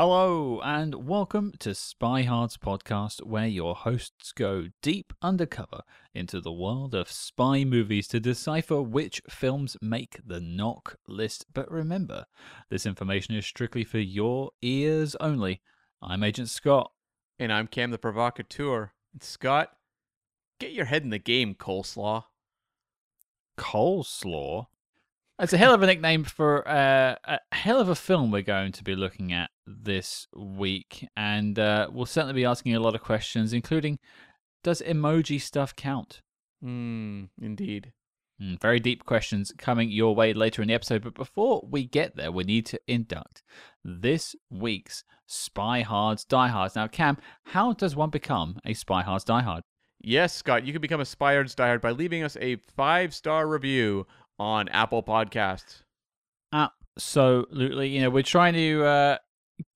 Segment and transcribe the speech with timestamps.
[0.00, 5.80] Hello, and welcome to Spy Hard's podcast, where your hosts go deep undercover
[6.14, 11.46] into the world of spy movies to decipher which films make the NOC list.
[11.52, 12.26] But remember,
[12.70, 15.62] this information is strictly for your ears only.
[16.00, 16.92] I'm Agent Scott.
[17.40, 18.92] And I'm Cam the Provocateur.
[19.12, 19.72] And Scott,
[20.60, 22.22] get your head in the game, coleslaw.
[23.58, 24.66] Coleslaw?
[25.40, 28.72] It's a hell of a nickname for uh, a hell of a film we're going
[28.72, 31.06] to be looking at this week.
[31.16, 34.00] And uh, we'll certainly be asking a lot of questions, including
[34.64, 36.22] does emoji stuff count?
[36.60, 37.92] Hmm, indeed.
[38.42, 41.04] Mm, very deep questions coming your way later in the episode.
[41.04, 43.44] But before we get there, we need to induct
[43.84, 46.74] this week's Spy Hards Diehards.
[46.74, 49.60] Now, Cam, how does one become a Spy Hards Diehard?
[50.00, 53.46] Yes, Scott, you can become a Spy Hards Diehard by leaving us a five star
[53.46, 54.04] review
[54.38, 55.82] on Apple Podcasts.
[56.52, 57.88] Absolutely.
[57.88, 59.18] You know, we're trying to uh,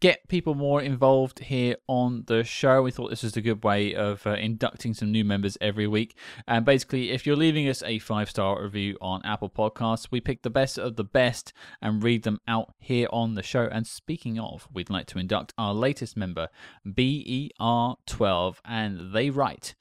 [0.01, 2.83] get people more involved here on the show.
[2.83, 6.17] We thought this was a good way of uh, inducting some new members every week.
[6.47, 10.43] And basically, if you're leaving us a five star review on Apple Podcasts, we pick
[10.43, 13.69] the best of the best and read them out here on the show.
[13.71, 16.49] And speaking of, we'd like to induct our latest member,
[16.87, 19.75] BER12, and they write,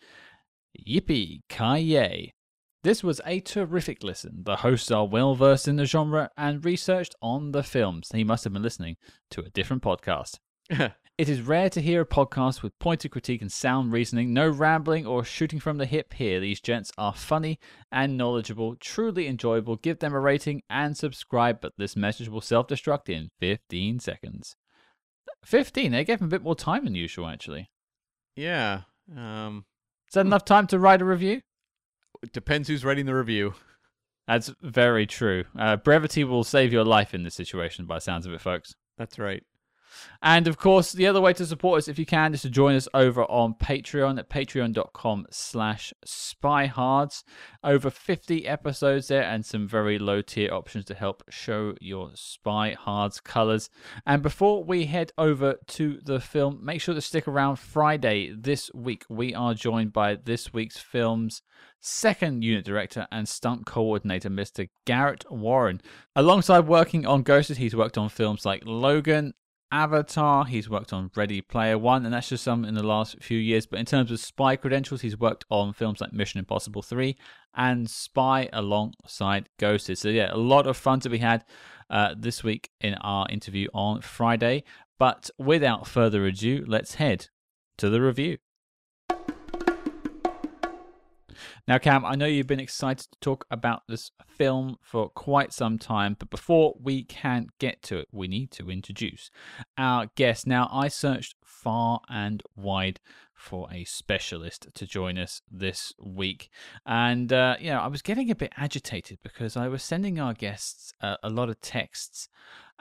[0.88, 2.34] Yippee Kaye.
[2.84, 4.42] This was a terrific listen.
[4.44, 8.10] The hosts are well versed in the genre and researched on the films.
[8.12, 8.98] He must have been listening
[9.30, 10.40] to a different podcast.
[10.70, 15.06] it is rare to hear a podcast with pointed critique and sound reasoning, no rambling
[15.06, 16.40] or shooting from the hip here.
[16.40, 17.60] These gents are funny
[17.92, 19.76] and knowledgeable, truly enjoyable.
[19.76, 24.56] Give them a rating and subscribe, but this message will self destruct in 15 seconds.
[25.46, 25.92] 15?
[25.92, 27.70] They gave him a bit more time than usual, actually.
[28.36, 28.82] Yeah.
[29.16, 29.66] Um,
[30.08, 31.42] Is that enough time to write a review?
[32.34, 33.54] Depends who's writing the review.
[34.28, 35.46] That's very true.
[35.58, 38.74] Uh, brevity will save your life in this situation, by the sounds of it, folks.
[38.98, 39.44] That's right.
[40.22, 42.76] And of course, the other way to support us, if you can, is to join
[42.76, 47.24] us over on Patreon at patreon.com slash spyhards.
[47.64, 52.74] Over 50 episodes there and some very low tier options to help show your spy
[52.74, 53.70] hards colors.
[54.06, 58.72] And before we head over to the film, make sure to stick around Friday this
[58.74, 59.06] week.
[59.10, 61.42] We are joined by this week's film's
[61.82, 64.70] second unit director and stunt coordinator, Mr.
[64.86, 65.82] Garrett Warren.
[66.16, 69.34] Alongside working on Ghosted, he's worked on films like Logan,
[69.72, 73.38] Avatar, he's worked on Ready Player One, and that's just some in the last few
[73.38, 73.66] years.
[73.66, 77.16] But in terms of spy credentials, he's worked on films like Mission Impossible 3
[77.56, 79.98] and Spy alongside Ghosted.
[79.98, 81.46] So, yeah, a lot of fun to be had
[81.90, 84.64] uh, this week in our interview on Friday.
[85.00, 87.30] But without further ado, let's head
[87.78, 88.38] to the review.
[91.68, 95.78] Now, Cam, I know you've been excited to talk about this film for quite some
[95.78, 99.32] time, but before we can get to it, we need to introduce
[99.78, 100.48] our guest.
[100.48, 103.00] Now, I searched far and wide
[103.42, 106.50] for a specialist to join us this week.
[106.86, 110.34] And, uh, you know, I was getting a bit agitated because I was sending our
[110.34, 112.30] guests uh, a lot of texts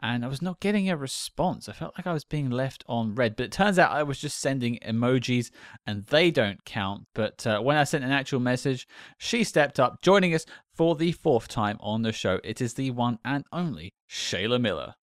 [0.03, 1.69] and I was not getting a response.
[1.69, 4.19] I felt like I was being left on read, but it turns out I was
[4.19, 5.51] just sending emojis
[5.87, 7.07] and they don't count.
[7.15, 8.89] But uh, when I sent an actual message,
[9.19, 12.41] she stepped up, joining us for the fourth time on the show.
[12.43, 14.95] It is the one and only Shayla Miller.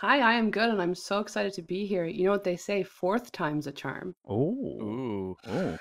[0.00, 2.06] Hi, I am good and I'm so excited to be here.
[2.06, 4.14] You know what they say, fourth time's a charm.
[4.26, 5.36] Oh.
[5.46, 5.78] Ooh.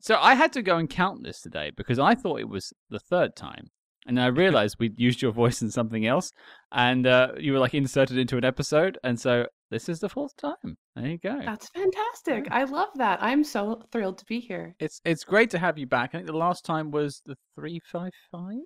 [0.00, 2.98] So I had to go and count this today because I thought it was the
[2.98, 3.66] third time.
[4.06, 6.32] And I realized we'd used your voice in something else,
[6.72, 10.34] and uh, you were like inserted into an episode, and so this is the fourth
[10.38, 10.78] time.
[10.96, 11.38] There you go.
[11.44, 12.48] That's fantastic.
[12.50, 13.22] I love that.
[13.22, 14.76] I'm so thrilled to be here.
[14.80, 16.14] It's it's great to have you back.
[16.14, 18.64] I think the last time was the three five five.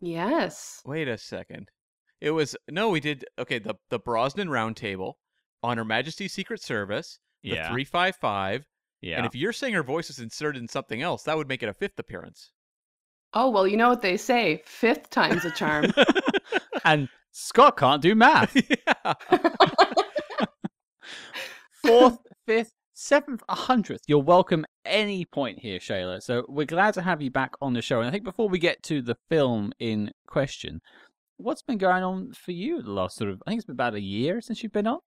[0.00, 0.80] Yes.
[0.84, 1.68] Wait a second.
[2.20, 3.58] It was no, we did okay.
[3.58, 5.14] The the Brosnan Roundtable
[5.62, 7.18] on Her Majesty's Secret Service.
[7.42, 7.70] The Yeah.
[7.70, 8.66] three five five.
[9.00, 9.18] Yeah.
[9.18, 11.68] And if you're saying her voice is inserted in something else, that would make it
[11.68, 12.50] a fifth appearance.
[13.34, 15.92] Oh, well, you know what they say, fifth time's a charm.
[16.84, 18.56] and Scott can't do math.
[18.86, 19.14] yeah.
[21.84, 24.02] Fourth, fifth, seventh, a hundredth.
[24.08, 26.22] You're welcome any point here, Shayla.
[26.22, 28.00] So we're glad to have you back on the show.
[28.00, 30.80] And I think before we get to the film in question,
[31.38, 33.94] what's been going on for you the last sort of I think it's been about
[33.94, 35.00] a year since you've been on?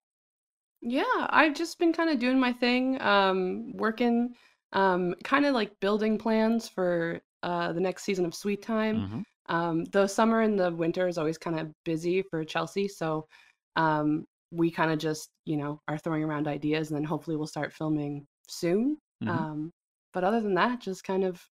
[0.81, 4.35] yeah, I've just been kind of doing my thing, um, working,
[4.73, 9.03] um, kind of like building plans for uh, the next season of Sweet Time.
[9.03, 9.23] Mhm.
[9.47, 13.27] Um, the summer and the winter is always kind of busy for Chelsea, so
[13.75, 17.47] um, we kind of just, you know, are throwing around ideas, and then hopefully we'll
[17.47, 18.97] start filming soon.
[19.21, 19.43] Mhm.
[19.43, 19.71] Um,
[20.13, 21.43] but other than that, just kind of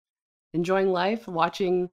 [0.55, 1.91] enjoying life, watching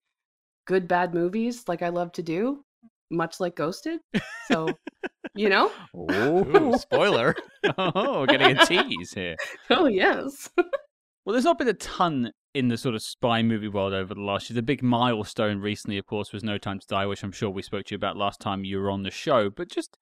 [0.65, 2.64] good bad movies like I love to do,
[3.11, 3.99] much like Ghosted.
[4.47, 4.69] So
[5.35, 5.69] You know?
[5.93, 7.35] Ooh, spoiler.
[7.77, 9.35] oh, we're getting a tease here.
[9.69, 10.49] Oh yes.
[10.55, 14.21] Well, there's not been a ton in the sort of spy movie world over the
[14.21, 14.55] last year.
[14.55, 17.63] The big milestone recently, of course, was No Time to Die, which I'm sure we
[17.63, 19.49] spoke to you about last time you were on the show.
[19.49, 19.97] But just,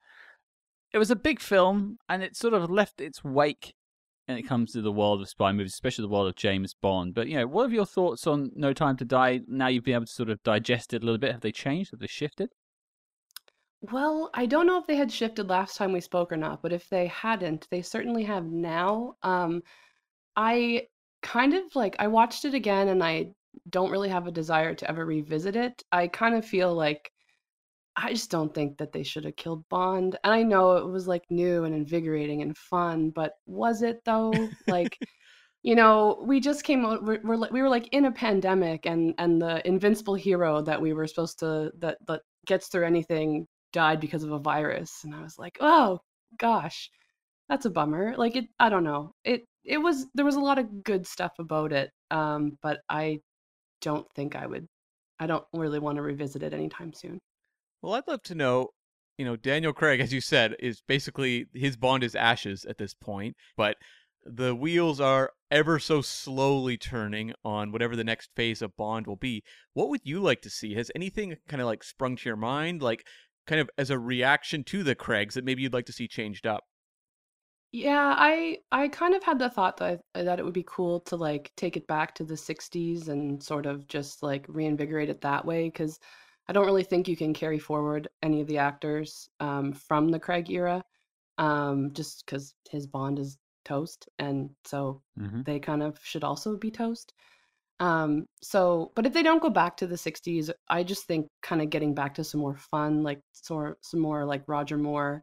[0.91, 3.73] it was a big film, and it sort of left its wake
[4.25, 7.15] when it comes to the world of spy movies, especially the world of James Bond.
[7.15, 9.95] But, you know, what are your thoughts on No Time to Die now you've been
[9.95, 11.31] able to sort of digest it a little bit?
[11.31, 11.91] Have they changed?
[11.91, 12.49] Have they shifted?
[13.91, 16.71] Well, I don't know if they had shifted last time we spoke or not, but
[16.71, 19.15] if they hadn't, they certainly have now.
[19.23, 19.61] Um,
[20.35, 20.87] I
[21.21, 23.33] kind of like I watched it again and I
[23.69, 25.83] don't really have a desire to ever revisit it.
[25.91, 27.11] I kind of feel like
[27.95, 30.17] I just don't think that they should have killed Bond.
[30.23, 34.55] And I know it was like new and invigorating and fun, but was it though?
[34.67, 34.99] Like,
[35.63, 39.15] you know, we just came out we're, we're, we were like in a pandemic and
[39.19, 43.99] and the invincible hero that we were supposed to that that gets through anything died
[43.99, 45.99] because of a virus and I was like, "Oh
[46.39, 46.89] gosh,
[47.49, 49.13] that's a bummer." Like it I don't know.
[49.25, 51.91] It it was there was a lot of good stuff about it.
[52.11, 53.19] Um but I
[53.81, 54.67] don't think I would
[55.19, 57.19] I don't really want to revisit it anytime soon.
[57.81, 58.69] Well, I'd love to know.
[59.17, 62.95] You know, Daniel Craig, as you said, is basically his Bond is ashes at this
[62.95, 63.77] point, but
[64.25, 69.17] the wheels are ever so slowly turning on whatever the next phase of Bond will
[69.17, 69.43] be.
[69.73, 70.73] What would you like to see?
[70.73, 73.05] Has anything kind of like sprung to your mind, like
[73.47, 76.47] kind of as a reaction to the Craigs that maybe you'd like to see changed
[76.47, 76.65] up?
[77.71, 81.15] Yeah, I I kind of had the thought that that it would be cool to
[81.15, 85.43] like take it back to the 60s and sort of just like reinvigorate it that
[85.45, 85.99] way because
[86.47, 90.19] I don't really think you can carry forward any of the actors um, from the
[90.19, 90.83] Craig era
[91.39, 95.41] um, just because his Bond is toast and so Mm-hmm.
[95.45, 97.13] they kind of should also be toast.
[97.83, 101.61] Um, so, but if they don't go back to the 60s, I just think kind
[101.61, 105.21] of getting back to some more fun, like sort some more like Roger Moore,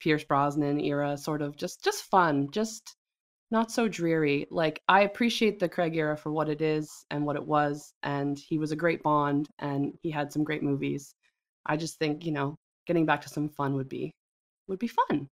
[0.00, 2.96] Pierce Brosnan era, sort of just just fun, just
[3.52, 4.48] not so dreary.
[4.50, 8.36] Like I appreciate the Craig era for what it is and what it was, and
[8.36, 11.14] he was a great Bond and he had some great movies.
[11.64, 12.56] I just think, you know,
[12.88, 14.10] getting back to some fun would be
[14.66, 15.28] would be fun.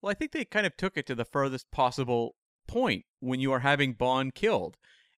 [0.00, 2.36] Well, I think they kind of took it to the furthest possible
[2.66, 4.78] point when you are having Bond killed.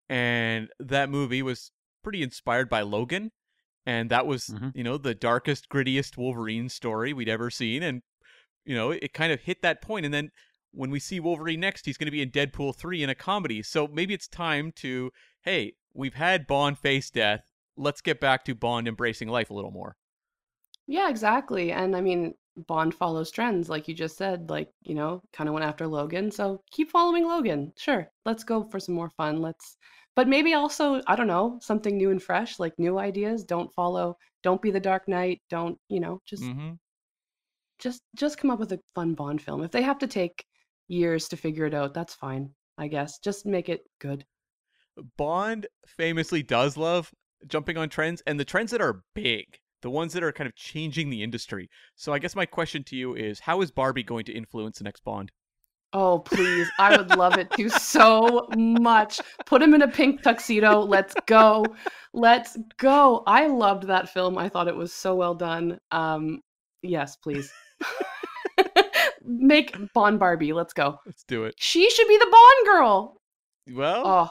[0.09, 1.73] And that movie was
[2.03, 3.33] pretty inspired by Logan.
[3.85, 4.73] And that was, Mhm.
[4.75, 7.83] you know, the darkest, grittiest Wolverine story we'd ever seen.
[7.83, 8.03] And,
[8.65, 10.05] you know, it kind of hit that point.
[10.05, 10.31] And then
[10.73, 13.63] when we see Wolverine next, he's going to be in Deadpool 3 in a comedy.
[13.63, 15.13] So maybe it's time to,
[15.43, 17.45] hey, we've had Bond face death.
[17.77, 19.97] Let's get back to Bond embracing life a little more.
[20.87, 21.73] Yeah, exactly.
[21.73, 25.55] And I mean, Bond follows trends, like you just said, like, you know, kind of
[25.55, 26.31] went after Logan.
[26.31, 27.73] So keep following Logan.
[27.77, 28.11] Sure.
[28.25, 29.43] Let's go for some more fun.
[29.43, 29.77] Let's,
[30.15, 33.45] but maybe also, I don't know, something new and fresh, like new ideas.
[33.45, 35.43] Don't follow, don't be the Dark Knight.
[35.51, 36.73] Don't, you know, just, hmm
[37.79, 39.63] just, just come up with a fun Bond film.
[39.63, 40.47] If they have to take
[40.89, 43.19] years to figure it out, that's fine, I guess.
[43.19, 44.25] Just make it good.
[45.19, 47.13] Bond famously does love
[47.47, 50.55] jumping on trends and the trends that are big, the ones that are kind of
[50.55, 51.69] changing the industry.
[51.95, 54.85] So I guess my question to you is how is Barbie going to influence the
[54.85, 55.31] next Bond?
[55.93, 56.69] Oh, please.
[56.79, 59.21] I would love it to so much.
[59.47, 60.81] Put him in a pink tuxedo.
[60.81, 61.65] Let's go.
[62.13, 63.23] Let's go.
[63.27, 64.37] I loved that film.
[64.37, 65.79] I thought it was so well done.
[65.93, 66.41] Um,
[66.83, 67.51] yes, please.
[69.25, 70.53] Make Bond Barbie.
[70.53, 70.99] Let's go.
[71.05, 71.55] Let's do it.
[71.59, 73.21] She should be the Bond girl.
[73.75, 74.31] Well, Oh,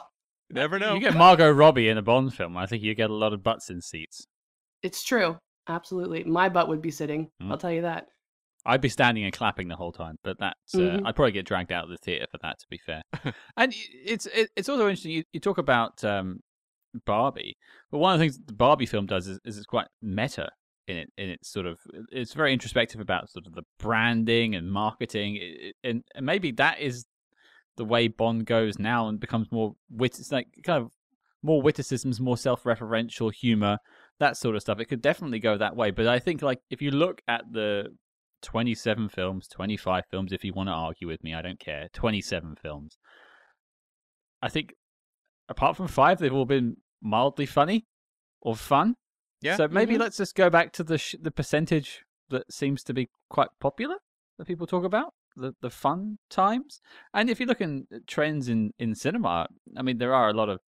[0.50, 0.94] never know.
[0.94, 2.56] You get Margot Robbie in a Bond film.
[2.56, 4.26] I think you get a lot of butts in seats.
[4.82, 5.36] It's true.
[5.68, 6.24] Absolutely.
[6.24, 7.28] My butt would be sitting.
[7.42, 7.50] Mm.
[7.50, 8.06] I'll tell you that.
[8.64, 11.02] I'd be standing and clapping the whole time, but that's uh, Mhm.
[11.06, 12.58] I'd probably get dragged out of the theater for that.
[12.58, 13.02] To be fair,
[13.56, 13.72] and
[14.04, 15.12] it's it's also interesting.
[15.12, 16.40] You, you talk about um,
[17.04, 17.56] Barbie,
[17.92, 20.48] but one of the things the Barbie film does is, is it's quite meta
[20.88, 21.12] in it.
[21.16, 21.78] In its sort of,
[22.10, 26.80] it's very introspective about sort of the branding and marketing, it- and, and maybe that
[26.80, 27.04] is
[27.76, 30.18] the way Bond goes now and becomes more wit.
[30.18, 30.90] It's like kind of
[31.42, 33.78] more witticisms, more self-referential humor,
[34.18, 34.80] that sort of stuff.
[34.80, 35.90] It could definitely go that way.
[35.90, 37.88] But I think like if you look at the
[38.42, 41.88] 27 films, 25 films, if you want to argue with me, I don't care.
[41.92, 42.96] 27 films.
[44.42, 44.74] I think
[45.48, 47.86] apart from five, they've all been mildly funny
[48.40, 48.94] or fun.
[49.40, 49.56] Yeah.
[49.56, 50.00] So maybe Mhm.
[50.00, 53.96] let's just go back to the sh- the percentage that seems to be quite popular
[54.38, 56.80] that people talk about the the fun times.
[57.12, 60.48] And if you look in trends in in cinema, I mean there are a lot
[60.48, 60.60] of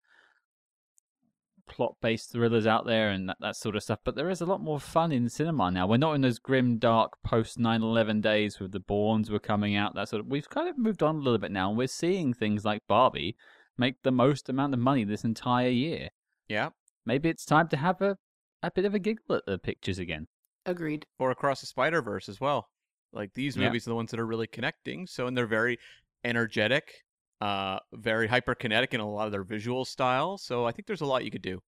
[1.69, 4.47] plot based thrillers out there and that, that sort of stuff, but there is a
[4.47, 5.87] lot more fun in cinema now.
[5.87, 9.77] We're not in those grim, dark post 9 11 days with the Bournes were coming
[9.77, 9.95] out.
[9.95, 12.33] That sort of we've kind of moved on a little bit now, and we're seeing
[12.35, 13.37] things like Barbie
[13.77, 16.09] make the most amount of money this entire year.
[16.49, 16.71] yeah.
[17.07, 18.17] Maybe it's time to have a,
[18.63, 20.27] a bit of a giggle at the pictures again.
[20.67, 21.07] Agreed.
[21.19, 22.69] Or across the Spider Verse as well.
[23.15, 23.67] Like these Yeah.
[23.67, 25.07] movies are the ones that are really connecting.
[25.07, 25.79] So and they're very
[26.25, 26.93] energetic,
[27.41, 30.39] uh, very hyperkinetic in a lot of their visual style.
[30.39, 31.61] So I think there's a lot you could do.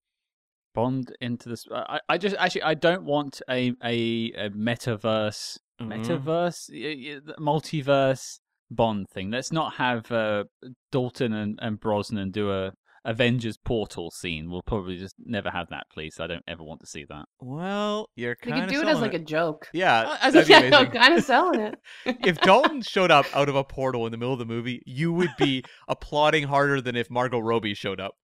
[0.74, 1.66] Bond into this.
[1.72, 5.88] I, I just actually I don't want a a, a metaverse Mhm.
[5.88, 9.30] metaverse multiverse Bond thing.
[9.30, 10.44] Let's not have uh,
[10.92, 12.72] Dalton and, and Brosnan do a
[13.04, 14.50] Avengers portal scene.
[14.50, 16.16] We'll probably just never have that, please.
[16.20, 17.24] I don't ever want to see that.
[17.40, 18.56] Well, you're kind of.
[18.56, 19.68] We kind could do it as like a joke.
[19.72, 20.02] yeah.
[20.02, 20.90] Uh, as that'd yeah, amazing.
[20.90, 21.78] Kind of selling it.
[22.04, 25.12] if Dalton showed up out of a portal in the middle of the movie, you
[25.12, 28.14] would be applauding harder than if Margot Robbie showed up.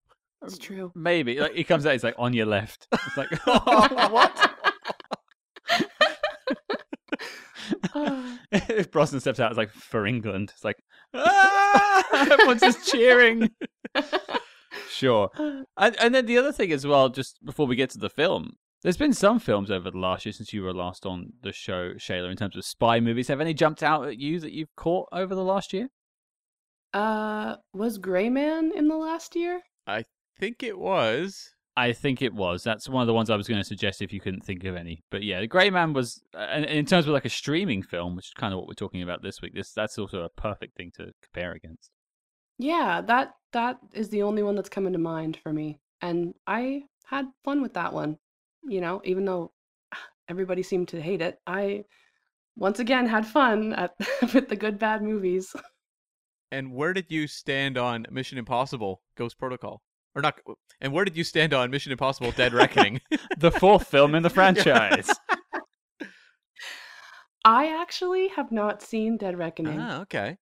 [0.43, 0.93] It's true.
[0.95, 2.87] Maybe like he comes out, he's like on your left.
[2.93, 4.53] It's like what?
[8.53, 10.53] if Brosnan steps out, it's like for England.
[10.55, 10.77] It's like
[11.15, 12.05] ah!
[12.31, 13.51] everyone's just cheering.
[14.89, 15.31] Sure.
[15.77, 18.53] And, and then the other thing as well, just before we get to the film,
[18.83, 21.95] there's been some films over the last year since you were last on the show,
[21.95, 23.29] Shayla, in terms of spy movies.
[23.29, 25.89] Have any jumped out at you that you've caught over the last year?
[26.97, 29.61] uh, was Gray Man in the last year?
[29.87, 30.05] I
[30.39, 31.51] think it was.
[31.77, 32.63] I think it was.
[32.63, 34.75] That's one of the ones I was going to suggest if you couldn't think of
[34.75, 35.03] any.
[35.11, 37.83] But yeah, The Grey Man was, uh, and and in terms of like a streaming
[37.83, 39.55] film, which is kind of what we're talking about this week.
[39.55, 41.91] This that's also a perfect thing to compare against.
[42.59, 45.81] Yeah, that that is the only one that's coming to mind for me.
[46.01, 48.19] And I had fun with that one.
[48.65, 49.53] You know, even though
[50.29, 51.85] everybody seemed to hate it, I
[52.57, 53.95] once again had fun at
[54.35, 55.55] with the good bad movies.
[56.51, 59.83] And where did you stand on Mission Impossible: Ghost Protocol?
[60.15, 60.39] Or not?
[60.81, 63.01] And where did you stand on Mission Impossible: Dead Reckoning?
[63.39, 65.11] The fourth film in the franchise.
[67.45, 69.79] I actually have not seen Dead Reckoning.
[69.79, 70.39] ah, okay.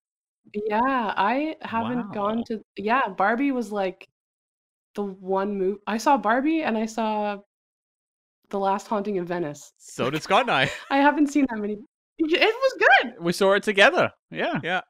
[0.52, 0.80] Yeah,
[1.16, 2.12] I haven't Wow.
[2.12, 4.08] gone to Yeah, Barbie was like
[4.94, 7.38] the one movie I saw Barbie and I saw
[8.50, 9.72] The Last Haunting of Venice.
[9.78, 10.70] So did Scott and I.
[10.90, 11.76] I haven't seen that many.
[12.18, 13.14] It was good.
[13.20, 14.10] we saw it together.
[14.30, 14.60] Yeah.
[14.62, 14.80] Yeah.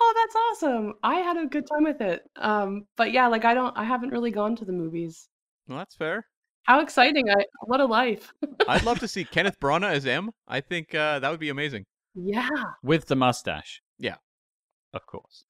[0.00, 0.94] Oh, that's awesome.
[1.02, 2.22] I had a good time with it.
[2.36, 5.28] Um, but yeah, like I don't I haven't really gone to the movies.
[5.68, 6.26] Well, that's fair.
[6.64, 7.28] How exciting.
[7.28, 8.32] I what a life.
[8.68, 10.30] I'd love to see Kenneth Branagh as M.
[10.48, 11.84] I think uh, that would be amazing.
[12.14, 12.48] Yeah,
[12.82, 13.80] With the mustache.
[13.98, 14.16] Yeah.
[14.92, 15.44] Of course.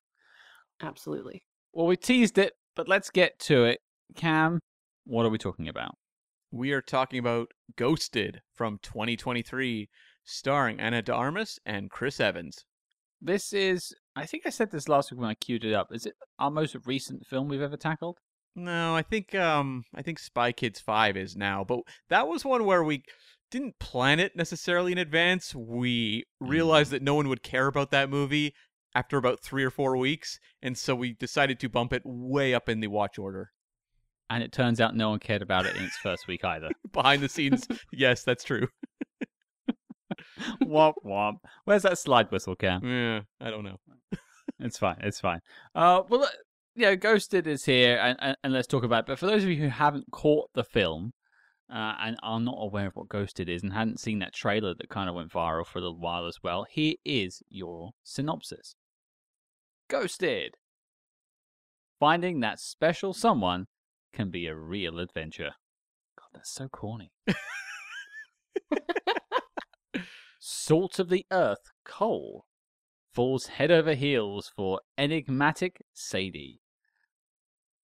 [0.82, 1.42] absolutely.
[1.72, 3.80] Well, we teased it, but let's get to it.
[4.14, 4.58] Cam,
[5.04, 5.96] what are we talking about?
[6.50, 9.88] We are talking about Ghosted from 2023,
[10.24, 12.64] starring Ana de Armas and Chris Evans.
[13.22, 15.88] This is, I think I said this last week when I queued it up.
[15.92, 18.18] Is it our most recent film we've ever tackled?
[18.54, 21.80] No, I think um I think Spy Kids 5 is now, but
[22.10, 23.02] that was one where we
[23.50, 25.54] didn't plan it necessarily in advance.
[25.54, 28.54] We realized that no one would care about that movie
[28.94, 32.68] after about 3 or 4 weeks, and so we decided to bump it way up
[32.68, 33.50] in the watch order.
[34.30, 36.70] And it turns out no one cared about it in its first week either.
[36.92, 38.68] Behind the scenes, yes, that's true.
[40.62, 41.36] womp womp.
[41.64, 42.82] Where's that slide whistle, Cam?
[42.84, 43.76] Yeah, I don't know.
[44.58, 44.96] It's fine.
[45.00, 45.40] It's fine.
[45.74, 46.28] Uh, well,
[46.74, 49.06] yeah, Ghosted is here, and, and, and let's talk about it.
[49.06, 51.12] But for those of you who haven't caught the film
[51.70, 54.88] uh, and are not aware of what Ghosted is and hadn't seen that trailer that
[54.88, 58.74] kind of went viral for a little while as well, here is your synopsis
[59.92, 60.54] Ghosted.
[62.00, 63.66] Finding that special someone
[64.14, 65.50] can be a real adventure.
[66.18, 67.12] God, that's so corny.
[70.40, 72.46] Salt of the earth, Cole,
[73.12, 76.62] falls head over heels for enigmatic Sadie.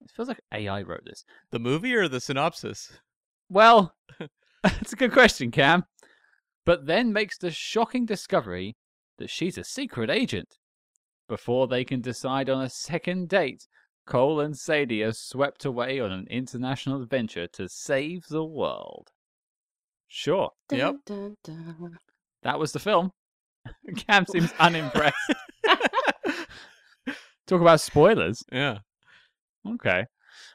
[0.00, 1.26] It feels like AI wrote this.
[1.50, 2.90] The movie or the synopsis?
[3.50, 3.94] Well,
[4.62, 5.84] that's a good question, Cam.
[6.64, 8.76] But then makes the shocking discovery
[9.18, 10.56] that she's a secret agent.
[11.28, 13.66] Before they can decide on a second date,
[14.06, 19.10] Cole and Sadie are swept away on an international adventure to save the world.
[20.06, 20.94] Sure, Yep.
[21.04, 21.98] Dun, dun, dun.
[22.42, 23.12] that was the film.
[24.08, 25.14] Cam seems unimpressed.
[27.46, 28.42] Talk about spoilers.
[28.50, 28.78] Yeah.
[29.66, 30.04] Okay.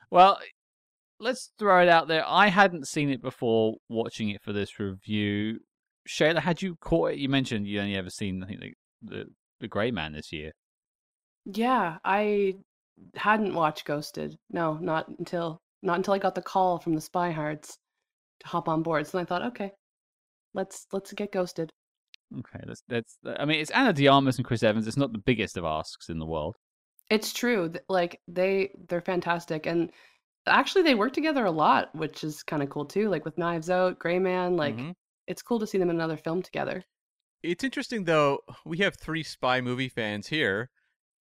[0.09, 0.39] Well,
[1.19, 2.23] let's throw it out there.
[2.27, 5.59] I hadn't seen it before watching it for this review.
[6.07, 7.19] Shayla, had you caught it?
[7.19, 9.25] You mentioned you only ever seen, I think, the the,
[9.59, 10.51] the Grey Man this year.
[11.45, 12.55] Yeah, I
[13.15, 14.37] hadn't watched Ghosted.
[14.51, 17.77] No, not until not until I got the call from the Spy Hards
[18.41, 19.07] to hop on board.
[19.07, 19.71] So I thought, okay,
[20.53, 21.71] let's let's get Ghosted.
[22.39, 23.17] Okay, that's that's.
[23.37, 24.87] I mean, it's Ana De Armas and Chris Evans.
[24.87, 26.55] It's not the biggest of asks in the world.
[27.09, 27.69] It's true.
[27.69, 29.91] th- Like they they're fantastic, and
[30.47, 33.09] actually they work together a lot, which is kind of cool too.
[33.09, 34.55] Like with Knives Out, Gray Man.
[34.55, 34.93] Like Mhm.
[35.27, 36.83] it's cool to see them in another film together.
[37.43, 38.39] It's interesting though.
[38.65, 40.69] We have three spy movie fans here,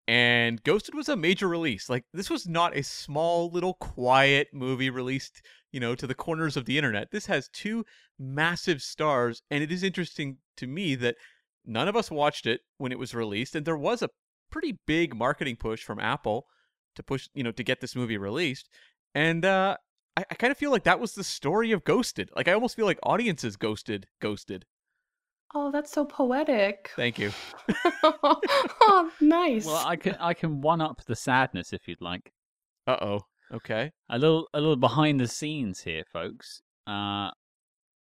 [0.09, 1.89] and Ghosted was a major release.
[1.89, 6.57] Like this was not a small little quiet movie released, you know, to the corners
[6.57, 7.11] of the internet.
[7.11, 7.85] This has two
[8.19, 11.17] massive stars, and it is interesting to me that
[11.65, 14.11] None of us watched it when it was released, and there was a
[14.51, 16.47] pretty big marketing push from Apple
[16.97, 18.69] to push, you know, to get this movie released.
[19.15, 19.77] And uh,
[20.17, 22.31] I, I kind of feel like that was the story of Ghosted.
[22.35, 24.67] Like I almost feel like audiences ghosted, ghosted.
[25.55, 26.91] Oh, that's so poetic.
[26.97, 27.31] Thank you.
[28.03, 29.67] oh, nice.
[29.67, 32.33] Well, I can I can one up the sadness if you'd like.
[32.87, 33.21] Uh oh.
[33.53, 33.91] Okay.
[34.09, 36.63] A little a little behind the scenes here, folks.
[36.87, 37.31] Uh,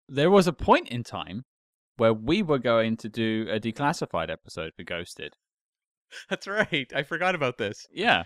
[0.08, 1.44] there was a point in time
[1.96, 5.34] where we were going to do a declassified episode for Ghosted.
[6.30, 6.90] That's right.
[6.94, 7.86] I forgot about this.
[7.92, 8.24] Yeah,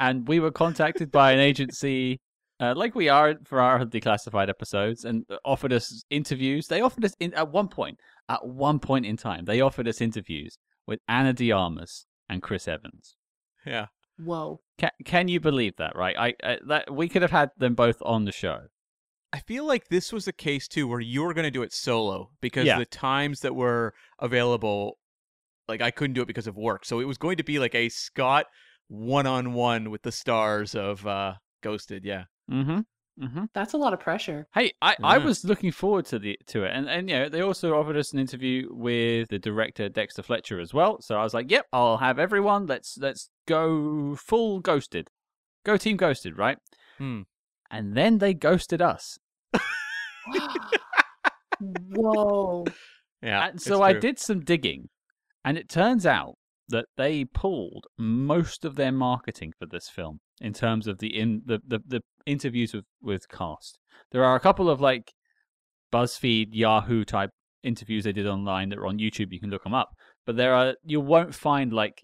[0.00, 2.20] and we were contacted by an agency.
[2.60, 6.66] Uh, like we are for our declassified episodes, and offered us interviews.
[6.66, 7.98] They offered us in at one point,
[8.28, 12.66] at one point in time, they offered us interviews with Ana de Armas and Chris
[12.66, 13.16] Evans.
[13.64, 13.86] Yeah.
[14.18, 14.60] Whoa.
[14.78, 15.94] Can, can you believe that?
[15.94, 16.16] Right?
[16.18, 18.62] I, I that we could have had them both on the show.
[19.32, 21.72] I feel like this was a case too where you were going to do it
[21.72, 22.78] solo because Yeah.
[22.78, 24.98] the times that were available,
[25.68, 26.84] like I couldn't do it because of work.
[26.84, 28.46] So it was going to be like a Scott
[28.88, 32.04] one on one with the stars of uh, Ghosted.
[32.04, 32.24] Yeah.
[32.50, 32.80] Mm-hmm.
[33.22, 33.44] Mm-hmm.
[33.52, 34.46] That's a lot of pressure.
[34.54, 37.40] Hey, I, I was looking forward to the to it, and and you know they
[37.40, 41.00] also offered us an interview with the director Dexter Fletcher as well.
[41.00, 42.66] So I was like, yep, I'll have everyone.
[42.66, 45.10] Let's let's go full ghosted,
[45.64, 46.58] go team ghosted, right?
[46.98, 47.22] Hmm.
[47.70, 49.18] And then they ghosted us.
[51.60, 52.64] Whoa.
[53.20, 53.48] Yeah.
[53.48, 54.90] and so I did some digging,
[55.44, 56.36] and it turns out
[56.68, 61.42] that they pulled most of their marketing for this film in terms of the in
[61.44, 63.78] the, the, the interviews with, with cast.
[64.12, 65.12] There are a couple of like
[65.92, 67.30] BuzzFeed, Yahoo type
[67.62, 69.32] interviews they did online that are on YouTube.
[69.32, 69.90] You can look them up,
[70.26, 72.02] but there are you won't find like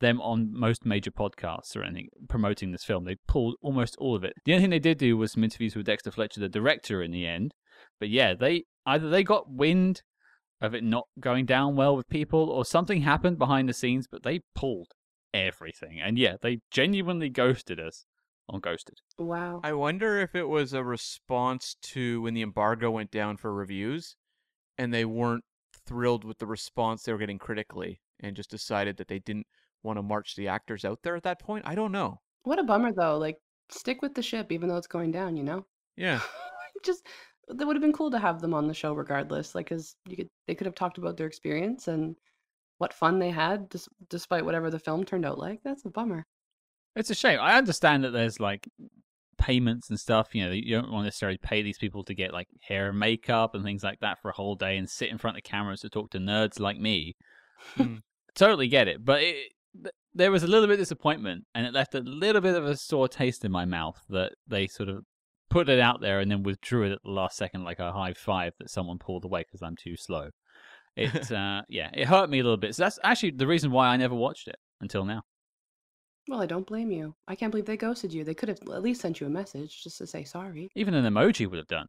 [0.00, 3.04] them on most major podcasts or anything promoting this film.
[3.04, 4.32] They pulled almost all of it.
[4.44, 7.10] The only thing they did do was some interviews with Dexter Fletcher, the director, in
[7.10, 7.52] the end.
[7.98, 10.02] But yeah, they either they got wind
[10.60, 14.22] of it not going down well with people, or something happened behind the scenes, but
[14.22, 14.88] they pulled
[15.34, 16.00] everything.
[16.00, 18.06] And yeah, they genuinely ghosted us
[18.48, 18.98] on Ghosted.
[19.18, 19.60] Wow.
[19.62, 24.16] I wonder if it was a response to when the embargo went down for reviews
[24.76, 25.44] and they weren't
[25.86, 29.46] thrilled with the response they were getting critically and just decided that they didn't
[29.82, 31.64] want to march the actors out there at that point.
[31.66, 32.20] I don't know.
[32.42, 33.18] What a bummer though.
[33.18, 33.36] Like
[33.70, 35.64] stick with the ship even though it's going down, you know?
[35.96, 36.20] Yeah.
[36.84, 37.06] Just
[37.48, 39.54] that would have been cool to have them on the show regardless.
[39.54, 42.16] Like cuz you could they could have talked about their experience and
[42.80, 45.60] what fun they had dis- despite whatever the film turned out like.
[45.62, 46.24] That's a bummer.
[46.96, 47.38] It's a shame.
[47.40, 48.66] I understand that there's like
[49.38, 50.34] payments and stuff.
[50.34, 52.98] You know, you don't want to necessarily pay these people to get like hair and
[52.98, 55.80] makeup and things like that for a whole day and sit in front of cameras
[55.80, 57.14] to talk to nerds like me.
[57.76, 57.96] Hmm.
[58.34, 59.52] totally get it, but it,
[60.14, 62.76] there was a little bit of disappointment, and it left a little bit of a
[62.76, 65.04] sore taste in my mouth that they sort of
[65.50, 68.14] put it out there and then withdrew it at the last second, like a high
[68.14, 70.30] five that someone pulled away because I'm too slow.
[71.00, 72.74] It, uh, yeah, it hurt me a little bit.
[72.74, 75.22] So that's actually the reason why I never watched it until now.
[76.28, 77.14] Well, I don't blame you.
[77.26, 78.24] I can't believe they ghosted you.
[78.24, 80.68] They could have at least sent you a message just to say sorry.
[80.76, 81.86] Even an emoji would have done.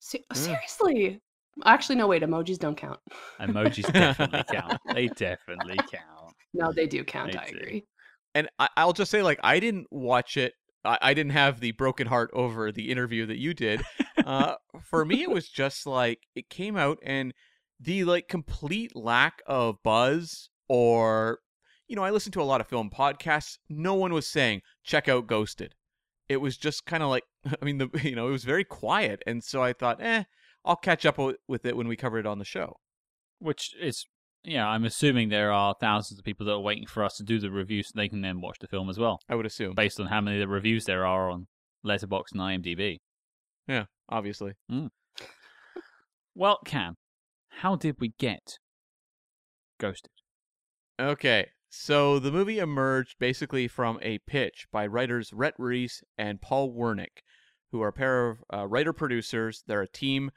[0.00, 0.36] Se- Yeah.
[0.36, 1.20] Seriously.
[1.64, 2.22] Actually, no, wait.
[2.22, 2.98] Emojis don't count.
[3.40, 4.78] Emojis definitely count.
[4.92, 6.34] They definitely count.
[6.56, 7.32] No, they do count.
[7.32, 7.56] They I do.
[7.56, 7.84] agree.
[8.36, 10.52] And I, I'll just say, like, I didn't watch it.
[10.84, 13.82] I, I didn't have the broken heart over the interview that you did.
[14.24, 14.54] Uh,
[14.88, 17.34] for me, it was just like it came out and
[17.80, 21.40] the like complete lack of buzz or
[21.86, 23.58] you know, I listen to a lot of film podcasts.
[23.68, 25.74] No one was saying check out Ghosted.
[26.28, 27.24] It was just kind of like
[27.60, 30.24] I mean, the you know, it was very quiet, and so I thought, eh,
[30.64, 32.76] I'll catch up with it when we cover it on the show.
[33.38, 34.06] Which is,
[34.42, 37.38] yeah, I'm assuming there are thousands of people that are waiting for us to do
[37.38, 40.00] the review so they can then watch the film as well, I would assume, based
[40.00, 41.48] on how many of the reviews there are on
[41.84, 43.00] Letterboxd and IMDb.
[43.68, 44.54] yeah, obviously.
[46.34, 46.96] Well, Cam,
[47.60, 48.58] how did we get
[49.78, 50.10] Ghosted?
[51.00, 56.72] Okay, so the movie emerged basically from a pitch by writers Rhett Reese and Paul
[56.72, 57.22] Wernick,
[57.72, 59.64] who are a pair of uh, writer producers.
[59.66, 60.30] They're a team,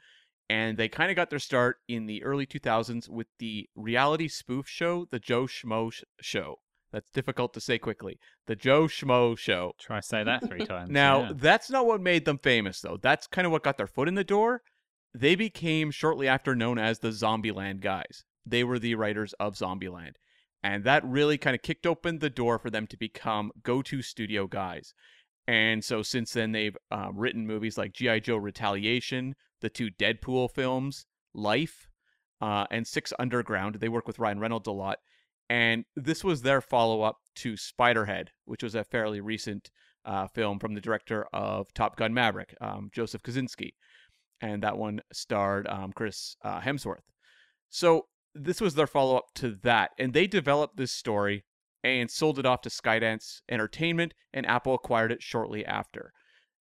[0.50, 4.68] and they kind of got their start in the early 2000s with the reality spoof
[4.68, 6.56] show, The Joe Schmo Show.
[6.90, 8.18] That's difficult to say quickly.
[8.46, 9.74] The Joe Schmo Show.
[9.78, 10.90] Try say that three times.
[10.90, 11.32] Now, yeah.
[11.36, 12.98] that's not what made them famous, though.
[13.00, 14.62] That's kind of what got their foot in the door.
[15.14, 18.24] They became shortly after known as the Zombieland guys.
[18.44, 20.14] They were the writers of Zombieland.
[20.62, 24.02] And that really kind of kicked open the door for them to become go to
[24.02, 24.92] studio guys.
[25.46, 28.20] And so since then, they've uh, written movies like G.I.
[28.20, 31.88] Joe Retaliation, the two Deadpool films, Life,
[32.40, 33.76] uh, and Six Underground.
[33.76, 34.98] They work with Ryan Reynolds a lot.
[35.48, 39.70] And this was their follow up to Spiderhead, which was a fairly recent
[40.04, 43.72] uh, film from the director of Top Gun Maverick, um, Joseph Kosinski.
[44.40, 47.02] And that one starred um, Chris uh, Hemsworth.
[47.68, 51.44] So this was their follow up to that, and they developed this story
[51.82, 56.12] and sold it off to Skydance Entertainment, and Apple acquired it shortly after.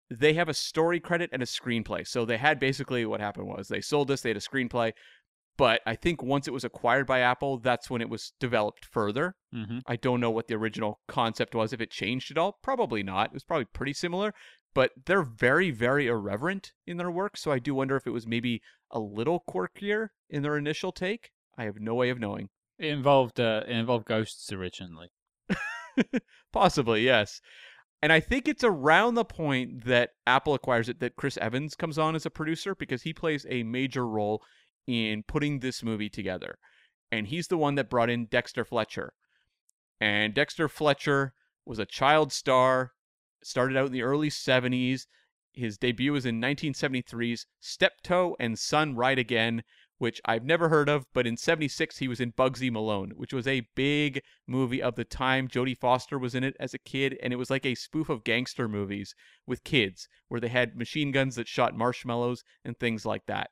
[0.09, 2.07] They have a story credit and a screenplay.
[2.07, 4.93] So they had basically what happened was they sold this, they had a screenplay,
[5.57, 9.35] but I think once it was acquired by Apple, that's when it was developed further.
[9.53, 9.79] Mm-hmm.
[9.87, 12.57] I don't know what the original concept was, if it changed at all.
[12.61, 13.27] Probably not.
[13.27, 14.33] It was probably pretty similar,
[14.77, 17.35] but they're very, very irreverent in their work.
[17.35, 18.61] So I do wonder if it was maybe
[18.91, 21.31] a little quirkier in their initial take.
[21.57, 22.49] I have no way of knowing.
[22.77, 25.07] It involved uh, it involved ghosts originally.
[26.53, 27.41] Possibly, yes.
[28.03, 31.97] And I think it's around the point that Apple acquires it that Chris Evans comes
[31.97, 34.43] on as a producer because he plays a major role
[34.85, 36.59] in putting this movie together.
[37.11, 39.13] And he's the one that brought in Dexter Fletcher.
[39.99, 41.33] And Dexter Fletcher
[41.65, 42.91] was a child star,
[43.43, 45.07] started out in the early 70s.
[45.53, 49.63] His debut was in 1973's Steptoe and Son Ride Again,
[49.97, 53.47] which I've never heard of, but in 76 he was in Bugsy Malone, which was
[53.47, 55.47] a big movie of the time.
[55.47, 58.23] Jodie Foster was in it as a kid, and it was like a spoof of
[58.23, 59.15] gangster movies
[59.47, 63.49] with kids, where they had machine guns that shot marshmallows and things like that.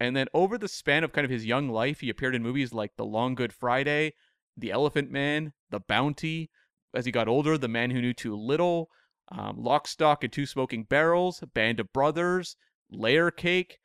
[0.00, 2.72] And then over the span of kind of his young life, he appeared in movies
[2.72, 4.14] like The Long Good Friday,
[4.56, 6.50] The Elephant Man, The Bounty.
[6.92, 8.88] As he got older, The Man Who Knew Too Little,
[9.30, 12.56] um, Lock, Stock, and Two Smoking Barrels, Band of Brothers,
[12.90, 13.78] Layer Cake.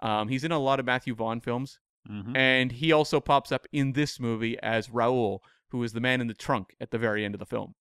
[0.00, 1.78] Um, he's in a lot of Matthew Vaughn films.
[2.10, 2.34] Mm-hmm.
[2.36, 6.26] And he also pops up in this movie as Raoul, who is the man in
[6.26, 7.74] the trunk at the very end of the film.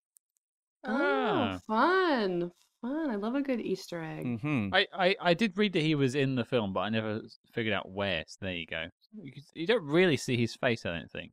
[0.84, 1.60] Oh, Ah.
[1.68, 2.52] fun.
[2.82, 3.10] Fun.
[3.12, 4.40] I love a good Easter egg.
[4.42, 7.22] hmm I, I, I did read that he was in the film, but I never
[7.54, 8.24] figured out where.
[8.28, 8.86] So there you go.
[9.22, 11.32] You, you don't really see his face, I don't think.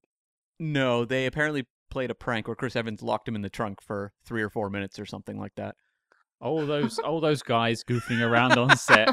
[0.58, 4.12] No, they apparently played a prank where Chris Evans locked him in the trunk for
[4.24, 5.74] three or four minutes or something like that.
[6.40, 9.08] All those all those guys goofing around on set.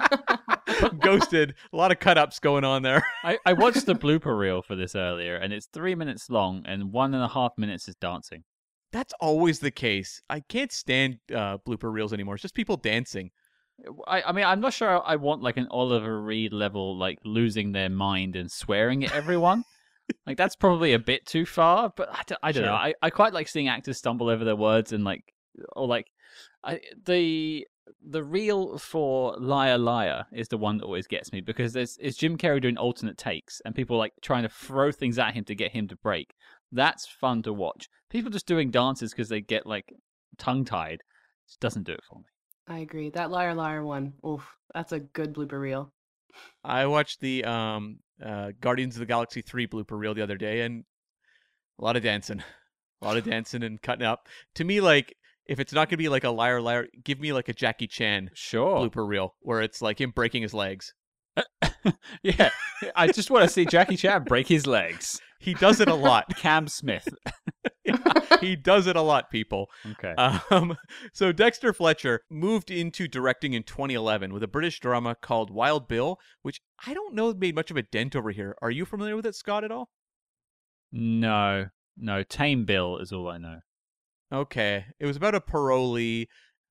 [0.99, 1.55] Ghosted.
[1.73, 3.03] A lot of cut ups going on there.
[3.23, 6.91] I, I watched the blooper reel for this earlier, and it's three minutes long, and
[6.91, 8.43] one and a half minutes is dancing.
[8.91, 10.21] That's always the case.
[10.29, 12.35] I can't stand uh, blooper reels anymore.
[12.35, 13.31] It's just people dancing.
[14.07, 17.71] I, I mean, I'm not sure I want like an Oliver Reed level, like losing
[17.71, 19.63] their mind and swearing at everyone.
[20.25, 22.73] Like that's probably a bit too far, but I don't, I don't know.
[22.73, 25.33] I, I quite like seeing actors stumble over their words and like,
[25.75, 26.07] or like,
[26.63, 27.67] I the
[28.07, 32.17] the reel for Liar Liar is the one that always gets me because there's is
[32.17, 35.55] Jim Carrey doing alternate takes and people like trying to throw things at him to
[35.55, 36.33] get him to break.
[36.71, 37.89] That's fun to watch.
[38.09, 39.93] People just doing dances because they get like
[40.37, 41.01] tongue tied
[41.47, 42.25] just doesn't do it for me.
[42.67, 43.09] I agree.
[43.11, 44.13] That liar liar one.
[44.25, 45.91] Oof, that's a good blooper reel.
[46.63, 50.61] I watched the um, uh, Guardians of the Galaxy 3 blooper reel the other day
[50.61, 50.83] and
[51.79, 52.43] a lot of dancing.
[53.01, 54.27] A lot of dancing and cutting up.
[54.55, 57.33] To me, like, if it's not going to be like a liar liar, give me
[57.33, 58.77] like a Jackie Chan Sure.
[58.79, 60.93] blooper reel where it's like him breaking his legs.
[62.23, 62.49] yeah,
[62.95, 65.19] I just want to see Jackie Chan break his legs.
[65.45, 66.25] He does it a lot.
[66.37, 67.07] Cam Smith.
[68.41, 69.67] he does it a lot, people.
[69.91, 70.15] Okay.
[70.17, 70.75] Um,
[71.13, 76.17] so Dexter Fletcher moved into directing in 2011 with a British drama called Wild Bill,
[76.41, 78.55] which I don't know made much of a dent over here.
[78.59, 79.89] Are you familiar with it, Scott, at all?
[80.91, 82.23] no, no.
[82.23, 83.59] Tame Bill is all I know.
[84.33, 84.85] Okay.
[84.99, 86.25] It was about a parolee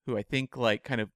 [0.07, 1.11] who I think like kind of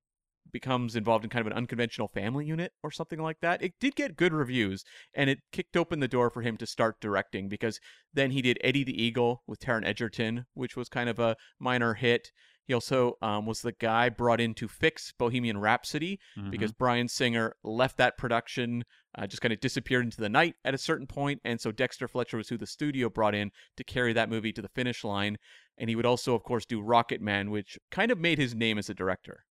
[0.52, 3.62] becomes involved in kind of an unconventional family unit or something like that.
[3.62, 4.84] It did get good reviews
[5.14, 7.78] and it kicked open the door for him to start directing because
[8.12, 11.94] then he did Eddie the Eagle with Taron Egerton, which was kind of a minor
[11.94, 12.30] hit.
[12.66, 16.50] He also um, was the guy brought in to fix Bohemian Rhapsody Mhm.
[16.50, 18.84] because Bryan Singer left that production,
[19.16, 22.06] uh, just kind of disappeared into the night at a certain point, and so Dexter
[22.08, 25.38] Fletcher was who the studio brought in to carry that movie to the finish line.
[25.78, 28.90] And he would also, of course, do Rocketman, which kind of made his name as
[28.90, 29.44] a director.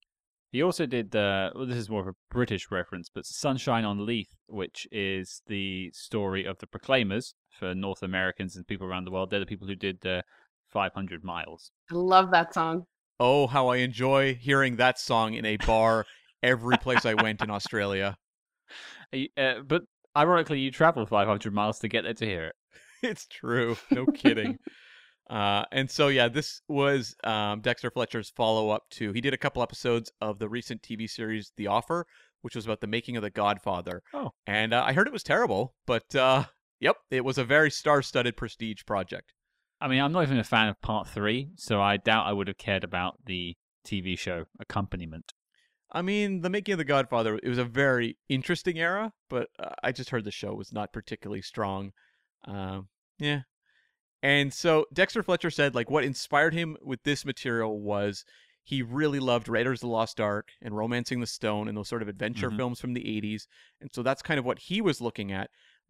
[0.51, 1.15] He also did.
[1.15, 5.41] Uh, well, this is more of a British reference, but Sunshine on Leith, which is
[5.47, 9.29] the story of the Proclaimers for North Americans and people around the world.
[9.29, 10.21] They're the people who did uh,
[10.69, 11.71] 500 Miles.
[11.91, 12.83] I love that song.
[13.19, 16.05] Oh, how I enjoy hearing that song in a bar
[16.43, 18.15] every place I went in Australia.
[19.38, 19.83] Uh, but
[20.17, 22.55] ironically, you traveled 500 miles to get there to hear it.
[23.01, 23.77] it's true.
[23.89, 24.57] No kidding.
[25.29, 29.11] Uh, and so, yeah, this was um, Dexter Fletcher's follow up to.
[29.11, 32.05] He did a couple episodes of the recent TV series The Offer,
[32.41, 34.03] which was about the making of The Godfather.
[34.13, 34.31] Oh.
[34.45, 36.45] And uh, I heard it was terrible, but uh,
[36.79, 39.33] yep, it was a very star studded prestige project.
[39.81, 42.47] I mean, I'm not even a fan of part three, so I doubt I would
[42.47, 45.33] have cared about the TV show accompaniment.
[45.91, 49.69] I mean, the making of The Godfather, it was a very interesting era, but uh,
[49.83, 51.91] I just heard the show was not particularly strong.
[52.45, 53.41] Um, yeah.
[54.23, 58.25] And so Dexter Fletcher said, like, what inspired him with this material was
[58.63, 62.01] he really loved Raiders of the Lost Ark and Romancing the Stone and those sort
[62.01, 62.58] of adventure Mhm.
[62.58, 63.47] films from the 80s.
[63.80, 65.49] And so that's kind of what he was looking at.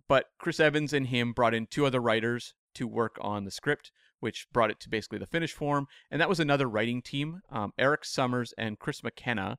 [0.10, 3.92] but Chris Evans and him brought in two other writers to work on the script,
[4.22, 5.86] which brought it to basically the finished form.
[6.10, 9.58] And that was another writing team, um, Eric Summers and Chris McKenna.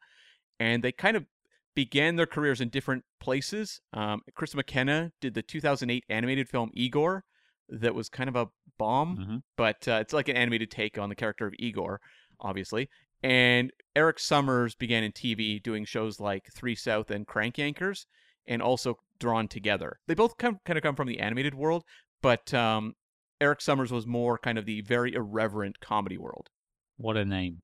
[0.58, 1.26] And they kind of
[1.74, 3.82] began their careers in different places.
[3.92, 7.24] Um, Chris McKenna did the 2008 animated film Igor,
[7.68, 9.42] that was kind of a bomb, Mhm.
[9.56, 12.00] but uh, it's like an animated take on the character of Igor,
[12.40, 12.88] obviously.
[13.22, 18.06] And Eric Summers began in TV doing shows like Three South and Crank Yankers,
[18.46, 19.98] and also Drawn Together.
[20.06, 21.84] They both come, kind of come from the animated world,
[22.22, 22.94] but um,
[23.40, 26.48] Eric Summers was more kind of the very irreverent comedy world.
[26.96, 27.62] What a name.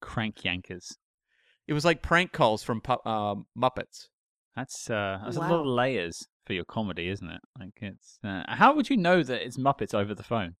[0.00, 0.96] Crank Yankers.
[1.66, 4.08] It was like prank calls from um Muppets.
[4.56, 7.42] That's uh, that's a lot of layers for your comedy, isn't it?
[7.58, 8.18] Like it's.
[8.24, 10.54] Uh, how would you know that it's Muppets over the phone?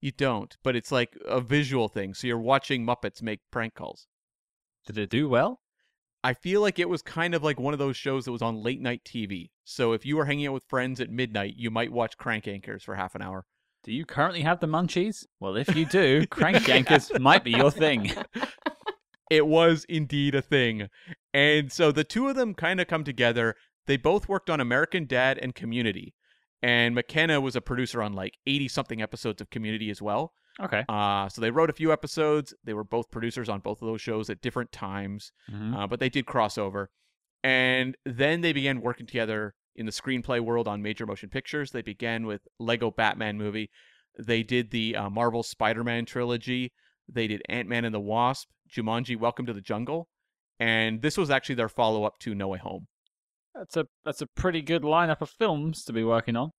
[0.00, 2.14] You don't, but it's like a visual thing.
[2.14, 4.06] So you're watching Muppets make prank calls.
[4.86, 5.60] Did it do well?
[6.24, 8.62] I feel like it was kind of like one of those shows that was on
[8.62, 9.50] late night TV.
[9.64, 12.82] So if you were hanging out with friends at midnight, you might watch Crank Yankers
[12.82, 13.44] for half an hour.
[13.84, 15.24] Do you currently have the munchies?
[15.38, 18.12] Well, if you do, Crank Yankers might be your thing.
[19.32, 20.90] It was indeed a thing.
[21.34, 23.54] And so the two of them kind of come together.
[23.86, 26.14] They both worked on American Dad and Community.
[26.62, 30.32] And McKenna was a producer on like 80 something episodes of Community as well.
[30.60, 30.84] Okay.
[30.88, 32.54] Uh, so they wrote a few episodes.
[32.64, 35.32] They were both producers on both of those shows at different times.
[35.50, 35.76] Mhm.
[35.76, 36.86] uh, but they did crossover.
[37.42, 41.70] And then they began working together in the screenplay world on major motion pictures.
[41.72, 43.70] They began with Lego Batman movie.
[44.18, 46.72] They did the uh, Marvel Spider-Man trilogy.
[47.08, 50.08] They did Ant-Man and the Wasp, Jumanji: Welcome to the Jungle,
[50.62, 52.86] and this was actually their follow-up to No Way Home.
[53.52, 56.50] That's a that's a pretty good lineup of films to be working on.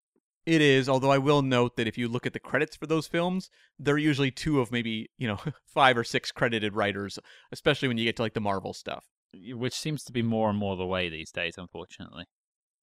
[0.44, 3.06] It is, although I will note that if you look at the credits for those
[3.06, 5.38] films, they're usually two of maybe you know
[5.74, 7.18] five or six credited writers,
[7.50, 9.06] especially when you get to like the Marvel stuff.
[9.34, 12.24] Which seems to be more and more the way these days, unfortunately.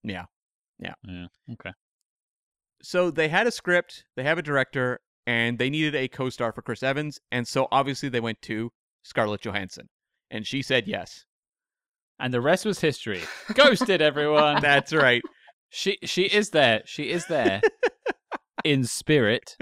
[0.03, 0.25] Yeah.
[0.79, 0.95] Yeah.
[1.07, 1.27] Yeah.
[1.53, 1.71] Okay.
[2.81, 6.63] so they had a script, they have a director, and they needed a co-star for
[6.63, 8.71] Chris Evans, and so obviously they went to
[9.03, 9.87] Scarlett Johansson,
[10.31, 11.25] and she said yes.
[12.19, 13.21] And the rest was history.
[13.53, 14.61] Ghosted everyone.
[14.61, 15.21] That's right.
[15.69, 16.81] She she is there.
[16.85, 17.61] She is there
[18.63, 19.57] in spirit.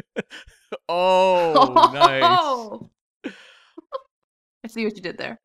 [0.88, 3.34] Oh, nice.
[4.64, 5.40] I see what you did there.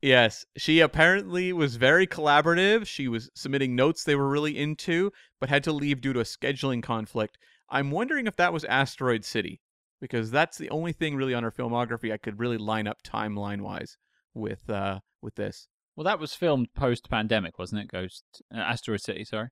[0.00, 2.86] Yes, she apparently was very collaborative.
[2.86, 6.24] She was submitting notes they were really into, but had to leave due to a
[6.24, 7.36] scheduling conflict.
[7.68, 9.60] I'm wondering if that was Asteroid City,
[10.00, 13.60] because that's the only thing really on her filmography I could really line up timeline
[13.60, 13.98] wise
[14.34, 15.66] with uh with this.
[15.96, 17.88] Well, that was filmed post pandemic, wasn't it?
[17.88, 19.24] Ghost uh, Asteroid City.
[19.24, 19.48] Sorry.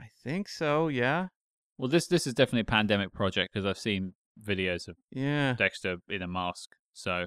[0.00, 0.88] I think so.
[0.88, 1.28] Yeah.
[1.78, 5.54] Well, this this is definitely a pandemic project because I've seen videos of Yeah.
[5.54, 6.70] Dexter in a mask.
[6.92, 7.26] So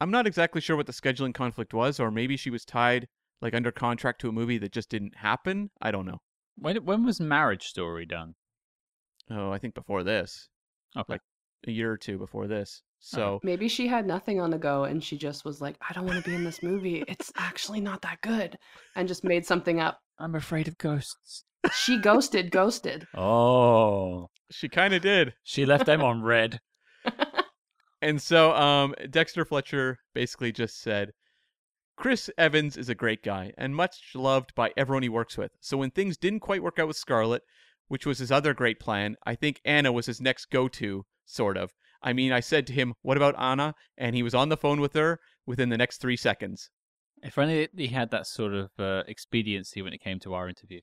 [0.00, 3.06] I'm not exactly sure what the scheduling conflict was, or maybe she was tied
[3.40, 5.70] like under contract to a movie that just didn't happen.
[5.80, 6.18] I don't know.
[6.56, 8.34] when when was Marriage Story done?
[9.30, 10.48] Oh, I think before this,
[10.96, 11.14] Okay.
[11.14, 11.20] Like-
[11.66, 12.82] a year or two before this.
[13.04, 16.06] So Maybe she had nothing on the go and she just was like, I don't
[16.06, 17.02] want to be in this movie.
[17.08, 18.56] It's actually not that good.
[18.94, 19.98] And just made something up.
[20.20, 21.44] I'm afraid of ghosts.
[21.74, 23.06] She ghosted, ghosted.
[23.16, 25.34] Oh, she kind of did.
[25.42, 26.60] she left them on read.
[28.02, 31.12] And so um, Dexter Fletcher basically just said,
[31.96, 35.52] Chris Evans is a great guy and much loved by everyone he works with.
[35.60, 37.42] So when things didn't quite work out with Scarlett,
[37.86, 41.56] which was his other great plan, I think Ana was his next go to, sort
[41.56, 41.70] of.
[42.02, 43.74] I mean, I said to him, What about Ana?
[43.96, 46.70] And he was on the phone with her within the next three seconds.
[47.22, 50.80] If only he had that sort of uh, expediency when it came to our interview.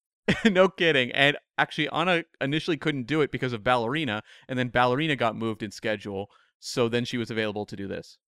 [0.44, 1.10] no kidding.
[1.12, 5.62] And actually, Ana initially couldn't do it because of Ballerina, and then Ballerina got moved
[5.62, 6.28] in schedule.
[6.60, 8.18] So then she was available to do this.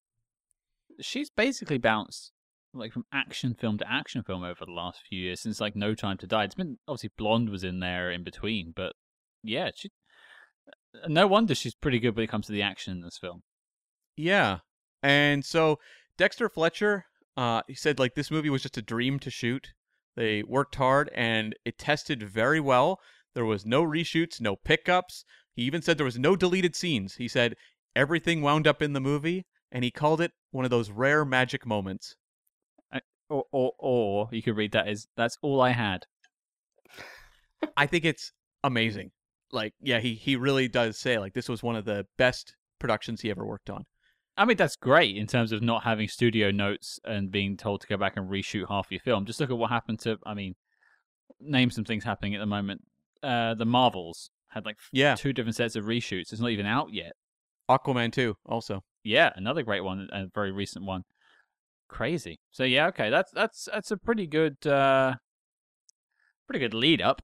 [0.99, 2.31] She's basically bounced
[2.73, 5.93] like from action film to action film over the last few years since like No
[5.93, 6.43] Time to Die.
[6.43, 8.93] It's been obviously Blonde was in there in between, but
[9.43, 9.91] yeah, she.
[11.07, 13.41] No wonder she's pretty good when it comes to the action in this film.
[14.15, 14.59] Yeah.
[15.01, 15.79] And so
[16.17, 19.73] Dexter Fletcher, uh, he said like this movie was just a dream to shoot.
[20.15, 22.99] They worked hard and it tested very well.
[23.33, 25.25] There was no reshoots, no pickups.
[25.55, 27.15] He even said there was no deleted scenes.
[27.15, 27.55] He said
[27.95, 31.65] everything wound up in the movie and he called it one of those rare magic
[31.65, 32.15] moments.
[33.29, 36.05] Or, or, or you could read that as that's all I had.
[37.75, 38.31] I think it's
[38.63, 39.11] amazing.
[39.53, 43.21] Like, yeah, he he really does say like this was one of the best productions
[43.21, 43.85] he ever worked on.
[44.35, 47.87] I mean, that's great in terms of not having studio notes and being told to
[47.87, 49.25] go back and reshoot half your film.
[49.25, 50.55] Just look at what happened to, I mean,
[51.39, 52.81] name some things happening at the moment.
[53.21, 56.31] Uh, the Marvels had like Yeah, two different sets of reshoots.
[56.31, 57.13] It's not even out yet.
[57.69, 58.81] Aquaman too, also.
[59.03, 61.03] Yeah, another great one, a very recent one.
[61.87, 62.39] Crazy.
[62.49, 65.13] So yeah, okay, that's that's that's a pretty good, uh,
[66.47, 67.21] pretty good lead up.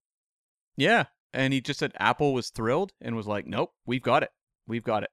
[0.78, 4.30] Yeah, and he just said Apple was thrilled and was like, "Nope, we've got it.
[4.68, 5.10] We've got it."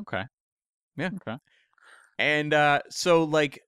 [0.00, 0.24] Okay.
[0.96, 1.10] Yeah.
[1.26, 1.38] Okay.
[2.18, 3.60] And uh, so, like,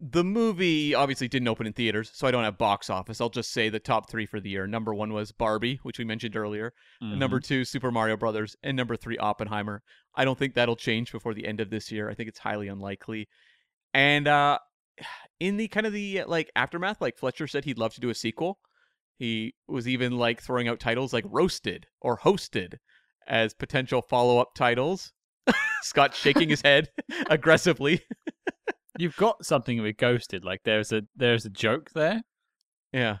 [0.00, 3.20] the movie obviously didn't open in theaters, so I don't have box office.
[3.20, 4.66] I'll just say the top three for the year.
[4.66, 6.72] Number one was Barbie, which we mentioned earlier.
[7.00, 7.44] Number Mhm.
[7.44, 9.82] two, Super Mario Brothers, and number three, Oppenheimer.
[10.14, 12.10] I don't think that'll change before the end of this year.
[12.10, 13.28] I think it's highly unlikely.
[13.94, 14.58] And uh,
[15.40, 18.14] in the kind of the like aftermath, like Fletcher said, he'd love to do a
[18.14, 18.58] sequel.
[19.22, 22.74] He was even like throwing out titles like Roasted or Hosted
[23.28, 25.12] as potential follow-up titles.
[25.82, 26.88] Scott shaking his head
[27.30, 28.00] aggressively.
[28.98, 30.44] You've got something with Ghosted.
[30.44, 32.22] Like there's a there's a joke there,
[32.92, 33.18] Yeah.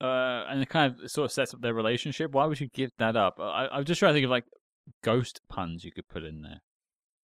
[0.00, 2.30] uh, and it kind of sort of sets up their relationship.
[2.30, 3.40] Why would you give that up?
[3.40, 4.44] I, I'm just trying to think of like
[5.02, 6.60] ghost puns you could put in there.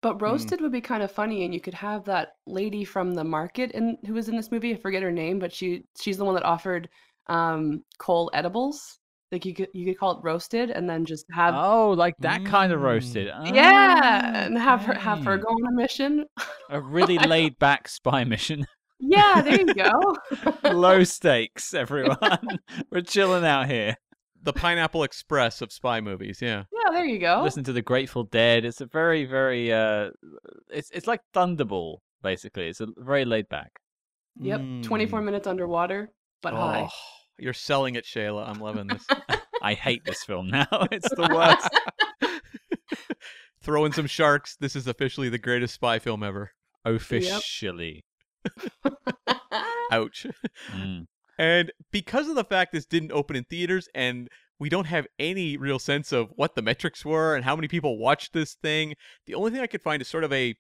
[0.03, 3.23] But roasted would be kind of funny, and you could have that lady from the
[3.23, 4.75] market in who was in this movie.
[4.75, 6.89] I forget her name, but she she's the one that offered
[7.29, 8.99] um Cole edibles.
[9.33, 12.45] Like you could you could call it roasted, and then just have oh, like that
[12.45, 12.85] kind of Mm.
[12.85, 13.27] roasted.
[13.55, 16.25] yeah, and have her have her go on a mission.
[16.69, 18.67] A really laid back spy mission.
[18.99, 19.93] Yeah, there you go.
[20.73, 22.19] Low stakes, everyone.
[22.91, 23.95] We're chilling out here.
[24.43, 26.41] The Pineapple Express of spy movies.
[26.43, 26.65] Yeah.
[26.73, 27.43] yeah, there you go.
[27.43, 28.65] Listen to the Grateful Dead.
[28.65, 30.11] It's a very, very uh
[30.71, 32.67] it's it's like Thunderball, basically.
[32.69, 33.71] It's a very laid back.
[34.41, 35.25] Yep, 24 Mm.
[35.25, 36.11] minutes underwater,
[36.43, 36.89] but high.
[36.89, 36.95] Oh,
[37.39, 38.49] you're selling it, Shayla.
[38.49, 39.07] I'm loving this.
[39.63, 40.67] I hate this film now.
[40.91, 41.69] It's the worst.
[43.63, 44.57] Throw in some sharks.
[44.57, 46.53] This is officially the greatest spy film ever.
[46.85, 48.05] Officially.
[49.93, 50.27] Ouch.
[50.73, 51.07] Mm.
[51.39, 55.59] And because of the fact this didn't open in theaters and we don't have any
[55.59, 58.95] real sense of what the metrics were and how many people watched this thing,
[59.27, 60.55] the only thing I could find is sort of a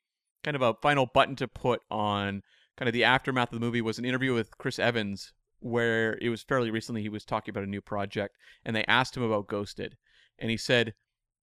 [0.44, 2.42] kind of a final button to put on
[2.76, 6.28] kind of the aftermath of the movie was an interview with Chris Evans where it
[6.28, 9.46] was fairly recently he was talking about a new project and they asked him about
[9.46, 9.96] Ghosted
[10.38, 10.94] and he said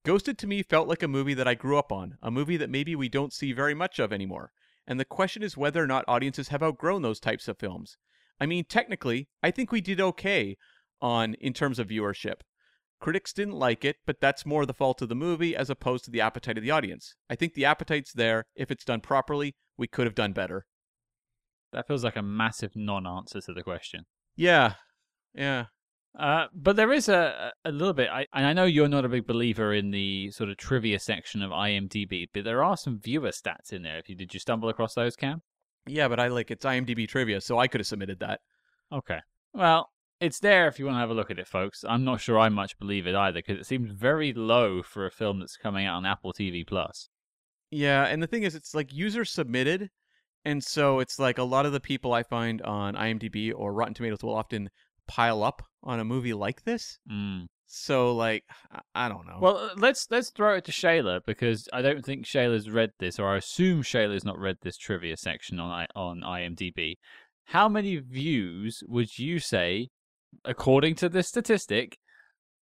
[0.04, 2.70] Ghosted to me felt like a movie that I grew up on, a movie that
[2.70, 4.52] maybe we don't see very much of anymore.
[4.86, 7.98] And the question is whether or not audiences have outgrown those types of films.
[8.40, 10.56] I mean, technically, I think we did okay
[11.02, 12.40] on in terms of viewership.
[13.00, 16.10] Critics didn't like it, but that's more the fault of the movie as opposed to
[16.10, 17.14] the appetite of the audience.
[17.28, 18.46] I think the appetite's there.
[18.54, 20.64] If it's done properly, we could have done better.
[21.72, 24.06] That feels like a massive non-answer to the question.
[24.36, 24.74] Yeah.
[25.34, 25.66] Yeah.
[26.18, 29.08] Uh, but there is a a little bit, I, and I know you're not a
[29.08, 33.28] big believer in the sort of trivia section of IMDb, but there are some viewer
[33.28, 33.98] stats in there.
[33.98, 35.42] If you did, you stumble across those, Cam?
[35.86, 38.40] Yeah, but I like it's IMDb trivia, so I could have submitted that.
[38.92, 39.18] Okay.
[39.52, 41.84] Well, it's there if you want to have a look at it, folks.
[41.88, 45.10] I'm not sure I much believe it either because it seems very low for a
[45.10, 47.08] film that's coming out on Apple TV Plus.
[47.70, 49.90] Yeah, and the thing is, it's like user submitted,
[50.44, 53.94] and so it's like a lot of the people I find on IMDb or Rotten
[53.94, 54.70] Tomatoes will often
[55.06, 56.98] pile up on a movie like this.
[57.10, 57.46] Mm.
[57.66, 58.44] So like,
[58.94, 59.38] I- don't know.
[59.40, 63.18] Well, uh, let's let's throw it to Shayla because I don't think Shayla's read this,
[63.18, 66.94] or I assume Shayla's not read this trivia section on on IMDb.
[67.46, 69.88] How many views would you say,
[70.44, 71.98] according to this statistic,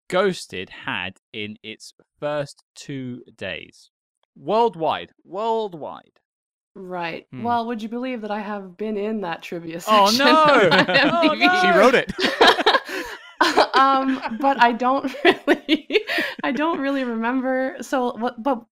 [0.08, 3.90] Ghosted had in its first two days,
[4.36, 5.12] worldwide?
[5.24, 6.20] Worldwide.
[6.74, 7.26] Right.
[7.30, 7.42] Hmm.
[7.44, 10.26] Well, would you believe that I have been in that trivia Oh, section?
[10.26, 10.68] no!
[11.12, 11.60] Oh, no!
[11.62, 12.12] she wrote it.
[13.74, 16.00] um, but I don't really,
[16.42, 17.76] I don't really remember.
[17.80, 18.42] So what?
[18.42, 18.64] But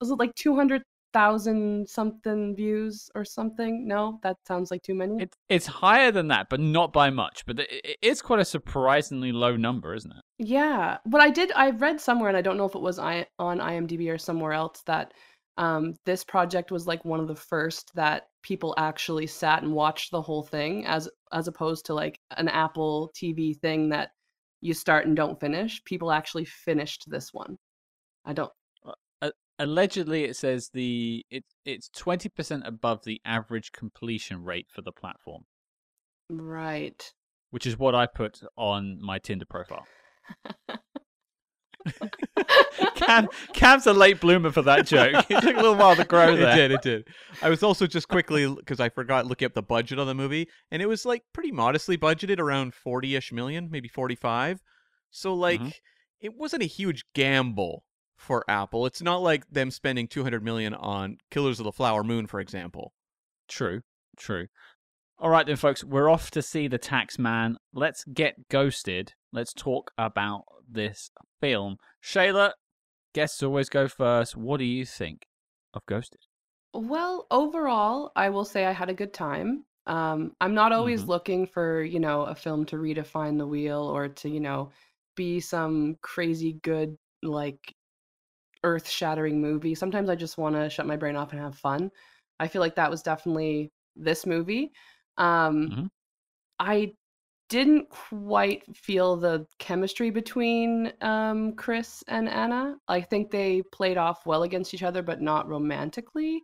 [0.00, 3.86] was it like two hundred thousand something views or something?
[3.86, 5.22] No, that sounds like too many.
[5.22, 7.46] It's it's higher than that, but not by much.
[7.46, 10.22] But it, it- it's quite a surprisingly low number, isn't it?
[10.38, 11.52] Yeah, but I did.
[11.54, 14.52] I read somewhere, and I don't know if it was I, on IMDb or somewhere
[14.52, 15.12] else that
[15.58, 20.10] um, this project was like one of the first that people actually sat and watched
[20.10, 24.10] the whole thing, as as opposed to like an Apple TV thing that
[24.60, 25.82] you start and don't finish.
[25.84, 27.56] People actually finished this one.
[28.24, 28.52] I don't.
[29.58, 35.46] allegedly it says the it, it's 20% above the average completion rate for the platform
[36.28, 37.02] Right.
[37.52, 39.86] which is what i put on my tinder profile
[42.94, 46.34] Cam, cam's a late bloomer for that joke it took a little while to grow
[46.36, 46.52] there.
[46.52, 47.08] it did, it did.
[47.42, 50.48] I was also just quickly because I forgot looking up the budget on the movie,
[50.70, 54.60] and it was like pretty modestly budgeted, around forty-ish million, maybe forty-five.
[55.10, 55.72] So like, Mhm.
[56.20, 57.84] it wasn't a huge gamble
[58.16, 58.86] for Apple.
[58.86, 62.40] It's not like them spending two hundred million on Killers of the Flower Moon, for
[62.40, 62.92] example.
[63.48, 63.82] true
[64.18, 64.46] true
[65.18, 69.54] all right then folks we're off to see the tax man let's get ghosted let's
[69.54, 71.10] talk about this
[71.40, 72.52] film shayla
[73.14, 75.26] guests always go first what do you think
[75.74, 76.20] of ghosted
[76.74, 79.64] Well, overall, I will say I had a good time.
[79.86, 81.08] Um, I'm not always Mhm.
[81.08, 84.72] looking for, you know, a film to redefine the wheel or to, you know,
[85.14, 87.74] be some crazy good like
[88.64, 89.74] earth-shattering movie.
[89.76, 91.92] Sometimes I just want to shut my brain off and have fun.
[92.40, 94.72] I feel like that was definitely this movie.
[95.18, 95.88] Um Mhm.
[96.58, 96.94] I
[97.48, 102.76] didn't quite feel the chemistry between um Chris and Ana.
[102.88, 106.42] I think they played off well against each other but not romantically.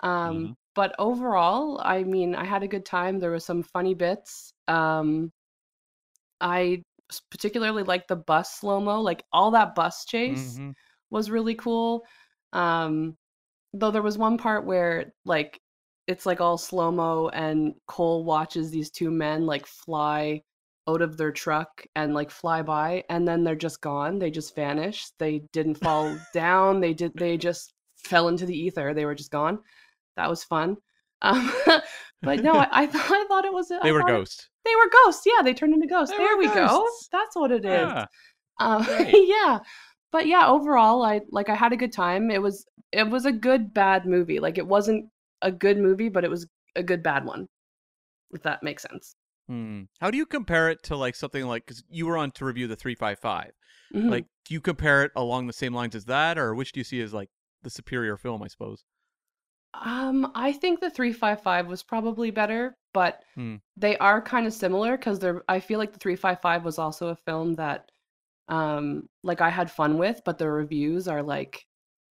[0.00, 0.54] Um Mhm.
[0.76, 3.18] but overall, I mean, I had a good time.
[3.20, 4.52] There were some funny bits.
[4.68, 5.32] Um
[6.40, 6.82] I
[7.30, 10.74] particularly liked the bus slow-mo, like all that bus chase Mhm.
[11.10, 12.04] was really cool.
[12.52, 13.16] Um,
[13.74, 15.60] though there was one part where like
[16.06, 20.42] it's like all slow-mo and Cole watches these two men like fly
[20.88, 24.18] out of their truck and like fly by and then they're just gone.
[24.18, 25.12] They just vanished.
[25.18, 26.80] They didn't fall down.
[26.80, 28.92] They did they just fell into the ether.
[28.94, 29.60] They were just gone.
[30.16, 30.76] That was fun.
[31.22, 31.52] Um,
[32.22, 34.14] but no, I, I thought I thought it was a- I They were thought it-
[34.14, 34.48] ghosts.
[34.64, 35.22] they were ghosts.
[35.24, 36.10] Yeah, they turned into ghosts.
[36.16, 36.84] They there we go.
[37.12, 37.70] That's what it is.
[37.70, 38.06] Yeah.
[38.58, 39.60] Um, yeah,
[40.10, 42.30] but yeah, overall, I like I had a good time.
[42.30, 44.40] It was it was a good bad movie.
[44.40, 45.06] Like it wasn't
[45.42, 47.48] a good movie, but it was a good bad one.
[48.32, 49.14] If that makes sense.
[49.48, 49.82] Hmm.
[50.00, 52.66] How do you compare it to like something like because you were on to review
[52.68, 53.52] the three five five?
[53.94, 54.10] Mhm.
[54.10, 56.84] Like, do you compare it along the same lines as that, or which do you
[56.84, 57.30] see as like
[57.62, 58.42] the superior film?
[58.42, 58.84] I suppose.
[59.74, 63.56] um, I think the three five five was probably better, but Hmm.
[63.76, 65.42] they are kind of similar because they're.
[65.48, 67.90] I feel like the three five five was also a film that,
[68.48, 71.66] um, like I had fun with, but the reviews are like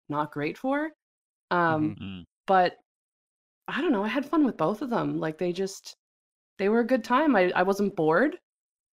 [0.08, 0.90] not great for.
[1.50, 1.98] Um, Mhm.
[2.00, 2.24] Mm.
[2.46, 2.76] but
[3.68, 4.04] I don't know.
[4.04, 5.18] I had fun with both of them.
[5.18, 5.96] Like they just
[6.58, 7.36] they were a good time.
[7.36, 8.36] I I wasn't bored.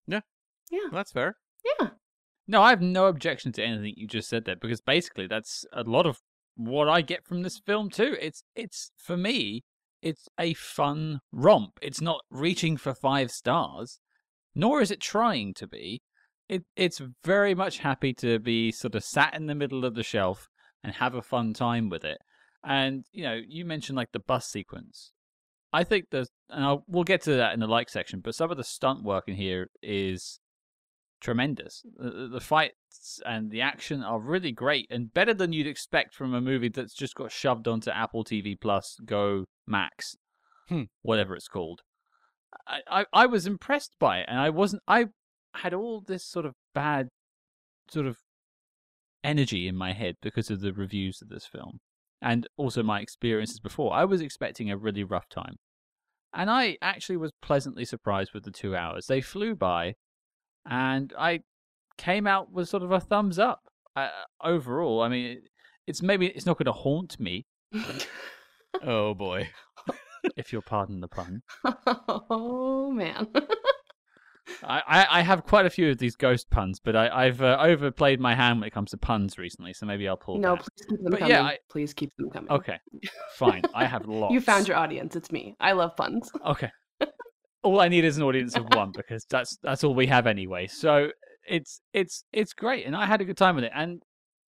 [0.06, 0.20] Yeah.
[0.70, 0.80] Yeah.
[0.84, 1.36] Well, that's fair.
[1.78, 1.88] Yeah.
[2.48, 5.82] No, I have no objection to anything you just said there because basically that's a
[5.82, 6.18] lot of
[6.56, 8.16] what I get from this film too.
[8.20, 9.64] It's it's for me,
[10.00, 11.78] it's a fun romp.
[11.80, 14.00] It's not reaching for five stars,
[14.54, 16.02] nor is it trying to be.
[16.48, 20.02] It it's very much happy to be sort of sat in the middle of the
[20.02, 20.48] shelf
[20.82, 22.18] and have a fun time with it.
[22.64, 25.12] And you know, you mentioned like the bus sequence.
[25.72, 28.20] I think there's, and I'll, we'll get to that in the like section.
[28.20, 30.38] But some of the stunt work in here is
[31.20, 31.82] tremendous.
[31.96, 36.34] The, the fights and the action are really great and better than you'd expect from
[36.34, 40.14] a movie that's just got shoved onto Apple TV Plus, Go Max,
[40.68, 40.82] Hmm.
[41.00, 41.80] whatever it's called.
[42.66, 44.82] I, I I was impressed by it, and I wasn't.
[44.86, 45.06] I
[45.54, 47.08] had all this sort of bad,
[47.88, 48.18] sort of
[49.24, 51.80] energy in my head because of the reviews of this film,
[52.22, 53.92] and also my experiences before.
[53.92, 55.56] I was expecting a really rough time,
[56.32, 59.06] and I actually was pleasantly surprised with the two hours.
[59.06, 59.94] They flew by,
[60.64, 61.40] and I
[61.98, 63.60] came out with sort of a thumbs up
[63.96, 64.08] uh,
[64.42, 65.02] overall.
[65.02, 65.42] I mean,
[65.86, 67.44] it's maybe it's not going to haunt me,
[68.82, 69.50] Oh boy.
[70.36, 71.42] if you'll pardon the pun.
[71.64, 73.28] oh man.
[74.62, 78.20] I, I, have quite a few of these ghost puns, but I, I've uh, overplayed
[78.20, 80.64] my hand when it comes to puns recently, so maybe I'll pull no, back.
[80.64, 81.30] please keep them But coming.
[81.30, 82.50] yeah, I- Please keep them coming.
[82.50, 82.78] Okay,
[83.36, 83.62] fine.
[83.74, 84.32] I have lots.
[84.34, 85.16] You found your audience.
[85.16, 85.56] It's me.
[85.60, 86.30] I love puns.
[86.46, 86.70] Okay.
[87.62, 90.66] all I need is an audience of one because that's that's all we have anyway.
[90.66, 91.10] So
[91.48, 93.72] it's it's it's great, and I had a good time with it.
[93.74, 94.02] And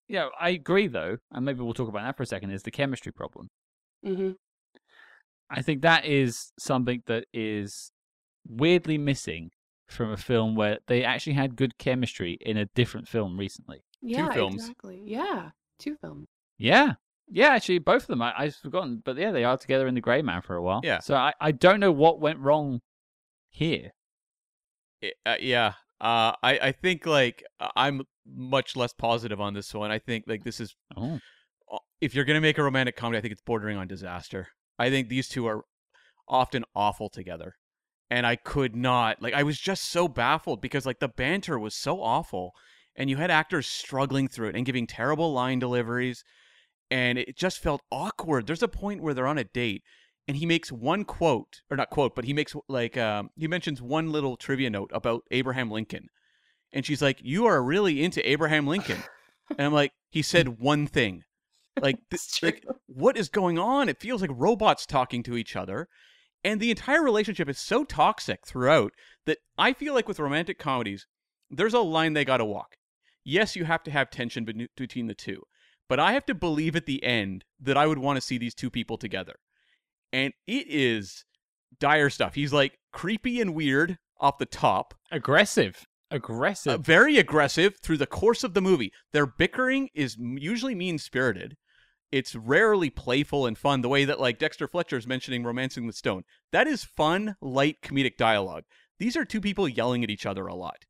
[0.08, 2.50] you know, I agree though, and maybe we'll talk about that for a second.
[2.50, 3.48] Is the chemistry problem?
[4.04, 4.32] hmm
[5.50, 7.92] I think that is something that is
[8.48, 9.50] weirdly missing
[9.94, 13.84] from a film where they actually had good chemistry in a different film recently.
[14.02, 14.54] Yeah, two films.
[14.62, 15.02] exactly.
[15.04, 16.26] Yeah, two films.
[16.58, 16.94] Yeah.
[17.30, 18.20] Yeah, actually, both of them.
[18.20, 19.00] I, I've forgotten.
[19.02, 20.80] But yeah, they are together in The Grey Man for a while.
[20.84, 20.98] Yeah.
[21.00, 22.80] So I, I don't know what went wrong
[23.48, 23.92] here.
[25.24, 25.72] Uh, yeah.
[26.00, 27.42] Uh, I I think like
[27.76, 29.90] I'm much less positive on this one.
[29.90, 31.18] I think like this is Oh.
[32.00, 34.48] if you're gonna make a romantic comedy, I think it's bordering on disaster.
[34.78, 35.64] I think these two are
[36.28, 37.54] often awful together,
[38.10, 39.34] and I could not like.
[39.34, 42.52] I was just so baffled because like the banter was so awful,
[42.96, 46.24] and you had actors struggling through it and giving terrible line deliveries,
[46.90, 48.46] and it just felt awkward.
[48.46, 49.82] There's a point where they're on a date,
[50.28, 53.80] and he makes one quote or not quote, but he makes like um, he mentions
[53.80, 56.08] one little trivia note about Abraham Lincoln,
[56.72, 59.02] and she's like, "You are really into Abraham Lincoln,"
[59.50, 61.22] and I'm like, "He said one thing."
[61.80, 63.88] Like, this, like what is going on?
[63.88, 65.88] It feels like robots talking to each other.
[66.44, 68.92] And the entire relationship is so toxic throughout
[69.26, 71.06] that I feel like with romantic comedies,
[71.50, 72.76] there's a line they got to walk.
[73.24, 74.44] Yes, you have to have tension
[74.76, 75.42] between the two,
[75.88, 78.54] but I have to believe at the end that I would want to see these
[78.54, 79.36] two people together.
[80.12, 81.24] And it is
[81.80, 82.34] dire stuff.
[82.34, 85.86] He's like creepy and weird off the top, Aggressive.
[86.12, 86.80] uh, Aggressive.
[86.82, 88.92] very aggressive through the course of the movie.
[89.12, 91.56] Their bickering is usually mean spirited.
[92.14, 96.22] It's rarely playful and fun, the way that like Dexter Fletcher's mentioning Romancing the Stone.
[96.52, 98.62] That is fun, light comedic dialogue.
[99.00, 100.84] These are two people yelling at each other a lot.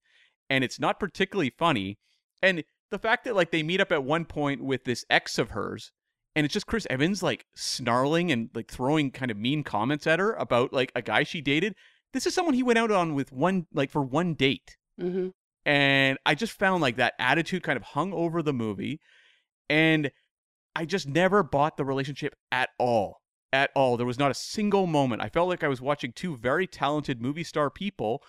[0.51, 1.97] and it's not particularly funny.
[2.43, 5.51] And the fact that like they meet up at one point with this ex of
[5.51, 5.91] hers,
[6.37, 10.19] and it's just Chris Evans like snarling and like throwing kind of mean comments at
[10.19, 11.75] her about like a guy she dated.
[12.13, 14.77] This is someone he went out on with one like for one date.
[15.01, 15.29] hmm
[15.65, 19.01] And I just found like that attitude kind of hung over the movie.
[19.71, 20.11] And
[20.77, 23.21] I just never bought the relationship at all.
[23.53, 23.97] At all.
[23.97, 25.23] There was not a single moment.
[25.23, 28.23] I felt like I was watching two very talented movie star people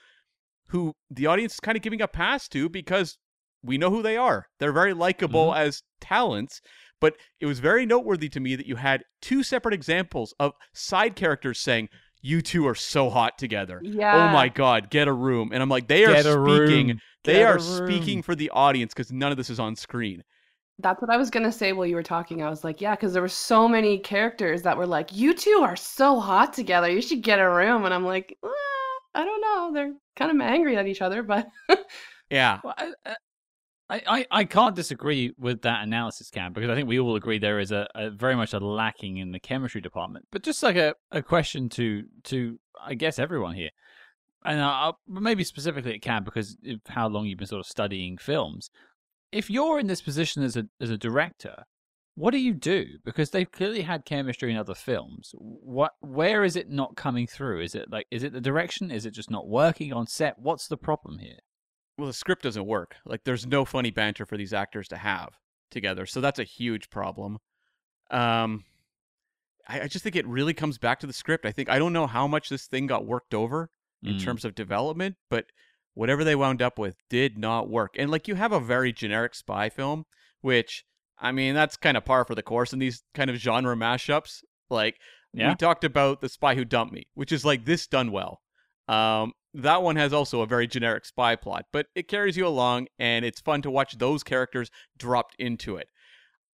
[0.70, 3.18] who the audience is kind of giving a pass to because
[3.64, 4.48] we know who they are.
[4.60, 5.62] They're very likable mm-hmm.
[5.62, 6.62] as talents.
[7.02, 11.16] But it was very noteworthy to me that you had two separate examples of side
[11.16, 11.90] characters saying,
[12.22, 13.82] You two are so hot together.
[13.84, 14.30] Oh yeah.
[14.30, 15.50] Oh my God, get a room.
[15.52, 17.02] And I'm like, they are Get a speaking room.
[17.24, 20.24] they Get are speaking for the audience because none of this is on screen.
[20.80, 22.44] That's what I was gonna say while you were talking.
[22.44, 25.62] I was like, yeah, because there were so many characters that were like, you two
[25.64, 26.90] are so hot together.
[26.90, 27.86] You should get a room.
[27.86, 28.50] And I'm like, "Uh,
[29.14, 29.72] I don't know.
[29.74, 31.48] They're kind of angry at each other, but
[32.30, 32.60] Yeah.
[32.64, 33.16] Well, I,
[33.90, 37.38] I, I, I can't disagree with that analysis, Cam, because I think we all agree
[37.38, 40.26] there is a, a very much a lacking in the chemistry department.
[40.32, 43.70] But just like a, a question to to I guess everyone here,
[44.44, 48.18] and I'll, maybe specifically at Cam because of how long you've been sort of studying
[48.18, 48.70] films.
[49.36, 51.66] If you're in this position as a as a director,
[52.16, 52.86] what do you do?
[53.04, 55.32] Because they've clearly had chemistry in other films.
[55.38, 57.62] What where is it not coming through?
[57.62, 58.92] Is it like is it the direction?
[58.92, 60.40] Is it just not working on set?
[60.40, 61.40] What's the problem here?
[61.98, 62.96] Well, the script doesn't work.
[63.06, 65.30] Like, there's no funny banter for these actors to have
[65.72, 66.06] together.
[66.06, 67.38] So that's a huge problem.
[68.12, 68.66] Um,
[69.68, 71.46] I, I just think it really comes back to the script.
[71.46, 73.70] I think I don't know how much this thing got worked over
[74.04, 74.24] in Mm.
[74.24, 75.46] terms of development, but
[75.96, 77.96] whatever they wound up with did not work.
[77.98, 80.06] And like you have a very generic spy film,
[80.42, 80.86] which
[81.18, 84.42] I mean that's kind of par for the course in these kind of genre mashups.
[84.70, 84.98] Like
[85.34, 85.50] Yeah.
[85.50, 88.42] we talked about the spy who dumped me, which is like this done well.
[88.88, 92.88] Um, that one has also a very generic spy plot, but it carries you along,
[93.00, 95.88] and it's fun to watch those characters dropped into it.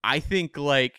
[0.03, 0.95] I think like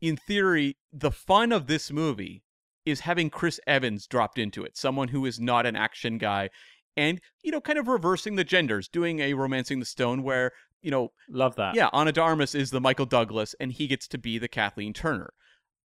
[0.00, 2.42] in theory, the fun of this movie
[2.84, 6.48] is having Chris Evans dropped into it, someone who is not an action guy,
[6.96, 10.90] and you know, kind of reversing the genders, doing a romancing the stone where you
[10.90, 11.74] know, Love that.
[11.76, 14.92] yeah, Ana de Armas is the Michael Douglas, and he gets to be the Kathleen
[14.92, 15.32] Turner.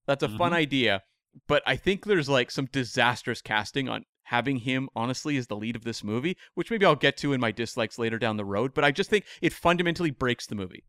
[0.08, 0.56] That's a fun Mhm.
[0.56, 1.04] idea,
[1.48, 5.76] but I think there's like some disastrous casting on having him honestly as the lead
[5.76, 8.74] of this movie, which maybe I'll get to in my dislikes later down the road.
[8.74, 10.84] But I just think it fundamentally breaks the movie.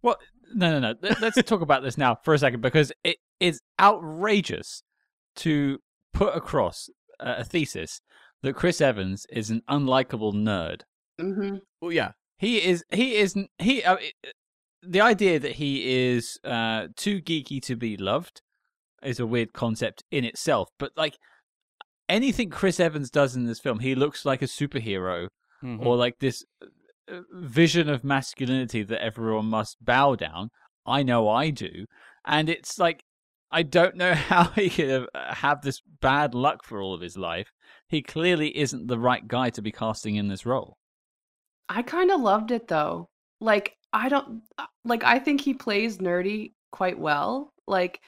[0.00, 0.16] Well,
[0.54, 0.94] no, no, no.
[1.02, 4.82] Let- Let's talk about this now for a second because it is outrageous
[5.36, 5.78] to
[6.12, 6.88] put across
[7.20, 8.00] a thesis
[8.42, 10.82] that Chris Evans is an unlikable nerd.
[11.20, 12.84] hmm Well, yeah, He is.
[12.90, 13.34] He is.
[13.58, 13.82] He.
[13.82, 13.96] Uh,
[14.82, 18.40] the idea that he is uh, too geeky to be loved
[19.02, 20.68] is a weird concept in itself.
[20.78, 21.16] But like
[22.08, 25.28] anything Chris Evans does in this film, he looks like a superhero
[25.62, 25.84] Mhm.
[25.84, 30.50] or like this uh, vision of masculinity that everyone must bow down.
[30.86, 31.84] I know I do,
[32.24, 33.02] and it's like
[33.50, 37.00] I don't know how he could have, uh, have this bad luck for all of
[37.00, 37.52] his life.
[37.88, 40.76] He clearly isn't the right guy to be casting in this role.
[41.68, 43.08] I kind of loved it though.
[43.40, 47.52] Like I don't uh, like I think he plays nerdy quite well.
[47.66, 48.00] Like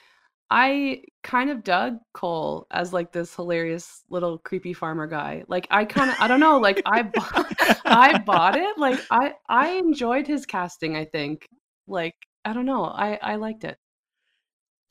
[0.50, 5.44] I kind of dug Cole as like this hilarious little creepy farmer guy.
[5.46, 8.78] Like I kind of I don't know, like I bought, I bought it.
[8.78, 11.48] Like I I enjoyed his casting, I think.
[11.86, 12.14] Like
[12.44, 12.84] I don't know.
[12.84, 13.78] I I liked it.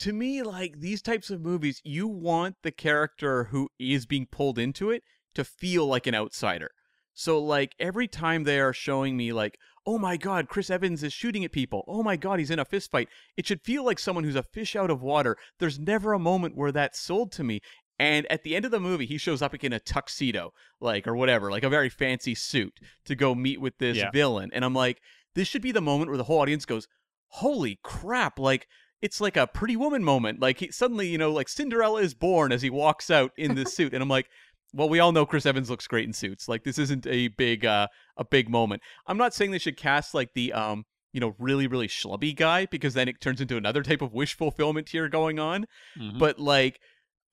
[0.00, 4.58] To me, like these types of movies, you want the character who is being pulled
[4.58, 5.02] into it
[5.34, 6.70] to feel like an outsider.
[7.14, 11.12] So, like, every time they are showing me, like, oh my god, Chris Evans is
[11.12, 11.84] shooting at people.
[11.86, 13.08] Oh my god, he's in a fist fight.
[13.36, 15.36] It should feel like someone who's a fish out of water.
[15.58, 17.60] There's never a moment where that's sold to me.
[17.98, 21.06] And at the end of the movie, he shows up like in a tuxedo, like,
[21.06, 22.72] or whatever, like a very fancy suit
[23.04, 24.10] to go meet with this Yeah.
[24.10, 24.48] villain.
[24.54, 25.02] And I'm like,
[25.34, 26.88] this should be the moment where the whole audience goes,
[27.26, 28.66] holy crap, like,
[29.02, 30.40] it's like a pretty woman moment.
[30.40, 33.74] Like he suddenly, you know, like Cinderella is born as he walks out in this
[33.74, 34.26] suit, and I'm like,
[34.72, 36.48] well, we all know Chris Evans looks great in suits.
[36.48, 38.82] Like this isn't a big, uh, a big moment.
[39.06, 42.66] I'm not saying they should cast like the, um, you know, really, really schlubby guy
[42.66, 45.66] because then it turns into another type of wish fulfillment here going on.
[45.98, 46.18] Mhm.
[46.20, 46.78] But like,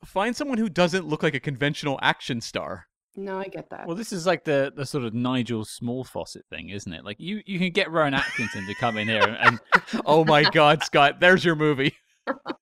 [0.03, 2.86] find someone who doesn't look like a conventional action star.
[3.19, 3.87] No, I get that.
[3.87, 7.03] Well, this is like the, the sort of Nigel Small Fawcett thing, isn't it?
[7.03, 9.59] Like you, you can get Rowan Atkinson to come in here, and
[10.05, 11.95] Oh my God, Scott, there's your movie.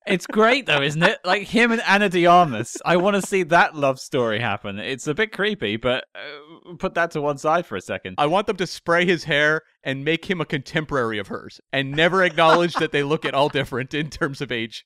[0.08, 1.20] it's great though, isn't it?
[1.26, 2.78] Like him and Ana de Armas.
[2.86, 4.80] I want to see that love story happen.
[4.80, 8.16] It's a bit creepy, but uh, put that to one side for a second.
[8.18, 11.91] I want them to spray his hair and make him a contemporary of hers, and
[11.91, 14.86] never acknowledge that they look at all different in terms of age.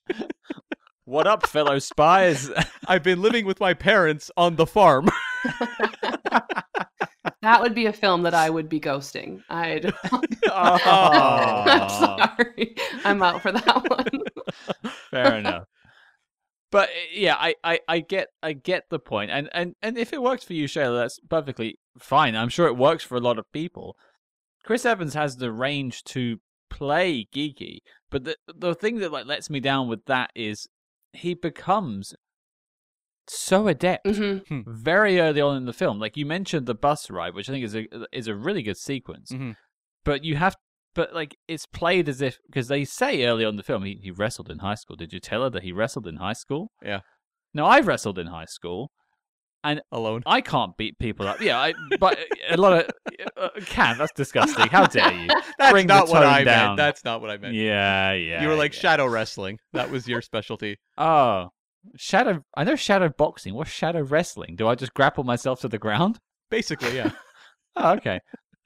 [1.09, 2.51] What up, fellow spies?
[2.88, 5.09] I've been living with my parents on the farm.
[7.41, 9.41] That would be a film that I would be ghosting.
[9.49, 9.85] I'd.
[10.11, 10.21] I'm
[10.51, 12.27] Oh.
[12.37, 12.75] sorry.
[13.05, 14.91] I'm out for that one.
[15.11, 15.63] Fair enough.
[16.71, 20.11] But uh, yeah, I, I, I get I get the point, and, and and if
[20.13, 22.35] it works for you, Shayla, that's perfectly fine.
[22.35, 23.95] I'm sure it works for a lot of people.
[24.63, 27.79] Chris Evans has the range to play geeky,
[28.11, 30.67] but the the thing that like lets me down with that is
[31.13, 32.13] he becomes
[33.30, 35.99] so adept hmm very early on in the film.
[35.99, 38.77] Like you mentioned the bus ride, which I think is a is a really good
[38.77, 39.32] sequence.
[39.32, 39.55] Mhm.
[40.05, 40.55] But you have,
[40.95, 43.99] but like it's played as if because they say early on in the film he,
[44.01, 44.95] he wrestled in high school.
[44.95, 46.71] Did you tell her that he wrestled in high school?
[46.84, 47.01] Yeah.
[47.53, 48.91] No, I've wrestled in high school.
[49.61, 50.23] And alone.
[50.25, 51.41] I can't beat people up.
[51.41, 52.17] Yeah, I, but
[52.49, 52.89] a lot of
[53.36, 53.97] uh, can.
[53.97, 54.67] That's disgusting.
[54.69, 55.27] How dare you?
[55.59, 56.67] That's Bring not what I down.
[56.67, 56.77] meant.
[56.77, 57.55] That's not what I meant.
[57.55, 58.41] Yeah, yeah.
[58.41, 58.80] you were like yeah.
[58.80, 59.59] shadow wrestling.
[59.73, 60.77] That was your specialty.
[60.97, 61.49] oh,
[61.95, 62.43] shadow.
[62.55, 63.53] I know shadow boxing.
[63.53, 64.55] What's shadow wrestling?
[64.55, 66.19] Do I just grapple myself to the ground?
[66.49, 67.11] Basically, yeah.
[67.75, 68.19] Oh, okay.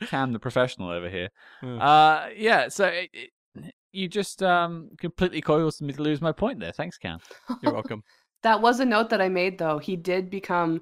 [0.05, 1.29] Cam, the professional over here.
[1.59, 1.79] Hmm.
[1.79, 2.69] Uh, yeah.
[2.69, 6.71] So it, it, you just um completely caused me to lose my point there.
[6.71, 7.19] Thanks, Cam.
[7.61, 8.01] You're welcome.
[8.43, 9.77] That was a note that I made though.
[9.77, 10.81] He did become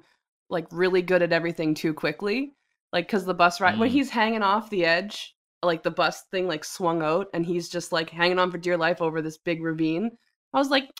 [0.50, 2.54] like really good at everything too quickly.
[2.92, 3.92] Like cuz the bus ride when Mm.
[3.92, 7.92] he's hanging off the edge, like the bus thing like swung out and he's just
[7.92, 10.10] like hanging on for dear life over this big ravine.
[10.52, 10.90] I was like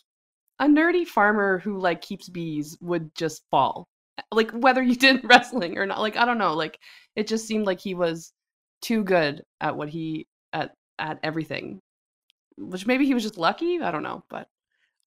[0.63, 3.89] a nerdy farmer who like keeps bees would just fall.
[4.31, 6.01] Like whether you did wrestling or not.
[6.01, 6.79] Like I don't know, like
[7.17, 8.33] it just seemed like he was
[8.81, 11.81] too good at what he at at everything.
[12.57, 14.47] Which maybe he was just lucky, I don't know, but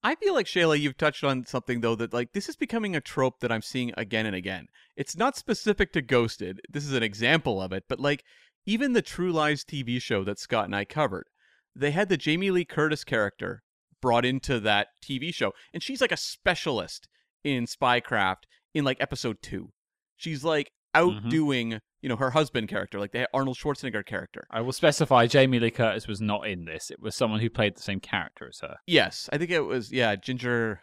[0.03, 3.01] I feel like Shayla, you've touched on something though that like this is becoming a
[3.01, 4.67] trope that I'm seeing again and again.
[4.97, 6.59] It's not specific to Ghosted.
[6.69, 8.25] This is an example of it, but like
[8.65, 11.27] even the True Lies TV show that Scott and I covered,
[11.73, 13.63] they had the Jamie Lee Curtis character
[14.01, 17.07] brought into that TV show, and she's like a specialist
[17.43, 18.43] in spycraft
[18.73, 19.71] in like episode two.
[20.17, 24.45] She's like outdoing, you know, her husband character, like the Arnold Schwarzenegger character.
[24.49, 26.89] I will specify Jamie Lee Curtis was not in this.
[26.89, 28.77] It was someone who played the same character as her.
[28.87, 30.81] Yes, I think it was yeah, Ginger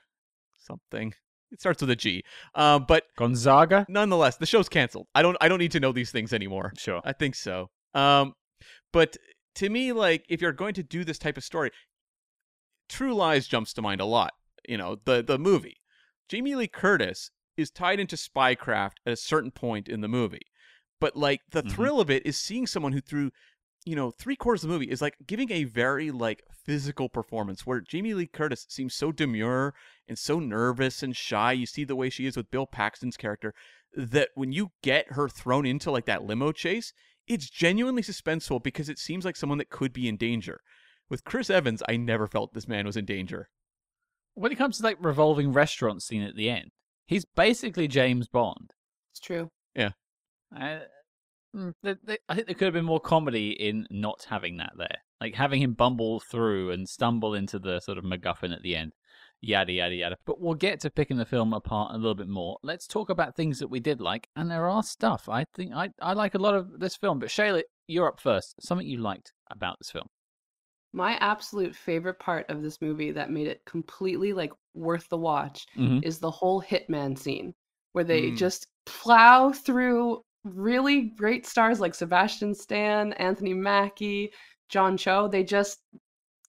[0.58, 1.14] something.
[1.50, 2.24] It starts with a G.
[2.54, 3.84] Um, but Gonzaga?
[3.88, 5.06] nonetheless, the show's canceled.
[5.14, 6.72] I don't I don't need to know these things anymore.
[6.78, 7.00] Sure.
[7.04, 7.68] I think so.
[7.94, 8.32] Um,
[8.92, 9.16] but
[9.56, 11.70] to me, like if you're going to do this type of story,
[12.92, 14.34] True Lies jumps to mind a lot.
[14.68, 15.78] You know, the the movie.
[16.28, 20.46] Jamie Lee Curtis is tied into spycraft at a certain point in the movie.
[21.00, 21.70] But like the Mhm.
[21.70, 23.32] thrill of it is seeing someone who through
[23.84, 27.66] you know, three quarters of the movie is like giving a very like physical performance
[27.66, 29.74] where Jamie Lee Curtis seems so demure
[30.06, 31.50] and so nervous and shy.
[31.50, 33.52] You see the way she is with Bill Paxton's character
[33.96, 36.92] that when you get her thrown into like that limo chase,
[37.26, 40.60] it's genuinely suspenseful because it seems like someone that could be in danger.
[41.12, 43.50] With Chris Evans, I never felt this man was in danger.
[44.32, 46.70] When it comes to like revolving restaurant scene at the end,
[47.04, 48.72] he's basically James Bond.
[49.10, 49.50] it's true.
[49.76, 50.78] Uh,
[51.54, 54.72] mm, th- th- I think there could have been more comedy in not having that
[54.78, 58.74] there, like having him bumble through and stumble into the sort of MacGuffin at the
[58.74, 58.92] end,
[59.42, 60.16] yada yada yada.
[60.24, 62.56] But we'll get to picking the film apart a little bit more.
[62.62, 65.90] Let's talk about things that we did like, and there are stuff I think I
[66.00, 67.18] I like a lot of this film.
[67.18, 68.54] But Shayla, you're up first.
[68.62, 70.08] Something you liked about this film?
[70.92, 75.66] My absolute favorite part of this movie that made it completely like worth the watch
[75.76, 76.00] Mm-hmm.
[76.02, 77.54] is the whole hitman scene
[77.92, 78.36] where they Mm.
[78.38, 84.32] just plow through really great stars like Sebastian Stan, Anthony Mackie,
[84.68, 85.28] John Cho.
[85.28, 85.80] They just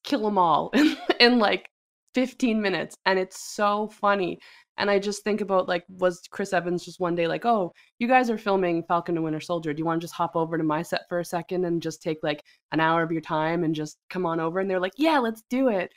[0.04, 1.70] kill them all in, in like
[2.14, 4.40] 15 minutes and it's so funny.
[4.78, 8.08] And I just think about like was Chris Evans just one day like, "Oh, you
[8.08, 9.74] guys are filming Falcon and Winter Soldier.
[9.74, 12.02] Do you want to just hop over to my set for a second and just
[12.02, 14.94] take like an hour of your time and just come on over?" And they're like,
[14.98, 15.92] "Yeah, let's do it."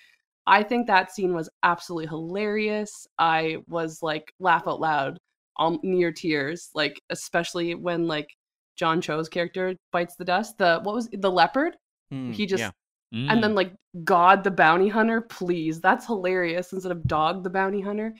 [0.46, 3.06] I think that scene was absolutely hilarious.
[3.18, 5.18] I was like laugh out loud,
[5.56, 8.28] all near tears, like especially when like
[8.76, 10.58] John Cho's character bites the dust.
[10.58, 11.76] The what was the leopard?
[12.10, 12.70] Hmm, He just yeah.
[13.12, 13.72] and then like
[14.04, 15.80] God the bounty hunter, please.
[15.80, 18.14] That's hilarious instead of dog the bounty hunter.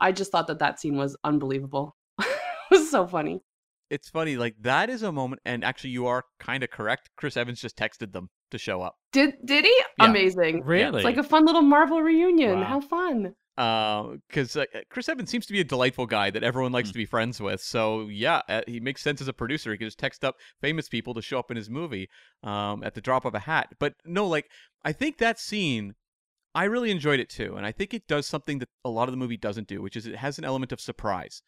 [0.00, 1.96] I just thought that that scene was unbelievable.
[2.20, 2.26] it
[2.70, 3.40] was so funny.
[3.90, 7.10] it's funny, like that is a moment, and actually, you are kind of correct.
[7.16, 8.94] Chris Evans just texted them to show up.
[9.12, 9.82] Did did he?
[9.98, 10.06] Yeah.
[10.06, 10.62] Amazing.
[10.64, 12.60] really, It's like a fun little Marvel reunion.
[12.60, 12.64] Wow.
[12.66, 13.34] How fun.
[13.56, 16.92] because uh, Chris Evans seems to be a delightful guy that everyone likes Mm.
[16.92, 17.60] to be friends with.
[17.60, 19.70] So yeah, uh, he makes sense as a producer.
[19.72, 22.08] He can just text up famous people to show up in his movie
[22.42, 23.68] um, at the drop of a hat.
[23.78, 24.46] But no, like
[24.84, 25.94] I think that scene,
[26.54, 29.12] I really enjoyed it too, and I think it does something that a lot of
[29.12, 31.42] the movie doesn't do, which is it has an element of surprise.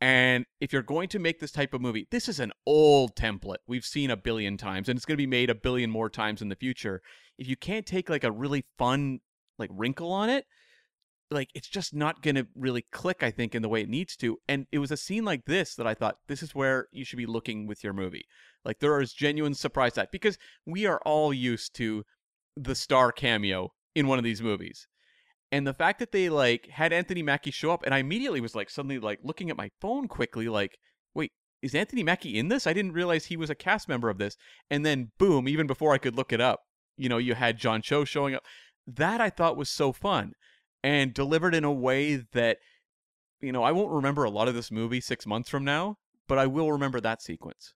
[0.00, 3.58] And if you're going to make this type of movie, this is an old template
[3.66, 6.42] we've seen a billion times, and it's going to be made a billion more times
[6.42, 7.02] in the future.
[7.38, 9.20] If you can't take like a really fun
[9.58, 10.44] like wrinkle on it,
[11.30, 14.16] like it's just not going to really click i think in the way it needs
[14.16, 17.04] to and it was a scene like this that i thought this is where you
[17.04, 18.24] should be looking with your movie
[18.64, 22.04] like there is genuine surprise that because we are all used to
[22.56, 24.86] the star cameo in one of these movies
[25.52, 28.54] and the fact that they like had anthony mackie show up and i immediately was
[28.54, 30.76] like suddenly like looking at my phone quickly like
[31.14, 31.32] wait
[31.62, 34.36] is anthony mackie in this i didn't realize he was a cast member of this
[34.70, 36.60] and then boom even before i could look it up
[36.96, 38.42] you know you had john cho showing up
[38.86, 40.32] that i thought was so fun
[40.82, 42.58] and delivered in a way that
[43.40, 45.96] you know I won't remember a lot of this movie six months from now,
[46.28, 47.74] but I will remember that sequence.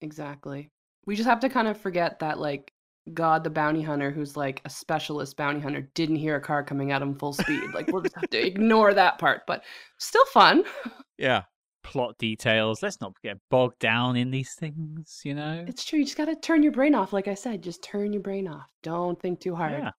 [0.00, 0.70] Exactly.
[1.06, 2.72] We just have to kind of forget that like
[3.14, 6.92] God the bounty hunter who's like a specialist bounty hunter didn't hear a car coming
[6.92, 7.62] at him full speed.
[7.74, 9.62] Like we'll just have to ignore that part, but
[9.98, 10.64] still fun.
[11.18, 11.42] Yeah.
[11.82, 12.82] Plot details.
[12.82, 15.64] Let's not get bogged down in these things, you know?
[15.68, 15.98] It's true.
[15.98, 17.12] You just got to turn your brain off.
[17.12, 18.70] Like I said, just turn your brain off.
[18.82, 19.72] Don't think too hard.
[19.72, 19.90] Yeah.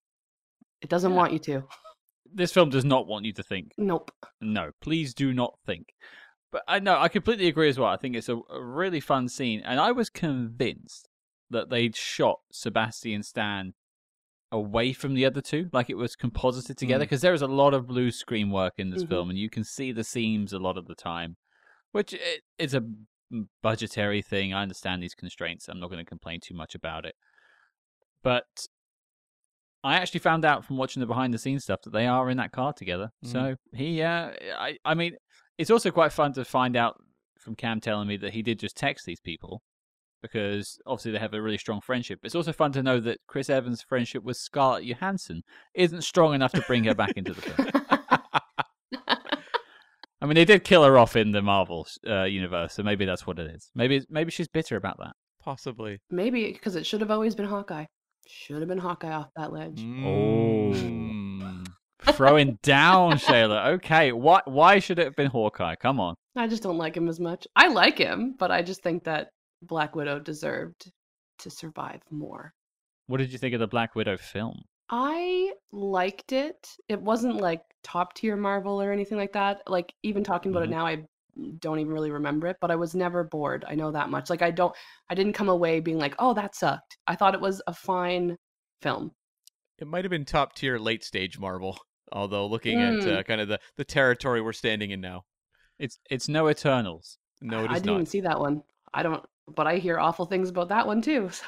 [0.81, 1.17] It doesn't Yeah.
[1.17, 1.63] want you to.
[2.33, 3.71] This film does not want you to think.
[3.77, 4.11] Nope.
[4.41, 5.93] No, please do not think.
[6.51, 7.89] But I know I completely agree as well.
[7.89, 11.07] I think it's a, a really fun scene, and I was convinced
[11.51, 13.73] that they'd shot Sebastian Stan
[14.51, 17.07] away from the other two, like it was composited together, Mm.
[17.07, 19.09] because there is a lot of blue screen work in this Mhm.
[19.09, 21.37] film, and you can see the seams a lot of the time,
[21.91, 22.13] which
[22.57, 22.81] is a
[23.61, 24.53] budgetary thing.
[24.53, 25.69] I understand these constraints.
[25.69, 27.15] I'm not going to complain too much about it,
[28.23, 28.67] but.
[29.83, 32.37] I actually found out from watching the behind the scenes stuff that they are in
[32.37, 33.09] that car together.
[33.25, 33.31] Mhm.
[33.31, 35.15] So he, uh, I, I mean,
[35.57, 37.01] it's also quite fun to find out
[37.39, 39.63] from Cam telling me that he did just text these people
[40.21, 42.19] because obviously they have a really strong friendship.
[42.23, 45.43] It's also fun to know that Chris Evans' friendship with Scarlett Johansson
[45.73, 47.69] isn't strong enough to bring her back into the film.
[50.21, 53.25] I mean, they did kill her off in the Marvel uh, universe, so maybe that's
[53.25, 53.71] what it is.
[53.73, 55.13] Maybe maybe she's bitter about that.
[55.41, 55.99] Possibly.
[56.11, 57.85] Maybe because it should have always been Hawkeye.
[58.27, 59.81] Should have been Hawkeye off that ledge.
[59.81, 61.65] Mm.
[62.03, 63.73] Throwing down Shayla.
[63.75, 65.75] Okay, why why should it have been Hawkeye?
[65.75, 66.15] Come on.
[66.35, 67.47] I just don't like him as much.
[67.55, 69.29] I like him, but I just think that
[69.61, 70.91] Black Widow deserved
[71.39, 72.53] to survive more.
[73.07, 74.61] What did you think of the Black Widow film?
[74.89, 76.67] I liked it.
[76.89, 79.61] It wasn't like top tier Marvel or anything like that.
[79.67, 80.67] Like even talking about Mhm.
[80.67, 81.05] it now, I
[81.59, 83.63] don't even really remember it, but I was never bored.
[83.67, 84.29] I know that much.
[84.29, 84.75] Like I don't
[85.09, 88.37] I didn't come away being like, "Oh, that sucked." I thought it was a fine
[88.81, 89.11] film.
[89.79, 91.79] It might have been top tier late stage Marvel,
[92.11, 93.17] although looking at Mm.
[93.19, 95.23] uh, kind of the, the territory we're standing in now.
[95.79, 97.17] It's it's no Eternals.
[97.39, 97.93] No, it I is didn't not.
[97.93, 98.61] even see that one.
[98.93, 99.25] I don't
[99.55, 101.29] but I hear awful things about that one too.
[101.31, 101.45] so-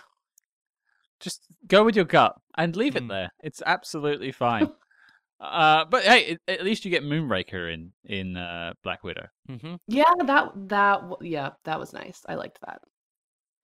[1.19, 3.09] Just go with your gut and leave it Mm.
[3.09, 3.29] there.
[3.41, 4.69] It's absolutely fine.
[5.39, 9.27] uh, but hey, at least you get Moonraker in in uh, Black Widow.
[9.49, 9.75] Mm-hmm.
[9.87, 12.21] Yeah, that that yeah, that was nice.
[12.27, 12.79] I liked that.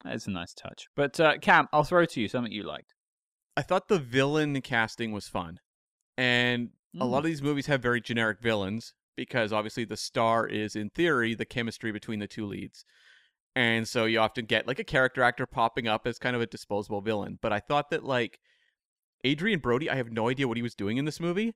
[0.06, 0.88] It's a nice touch.
[0.96, 2.94] But uh, Cam, I'll throw to you something you liked.
[3.58, 5.60] I thought the villain casting was fun.
[6.18, 6.70] And
[7.00, 10.90] a lot of these movies have very generic villains because obviously the star is, in
[10.90, 12.86] theory, the chemistry between the two leads.
[13.56, 16.47] And so you often get like a character actor popping up as kind of a
[16.47, 17.39] disposable villain.
[17.41, 18.39] But I thought that like
[19.26, 21.54] Adrien Brody, I have no idea what he was doing in this movie,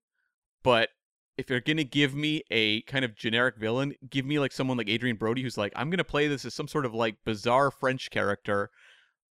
[0.63, 0.89] but
[1.37, 4.89] if you're gonna give me a kind of generic villain, give me like someone like
[4.89, 8.09] Adrien Brody who's like, I'm gonna play this as some sort of like bizarre French
[8.11, 8.69] character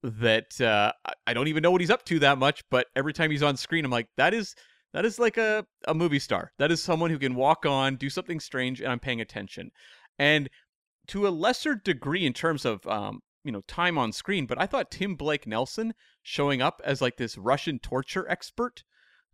[0.03, 0.91] that uh,
[1.25, 3.57] I- don't even know what he's up to that much, but every time he's on
[3.57, 4.53] screen, I'm like, that is
[4.93, 6.51] that is like a, a movie star.
[6.59, 9.69] That is someone who can walk on, do something strange, and I'm paying attention.
[10.19, 10.49] And
[11.07, 14.65] to a lesser degree in terms of um, you know, time on screen, but I
[14.65, 18.83] thought Tim Blake Nelson showing up as like this Russian torture expert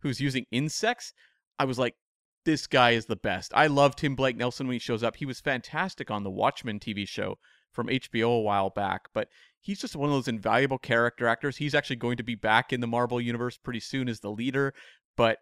[0.00, 1.12] who's using insects,
[1.58, 1.96] I was like,
[2.44, 3.52] this guy is the best.
[3.54, 5.16] I love Tim Blake Nelson when he shows up.
[5.16, 7.38] He was fantastic on the Watchmen TV show
[7.72, 9.28] from HBO a while back, but
[9.60, 11.56] he's just one of those invaluable character actors.
[11.56, 14.74] He's actually going to be back in the Marvel universe pretty soon as the leader,
[15.16, 15.38] but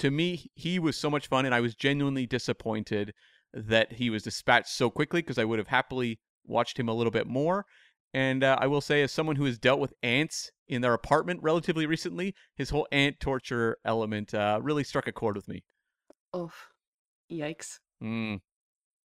[0.00, 3.14] to me, he was so much fun, and I was genuinely disappointed
[3.56, 7.10] that he was dispatched so quickly because I would have happily watched him a little
[7.10, 7.64] bit more.
[8.14, 11.40] And uh, I will say, as someone who has dealt with ants in their apartment
[11.42, 15.64] relatively recently, his whole ant torture element uh, really struck a chord with me.
[16.34, 16.68] Oof.
[17.30, 17.78] Yikes.
[18.02, 18.40] Mm.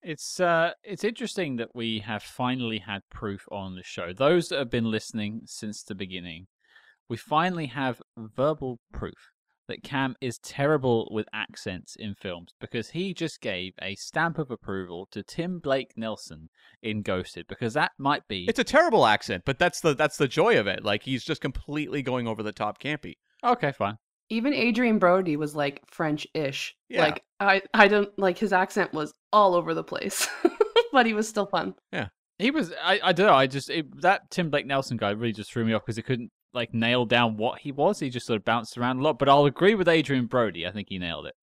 [0.02, 4.14] It's uh, it's interesting that we have finally had proof on the show.
[4.14, 6.48] Those that have been listening since the beginning,
[7.10, 9.32] we finally have verbal proof
[9.70, 14.52] that Cam is terrible with accents in films because he just gave a stamp of
[14.52, 16.50] approval to Tim Blake Nelson
[16.82, 20.28] in Ghosted because that might be It's a terrible accent, but that's the that's the
[20.28, 20.84] joy of it.
[20.84, 23.16] Like he's just completely going over the top campy.
[23.44, 23.98] okay, fine.
[24.32, 26.76] Even Adrien Brody was like French-ish.
[26.90, 27.04] Yeah.
[27.04, 30.28] Like I I don't like his accent was all over the place.
[30.92, 31.76] but he was still fun.
[31.94, 32.08] Yeah.
[32.40, 35.34] He was I I don't know I just it, that Tim Blake Nelson guy really
[35.34, 38.00] just threw me off because he couldn't like nail down what he was.
[38.00, 39.20] He just sort of bounced around a lot.
[39.20, 40.66] But I'll agree with Adrien Brody.
[40.66, 41.36] I think he nailed it.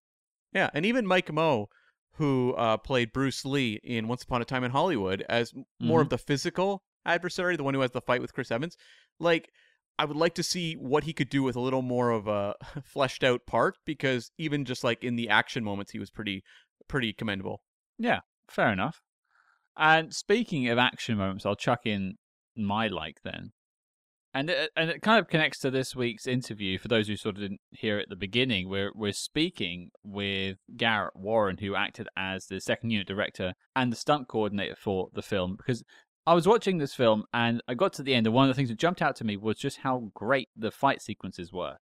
[0.52, 1.66] Yeah, and even Mike Moh,
[2.14, 6.09] who uh, played Bruce Lee in Once Upon a Time in Hollywood as more of
[6.09, 8.76] the physical adversary, the one who has the fight with Chris Evans,
[9.20, 9.50] like
[9.98, 12.54] I would like to see what he could do with a little more of a
[12.84, 16.42] fleshed out part because even just like in the action moments, he was pretty
[16.88, 17.62] pretty commendable.
[17.98, 19.00] Yeah, fair enough.
[19.76, 22.14] And speaking of action moments, I'll chuck in
[22.57, 23.52] my like then.
[24.37, 26.78] And it, and it kind of connects to this week's interview.
[26.78, 31.16] For those who sort of didn't hear at the beginning, we're we're speaking with Garrett
[31.16, 35.57] Warren, who acted as the second unit director and the stunt coordinator for the film.
[35.57, 35.82] Because
[36.26, 38.59] I was watching this film and I got to the end, and one of the
[38.59, 41.76] things that jumped out to me was just how great the fight sequences were.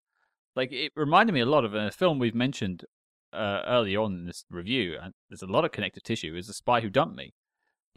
[0.55, 2.84] Like it reminded me a lot of a film we've mentioned
[3.32, 4.98] uh, early on in this review.
[5.03, 6.36] And there's a lot of connective tissue.
[6.36, 7.32] Is the Spy Who Dumped Me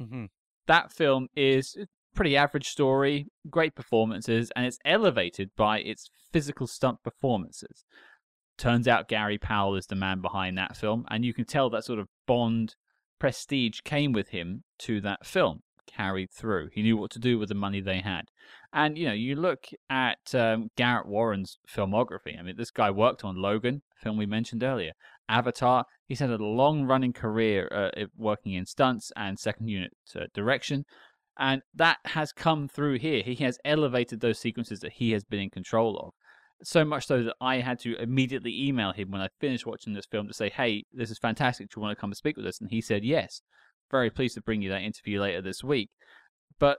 [0.01, 0.25] Mm-hmm.
[0.67, 1.77] that film is
[2.15, 7.85] pretty average story, great performances, and it's elevated by its physical stunt performances.
[8.57, 11.83] Turns out Gary Powell is the man behind that film, and you can tell that
[11.83, 12.75] sort of Bond
[13.19, 16.69] prestige came with him to that film, carried through.
[16.73, 18.25] He knew what to do with the money they had.
[18.73, 22.37] And, you know, you look at um, Garrett Warren's filmography.
[22.37, 24.91] I mean, this guy worked on Logan, film we mentioned earlier,
[25.29, 25.85] Avatar.
[26.07, 30.85] He's had a long running career uh, working in stunts and second unit uh, direction.
[31.37, 33.21] And that has come through here.
[33.23, 36.13] He has elevated those sequences that he has been in control of.
[36.63, 40.05] So much so that I had to immediately email him when I finished watching this
[40.05, 41.69] film to say, hey, this is fantastic.
[41.69, 42.61] Do you want to come and speak with us?
[42.61, 43.41] And he said, yes.
[43.91, 45.89] Very pleased to bring you that interview later this week.
[46.59, 46.77] But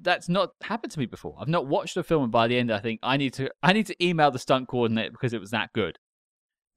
[0.00, 1.36] that's not happened to me before.
[1.38, 3.74] I've not watched a film and by the end I think I need to I
[3.74, 5.98] need to email the stunt coordinator because it was that good.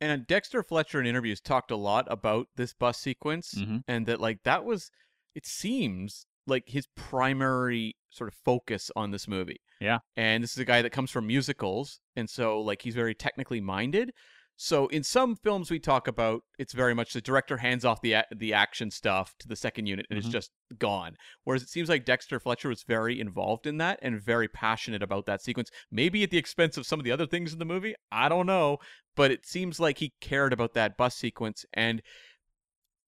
[0.01, 3.83] And Dexter Fletcher in interviews talked a lot about this bus sequence Mhm.
[3.87, 4.89] and that like that was
[5.33, 9.59] it seems like his primary sort of focus on this movie.
[9.81, 9.99] Yeah.
[10.15, 13.61] And this is a guy that comes from musicals and so like he's very technically
[13.61, 14.11] minded.
[14.57, 18.13] So in some films we talk about it's very much the director hands off the
[18.13, 20.23] a- the action stuff to the second unit and Mhm.
[20.23, 21.15] it's just gone.
[21.43, 25.25] Whereas it seems like Dexter Fletcher was very involved in that and very passionate about
[25.25, 25.69] that sequence.
[25.91, 28.45] Maybe at the expense of some of the other things in the movie, I don't
[28.47, 28.77] know,
[29.15, 32.01] but it seems like he cared about that bus sequence and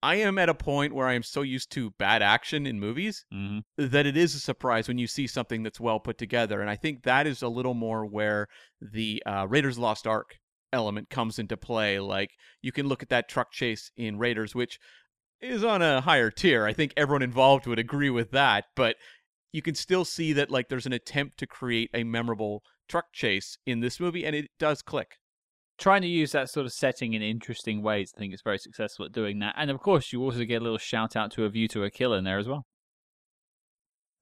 [0.04, 3.26] I am at a point where I am so used to bad action in movies
[3.32, 6.62] hmm that it is a surprise when you see something that's well put together.
[6.62, 8.48] And I think that is a little more where
[8.82, 10.38] the uh, Raiders Lost Ark
[10.74, 12.00] element comes into play.
[12.00, 12.32] Like
[12.62, 14.80] you can look at that truck chase in Raiders, which
[15.41, 16.66] is on a higher tier.
[16.66, 18.95] I think everyone involved would agree with that, but
[19.52, 23.58] you can still see that like there's an attempt to create a memorable truck chase
[23.66, 25.18] in this movie, and it does click.
[25.78, 29.05] Trying to use that sort of setting in interesting ways, I think it's very successful
[29.05, 29.55] at doing that.
[29.57, 31.91] And of course, you also get a little shout out to a view to a
[31.91, 32.65] kill in there as well.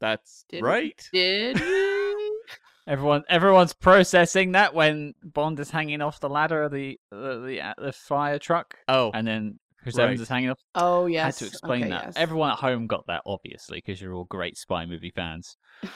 [0.01, 1.09] That's Did right.
[1.13, 1.61] Did?
[2.87, 7.61] Everyone, everyone's processing that when Bond is hanging off the ladder of the the the,
[7.61, 10.59] uh, the fire truck, Oh, and then Chris Evans is hanging off.
[10.75, 11.39] Oh yes.
[11.39, 12.03] had to explain okay, that.
[12.05, 12.13] yes.
[12.15, 15.57] Everyone at home got that, obviously, because you're all great spy movie fans.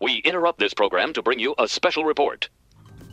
[0.00, 2.48] We interrupt this program to bring you a special report.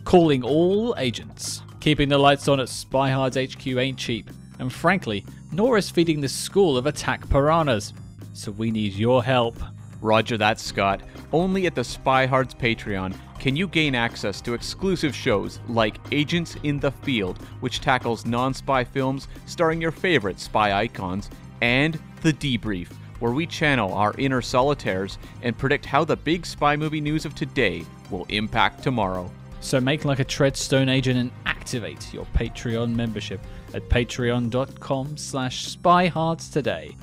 [0.10, 1.62] Calling all agents.
[1.82, 4.32] Keeping the lights on at Spyhard's HQ ain't cheap.
[4.57, 7.93] And frankly, nor is feeding the school of attack piranhas.
[8.34, 9.60] So we need your help.
[10.01, 11.01] Roger that, Scott.
[11.32, 16.80] Only at the Spyhard's Patreon can you gain access to exclusive shows like Agents in
[16.80, 21.30] the Field, which tackles non spy films starring your favorite spy icons,
[21.62, 26.76] and The Debrief, where we channel our inner solitaires and predict how the big spy
[26.76, 29.30] movie news of today will impact tomorrow.
[29.62, 33.41] So make like a Treadstone agent and activate your Patreon membership
[33.74, 36.95] at patreon.com slash spyhards today.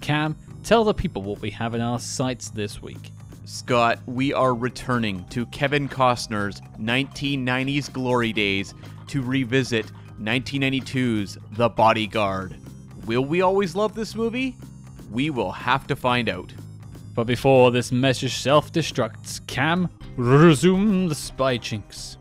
[0.00, 3.12] Cam, tell the people what we have in our sights this week.
[3.44, 8.74] Scott, we are returning to Kevin Costner's 1990s glory days
[9.08, 9.86] to revisit
[10.20, 12.56] 1992's The Bodyguard.
[13.06, 14.56] Will we always love this movie?
[15.10, 16.52] We will have to find out.
[17.18, 22.16] But before this message self destructs, Cam, resume the spy chinks.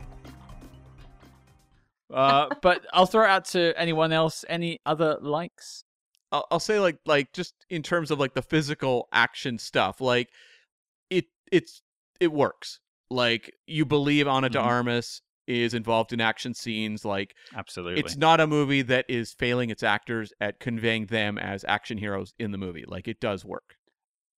[2.11, 4.43] Uh, but I'll throw it out to anyone else.
[4.49, 5.83] Any other likes?
[6.31, 10.29] I'll, I'll say like like just in terms of like the physical action stuff, like
[11.11, 11.83] it it's
[12.19, 12.79] it works.
[13.11, 14.63] Like you believe Ana de Mhm.
[14.65, 17.05] Armas is involved in action scenes.
[17.05, 17.99] Like Absolutely.
[17.99, 22.33] it's not a movie that is failing its actors at conveying them as action heroes
[22.39, 22.85] in the movie.
[22.87, 23.76] Like it does work.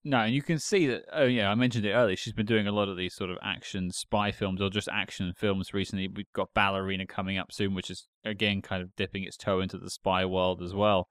[0.02, 1.02] No, and you can see that.
[1.12, 2.16] Oh, yeah, I mentioned it earlier.
[2.16, 5.34] She's been doing a lot of these sort of action spy films or just action
[5.36, 6.08] films recently.
[6.08, 9.76] We've got Ballerina coming up soon, which is again kind of dipping its toe into
[9.76, 11.06] the spy world as well.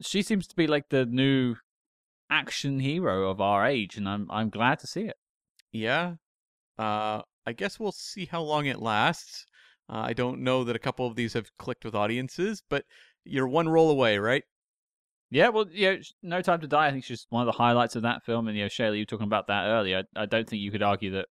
[0.00, 1.56] She seems to be like the new
[2.30, 5.16] action hero of our age, and I'm I'm glad to see it.
[5.70, 6.14] Yeah.
[6.78, 9.44] Uh I guess we'll see how long it lasts.
[9.88, 12.86] Uh, I don't know that a couple of these have clicked with audiences, but
[13.24, 14.44] you're one roll away, right?
[15.34, 16.86] Yeah, well, yeah, No Time to Die.
[16.86, 18.46] I think it's just one of the highlights of that film.
[18.46, 20.04] And you know, Shayla, you were talking about that earlier.
[20.14, 21.26] I, I don't think you could argue that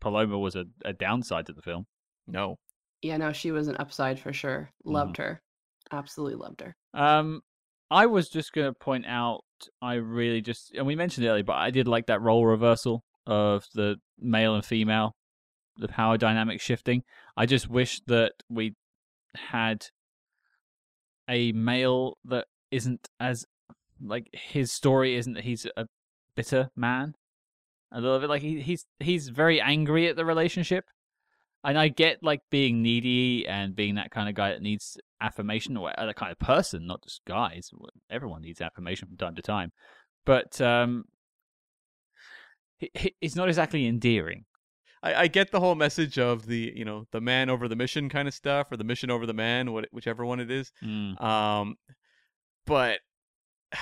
[0.00, 1.86] Paloma was a, a downside to the film.
[2.28, 2.60] No.
[3.02, 4.70] Yeah, no, she was an upside for sure.
[4.84, 5.42] Loved her.
[5.90, 6.76] Absolutely loved her.
[6.94, 7.40] Um,
[7.90, 9.40] I was just going to point out,
[9.82, 13.02] I really just, and we mentioned it earlier, but I did like that role reversal
[13.26, 15.16] of the male and female,
[15.76, 17.02] the power dynamic shifting.
[17.36, 18.76] I just wish that we
[19.34, 19.86] had
[21.28, 23.46] a male that isn't as
[24.02, 25.86] like his story isn't that he's a
[26.34, 27.14] bitter man.
[27.92, 30.84] A little bit like he, he's he's very angry at the relationship,
[31.64, 35.76] and I get like being needy and being that kind of guy that needs affirmation
[35.76, 37.70] or that kind of person, not just guys.
[38.08, 39.72] Everyone needs affirmation from time to time,
[40.24, 41.04] but um,
[42.78, 44.44] he, he, he's not exactly endearing.
[45.02, 48.08] I, I get the whole message of the you know the man over the mission
[48.08, 50.72] kind of stuff, or the mission over the man, what whichever one it is.
[50.84, 51.20] Mm.
[51.20, 51.76] Um,
[52.66, 53.00] but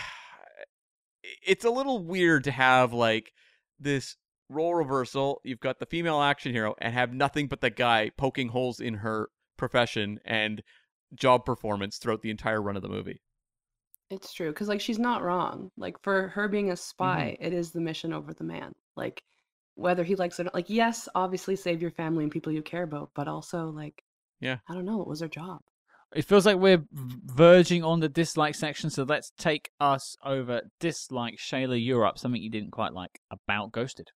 [1.46, 3.32] it's a little weird to have like
[3.78, 4.16] this
[4.48, 5.40] role reversal.
[5.44, 8.94] You've got the female action hero and have nothing but the guy poking holes in
[8.94, 10.62] her profession and
[11.14, 13.20] job performance throughout the entire run of the movie.
[14.10, 15.70] It's true because like she's not wrong.
[15.76, 16.78] Like for her being a mm-hmm.
[16.78, 18.74] spy, it is the mission over the man.
[18.96, 19.22] Like
[19.74, 20.54] whether he likes it or not.
[20.54, 24.02] Like yes, obviously save your family and people you care about, but also like
[24.40, 24.58] Yeah.
[24.68, 25.60] I don't know, it was her job.
[26.14, 31.36] It feels like we're verging on the dislike section, so let's take us over dislike.
[31.36, 32.18] Shayla, up.
[32.18, 34.08] Something you didn't quite like about Ghosted.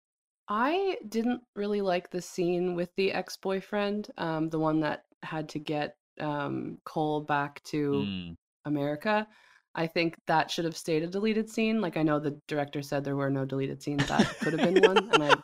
[0.49, 5.59] I didn't really like the scene with the ex-boyfriend, um, the one that had to
[5.59, 8.37] get um, Cole back to Mm.
[8.65, 9.27] America.
[9.75, 11.81] I think that should have stayed a deleted scene.
[11.81, 14.07] Like I know the director said there were no deleted scenes.
[14.09, 15.35] That could have been one, and I,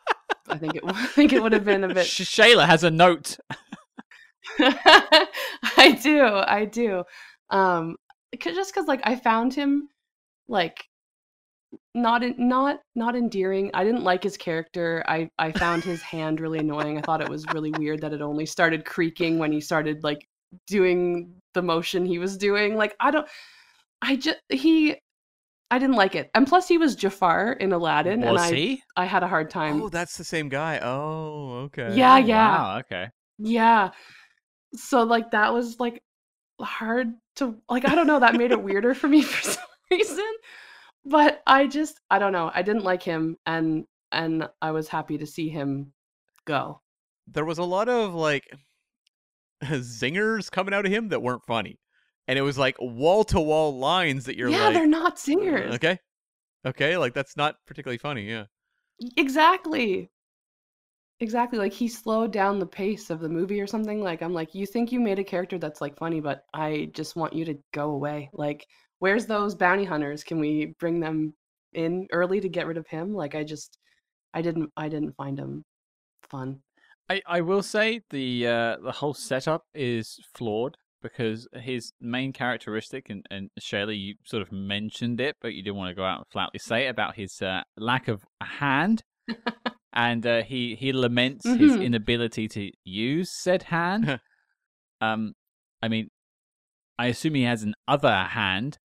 [0.48, 2.06] I think it, I think it would have been a bit.
[2.06, 3.38] Shayla has a note.
[5.76, 7.04] I do, I do.
[7.50, 7.96] Um,
[8.40, 9.88] 'cause- just because like I found him
[10.48, 10.88] like
[11.94, 13.70] not in, not not endearing.
[13.74, 15.04] I didn't like his character.
[15.06, 16.98] I I found his hand really annoying.
[16.98, 20.26] I thought it was really weird that it only started creaking when he started like
[20.66, 22.76] doing the motion he was doing.
[22.76, 23.28] Like I don't.
[24.02, 24.96] I just he.
[25.70, 28.82] I didn't like it, and plus he was Jafar in Aladdin, and I he?
[28.96, 29.84] I had a hard time.
[29.84, 30.78] Oh, that's the same guy.
[30.82, 31.82] Oh, okay.
[31.84, 32.60] Yeah, yeah.
[32.60, 33.10] Wow, okay.
[33.38, 33.90] Yeah.
[34.74, 36.02] So like that was like
[36.60, 40.26] hard to like I don't know, that made it weirder for me for some reason.
[41.04, 42.50] But I just I don't know.
[42.54, 45.92] I didn't like him and and I was happy to see him
[46.44, 46.80] go.
[47.26, 48.44] There was a lot of like
[49.64, 51.78] zingers coming out of him that weren't funny.
[52.26, 55.16] And it was like wall to wall lines that you're yeah, like they're not uh,
[55.16, 55.74] zingers.
[55.74, 55.98] Okay.
[56.66, 58.44] Okay, like that's not particularly funny, yeah.
[59.16, 60.10] Exactly.
[61.20, 61.58] Exactly.
[61.58, 64.00] Like he slowed down the pace of the movie or something.
[64.00, 67.16] Like I'm like, you think you made a character that's like funny, but I just
[67.16, 68.30] want you to go away.
[68.32, 68.66] Like,
[69.00, 70.22] where's those bounty hunters?
[70.22, 71.34] Can we bring them
[71.72, 73.14] in early to get rid of him?
[73.14, 73.78] Like I just
[74.32, 75.64] I didn't I didn't find him
[76.30, 76.60] fun.
[77.10, 83.08] I, I will say the uh, the whole setup is flawed because his main characteristic,
[83.08, 86.18] and, and Shayla, you sort of mentioned it, but you didn't want to go out
[86.18, 89.02] and flatly say it about his uh, lack of a hand.
[89.92, 91.82] and uh, he, he laments his Mhm.
[91.82, 94.20] inability to use said hand.
[95.00, 95.34] um,
[95.82, 96.08] I mean,
[96.98, 98.78] I assume he has an other hand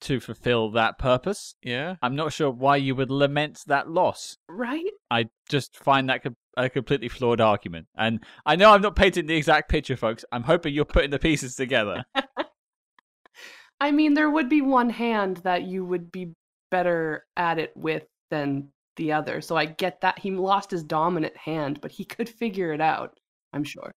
[0.00, 1.54] to fulfill that purpose.
[1.62, 1.96] Yeah.
[2.02, 4.36] I'm not sure why you would lament that loss.
[4.48, 4.84] Right?
[5.10, 6.22] I just find that
[6.56, 7.86] a completely flawed argument.
[7.96, 10.24] And I know I'm not painting the exact picture, folks.
[10.30, 12.04] I'm hoping you're putting the pieces together.
[13.80, 16.32] I mean, there would be one hand that you would be
[16.70, 18.68] better at it with than
[18.98, 19.40] the other.
[19.40, 23.18] So I get that he lost his dominant hand, but he could figure it out,
[23.54, 23.90] I'm sure.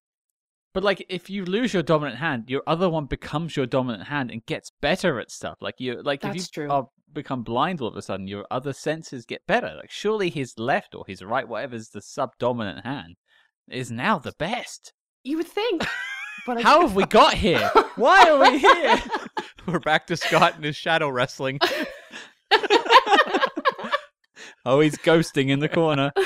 [0.72, 4.30] but like, if you lose your dominant hand, your other one becomes your dominant hand
[4.30, 5.58] and gets better at stuff.
[5.60, 6.70] Like you, like if you true.
[6.70, 9.74] are become blind all of a sudden, your other senses get better.
[9.76, 13.16] Like surely his left or his right, whatever's the subdominant hand,
[13.70, 14.94] is now the best.
[15.24, 15.84] You would think.
[16.46, 17.70] But I- How have we got here?
[17.96, 18.98] Why are we here?
[19.66, 21.58] We're back to Scott and his shadow wrestling.
[24.64, 26.12] Oh, he's ghosting in the corner.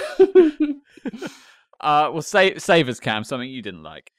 [1.81, 3.25] Uh, well, save save us, Cam.
[3.25, 4.11] Something you didn't like.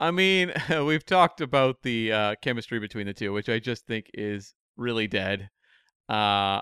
[0.00, 0.52] I mean,
[0.86, 5.06] we've talked about the uh, chemistry between the two, which I just think is really
[5.06, 5.50] dead.
[6.08, 6.60] Uh,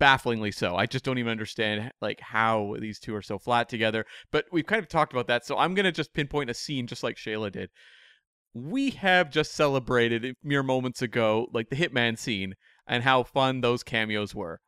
[0.00, 0.76] bafflingly so.
[0.76, 4.04] I just don't even understand like how these two are so flat together.
[4.30, 7.02] But we've kind of talked about that, so I'm gonna just pinpoint a scene just
[7.02, 7.70] like Shayla did.
[8.54, 12.54] We have just celebrated mere moments ago, like the Hitman scene
[12.86, 14.60] and how fun those cameos were.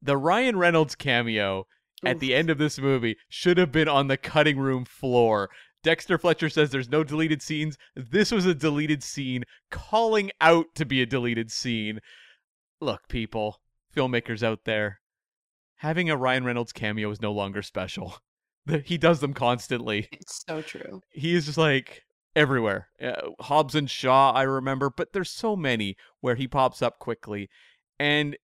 [0.00, 1.66] The Ryan Reynolds cameo
[2.04, 5.50] at the end of this movie should have been on the cutting room floor
[5.82, 7.78] Dexter Fletcher says there's no deleted scenes.
[7.94, 12.00] This was a deleted scene, calling out to be a deleted scene.
[12.80, 13.60] Look, people,
[13.96, 15.00] filmmakers out there,
[15.76, 18.18] having a Ryan Reynolds cameo is no longer special.
[18.84, 20.08] He does them constantly.
[20.12, 21.00] It's so true.
[21.08, 22.02] He is just like
[22.36, 22.88] everywhere.
[23.02, 27.48] Uh, Hobbs and Shaw, I remember, but there's so many where he pops up quickly.
[27.98, 28.36] And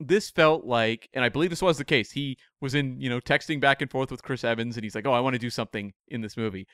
[0.00, 3.20] this felt like, and I believe this was the case, he was in, you know,
[3.20, 5.50] texting back and forth with Chris Evans, and he's like, oh, I want to do
[5.50, 6.66] something in this movie.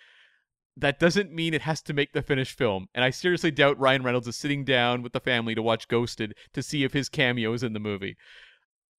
[0.77, 2.87] That doesn't mean it has to make the finished film.
[2.95, 6.35] And I seriously doubt Ryan Reynolds is sitting down with the family to watch Ghosted
[6.55, 8.16] to see if his cameo is in the movie.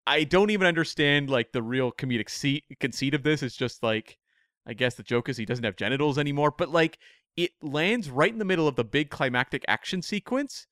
[0.05, 3.41] I don't even understand like the real comedic seat, conceit of this.
[3.41, 4.17] It's just like,
[4.67, 6.99] I guess the joke is he doesn't have genitals anymore, but like
[7.35, 10.67] it lands right in the middle of the big climactic action sequence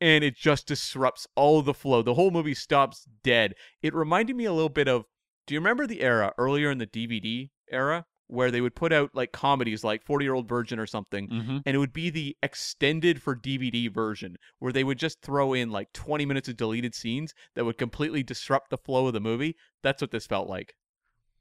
[0.00, 2.02] and it just disrupts all the flow.
[2.02, 3.54] The whole movie stops dead.
[3.82, 5.04] It reminded me a little bit of
[5.46, 9.08] do you remember the era earlier in the DVD era where they would put out
[9.14, 11.58] like comedies like 40 Year Old Virgin or something Mm-hmm.
[11.64, 15.70] and it would be the extended for DVD version where they would just throw in
[15.70, 19.56] like 20 minutes of deleted scenes that would completely disrupt the flow of the movie.
[19.82, 20.74] That's what this felt like.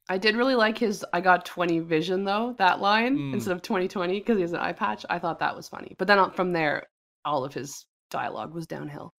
[0.10, 3.34] I did really like his I got 20 vision though, that line Mm.
[3.34, 5.06] instead of 2020 because he has an eye patch.
[5.10, 5.94] I thought that was funny.
[5.98, 6.88] But then from there,
[7.26, 9.14] all of his dialogue was downhill.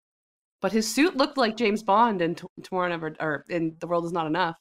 [0.61, 4.05] But his suit looked like James Bond in T- Tomorrow Never or in The World
[4.05, 4.57] Is Not Enough.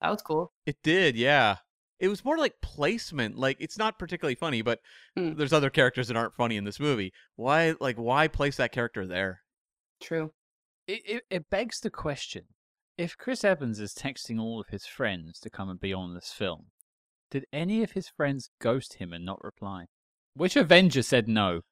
[0.00, 0.52] That was cool.
[0.66, 1.56] It did, yeah.
[1.98, 3.36] It was more like placement.
[3.36, 4.80] Like it's not particularly funny, but
[5.18, 5.36] Mm.
[5.36, 7.12] there's other characters that aren't funny in this movie.
[7.36, 9.40] Why like why place that character there?
[10.00, 10.32] True.
[10.86, 12.44] It, it, it begs the question
[12.98, 16.30] if Chris Evans is texting all of his friends to come and be on this
[16.32, 16.66] film,
[17.30, 19.86] did any of his friends ghost him and not reply?
[20.34, 21.62] Which Avenger said no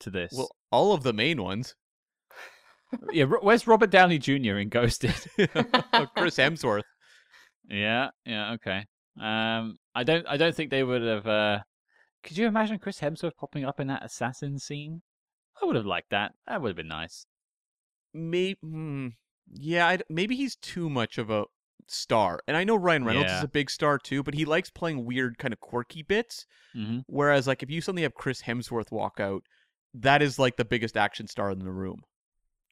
[0.00, 0.32] to this?
[0.34, 1.74] Well, all of the main ones.
[3.12, 4.58] yeah, where's Robert Downey Jr.
[4.58, 5.14] in Ghosted?
[6.16, 6.82] Chris Hemsworth.
[7.68, 8.84] yeah, yeah, okay.
[9.20, 11.26] Um, I don't, I don't think they would have.
[11.26, 11.58] Uh,
[12.22, 15.02] could you imagine Chris Hemsworth popping up in that assassin scene?
[15.60, 16.32] I would have liked that.
[16.46, 17.26] That would have been nice.
[18.14, 19.08] Maybe, hmm,
[19.52, 21.44] yeah, I'd, maybe he's too much of a
[21.86, 22.40] star.
[22.46, 25.36] And I know Ryan Reynolds is a big star too, but he likes playing weird,
[25.38, 26.46] kind of quirky bits.
[26.72, 29.42] hmm Whereas, like, if you suddenly have Chris Hemsworth walk out,
[29.94, 32.02] that is like the biggest action star in the room.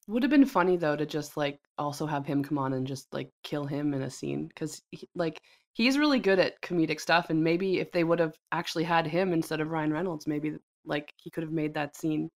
[0.07, 3.13] Would have been funny though to just like also have him come on and just
[3.13, 4.81] like kill him in a scene because
[5.15, 5.41] like
[5.73, 9.33] he's really good at comedic stuff and maybe if they would have actually had him
[9.33, 10.53] instead of Ryan Reynolds maybe
[10.85, 12.29] like he could have made that scene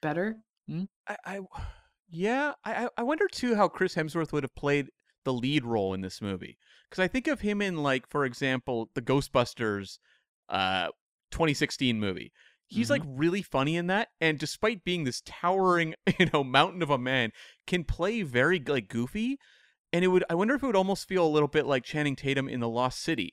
[0.00, 0.36] better.
[1.06, 1.40] I, I
[2.10, 4.86] yeah, I, I- I wonder too how Chris Hemsworth would have played
[5.24, 6.56] the lead role in this movie
[6.88, 9.98] because I think of him in like, for example, the Ghostbusters,
[10.48, 10.88] uh,
[11.30, 12.32] 2016 movie.
[12.70, 16.90] He's like really funny in that, and despite being this towering, you know, mountain of
[16.90, 17.30] a man,
[17.66, 19.38] can play very like goofy.
[19.92, 22.14] And it would, I wonder if it would almost feel a little bit like Channing
[22.14, 23.32] Tatum in The Lost City,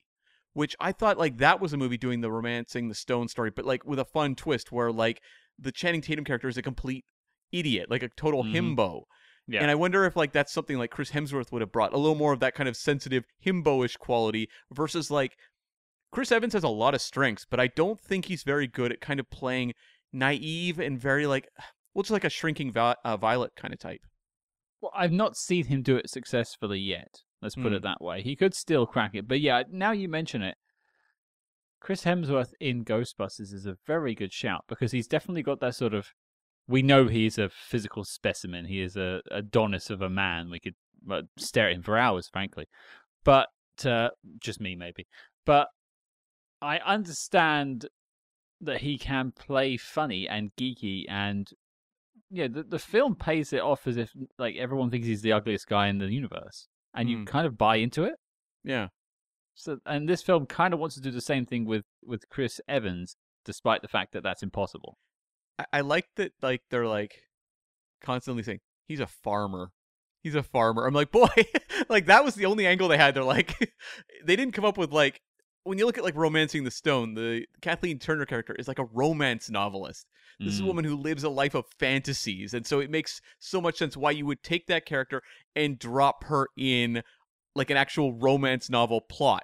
[0.53, 3.66] which I thought like that was a movie doing the romancing the stone story, but
[3.66, 5.21] like with a fun twist where like
[5.59, 7.03] the Channing Tatum character is a complete
[7.51, 8.53] idiot, like a total Mhm.
[8.78, 9.01] himbo.
[9.47, 9.62] Yeah.
[9.62, 12.16] And I wonder if like that's something like Chris Hemsworth would have brought a little
[12.16, 15.37] more of that kind of sensitive himbo-ish quality versus like
[16.16, 19.01] Chris Evans has a lot of strengths, but I don't think he's very good at
[19.01, 19.74] kind of playing
[20.13, 21.50] naive and very like
[21.93, 24.00] well, just like a shrinking vi- uh, violet kind of type.
[24.79, 27.20] Well, I've not seen him do it successfully yet.
[27.42, 27.74] Let's put Hmm.
[27.74, 28.21] it that way.
[28.21, 30.55] He could still crack it, but yeah, now you mention it,
[31.82, 35.93] Chris Hemsworth in Ghostbusters is a very good shout because he's definitely got that sort
[35.93, 36.08] of.
[36.66, 38.67] We know he's a physical specimen.
[38.67, 40.50] He is a Adonis of a man.
[40.50, 40.75] We could
[41.37, 42.67] stare at him for hours, frankly.
[43.25, 43.50] But
[43.83, 45.05] uh, just me, maybe.
[45.46, 45.67] But
[46.61, 47.87] I understand
[48.61, 51.49] that he can play funny and geeky and
[52.32, 55.67] yeah, the, the film pays it off as if like everyone thinks he's the ugliest
[55.67, 57.23] guy in the universe, and you Hmm.
[57.25, 58.15] kind of buy into it.
[58.63, 58.87] Yeah.
[59.53, 62.59] So, and this film kind of wants to do the same thing with with Chris
[62.67, 63.15] Evans,
[63.45, 64.97] despite the fact that that's impossible.
[65.59, 67.13] I, I like that like they're like
[68.01, 69.69] constantly saying he's a farmer.
[70.23, 70.87] He's a farmer.
[70.87, 71.27] I'm like, boy,
[71.89, 73.13] like that was the only angle they had.
[73.13, 73.71] They're like,
[74.25, 75.21] they didn't come up with like
[75.66, 78.86] when you look at like romancing the stone, the Kathleen Turner character is like a
[78.86, 80.08] romance novelist.
[80.39, 80.67] This is a Mm.
[80.67, 84.12] woman who lives a life of fantasies, and so it makes so much sense why
[84.12, 85.21] you would take that character
[85.55, 87.01] and drop her in
[87.55, 89.43] like an actual romance novel plot.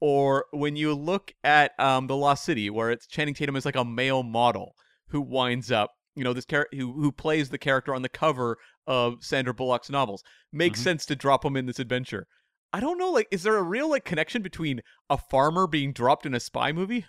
[0.00, 3.76] Or when you look at um, the Lost City, where it's Channing Tatum is like
[3.76, 4.74] a male model
[5.08, 8.56] who winds up, you know, this character who who plays the character on the cover
[8.86, 10.84] of Sandra Bullock's novels, makes Mhm.
[10.84, 12.26] sense to drop him in this adventure.
[12.72, 16.26] I don't know, like, is there a real like connection between a farmer being dropped
[16.26, 17.06] in a spy movie?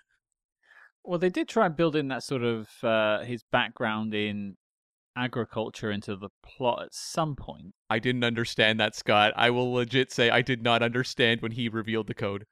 [1.03, 4.56] Well, they did try and build in that sort of uh, his background in
[5.18, 7.73] agriculture into the plot at some point.
[7.90, 9.34] I didn't understand that, Scott.
[9.36, 12.45] I will legit say I did not understand when he revealed the code.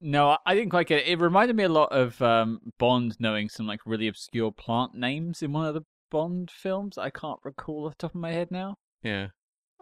[0.00, 1.08] No, I- didn't quite get it.
[1.08, 5.42] It reminded me a lot of um, Bond knowing some like really obscure plant names
[5.42, 6.98] in one of the Bond films.
[6.98, 8.76] I can't recall off the top of my head now.
[9.02, 9.28] Yeah.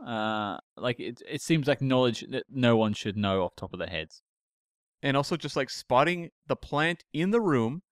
[0.07, 3.73] Uh, like it, it seems like knowledge that no one should know off the top
[3.73, 4.23] of their heads.
[5.03, 7.83] And also just like spotting the plant in the room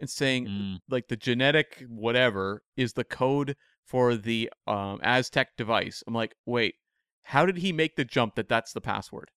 [0.00, 0.78] and saying Mm.
[0.88, 6.02] like the genetic whatever is the code for the um, Aztec device.
[6.06, 6.74] I'm like, wait,
[7.22, 9.30] how did he make the jump that that's the password?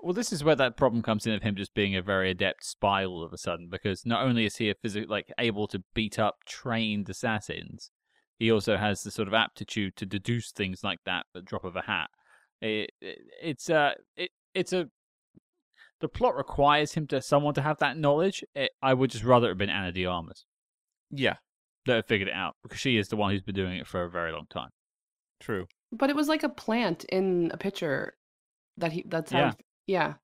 [0.00, 2.64] Well, this is where that problem comes in of him just being a very adept
[2.64, 5.82] spy all of a sudden, because not only is he a physic like able to
[5.94, 7.90] beat up trained assassins,
[8.38, 11.64] he also has the sort of aptitude to deduce things like that at the drop
[11.64, 12.08] of a hat.
[12.60, 14.88] It, it, it's a it, it's a
[16.00, 18.44] the plot requires him to someone to have that knowledge.
[18.54, 20.44] It, I would just rather it have been Ana de Armas
[21.10, 21.36] Yeah,
[21.86, 24.02] that had figured it out because she is the one who's been doing it for
[24.04, 24.70] a very long time.
[25.40, 25.66] true.
[25.92, 28.14] But it was like a plant in a picture
[28.78, 29.04] that he.
[29.06, 29.38] That's how.
[29.38, 29.50] Yeah.
[29.86, 30.14] he- yeah.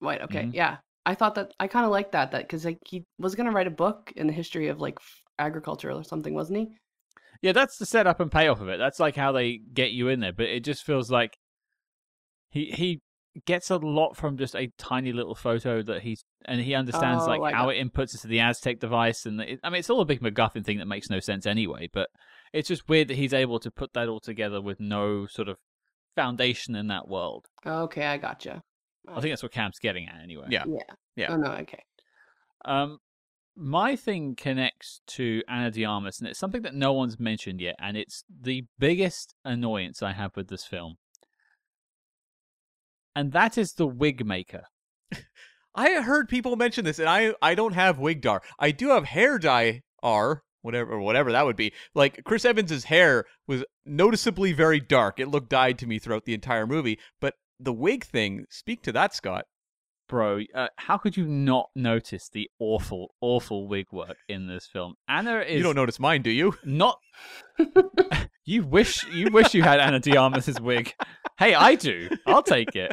[0.00, 0.20] Right.
[0.22, 0.44] Okay.
[0.44, 0.54] Mhm.
[0.54, 0.78] Yeah.
[1.06, 3.66] I thought that I kind of liked that that because like he was gonna write
[3.66, 4.98] a book in the history of like
[5.38, 6.68] agriculture or something, wasn't he?
[7.42, 8.78] Yeah, that's the setup and payoff of it.
[8.78, 10.32] That's like how they get you in there.
[10.32, 11.36] But it just feels like
[12.50, 13.00] he he
[13.46, 17.28] gets a lot from just a tiny little photo that he's and he understands Oh,
[17.28, 19.24] like I how got- it inputs into the Aztec device.
[19.24, 21.88] And it, I mean, it's all a big MacGuffin thing that makes no sense anyway.
[21.92, 22.08] But
[22.52, 25.56] it's just weird that he's able to put that all together with no sort of
[26.16, 27.46] foundation in that world.
[27.64, 28.62] Okay, I gotcha.
[29.08, 30.46] I think that's what Cam's getting at anyway.
[30.50, 30.64] Yeah.
[30.66, 30.82] Yeah.
[31.16, 31.32] Yeah.
[31.32, 31.52] Oh no.
[31.52, 31.82] Okay.
[32.64, 32.98] Um,
[33.60, 37.76] my thing connects to Ana de Armas, and it's something that no one's mentioned yet,
[37.78, 40.94] and it's the biggest annoyance I have with this film.
[43.14, 44.64] And that is the wig maker.
[45.74, 48.40] I heard people mention this, and I I don't have wig dar.
[48.58, 51.72] I do have hair dye R, whatever whatever that would be.
[51.94, 55.20] Like Chris Evans's hair was noticeably very dark.
[55.20, 56.98] It looked dyed to me throughout the entire movie.
[57.20, 59.44] But the wig thing, speak to that, Scott.
[60.10, 64.94] Bro, uh, how could you not notice the awful, awful wig work in this film?
[65.06, 66.56] Ana is You don't notice mine, do you?
[66.64, 66.98] not.
[68.44, 70.94] you wish you wish you had Ana de Armas's wig.
[71.38, 72.08] Hey, I do.
[72.26, 72.92] I'll take it.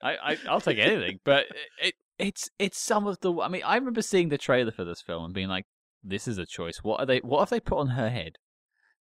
[0.00, 1.18] I, I I'll take anything.
[1.24, 1.46] But
[1.82, 3.32] it it's it's some of the.
[3.40, 5.66] I mean, I remember seeing the trailer for this film and being like,
[6.04, 6.78] "This is a choice.
[6.84, 7.18] What are they?
[7.18, 8.36] What have they put on her head?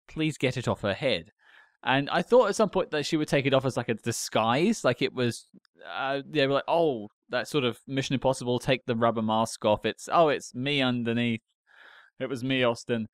[0.07, 1.33] Please get it off her head."
[1.83, 3.95] And I thought at some point that she would take it off as like a
[3.95, 5.49] disguise, like it was.
[5.93, 8.59] Uh, they were like, "Oh, that sort of Mission Impossible.
[8.59, 9.85] Take the rubber mask off.
[9.85, 11.43] It's oh, it's me underneath.
[12.21, 13.09] It was me, Austin."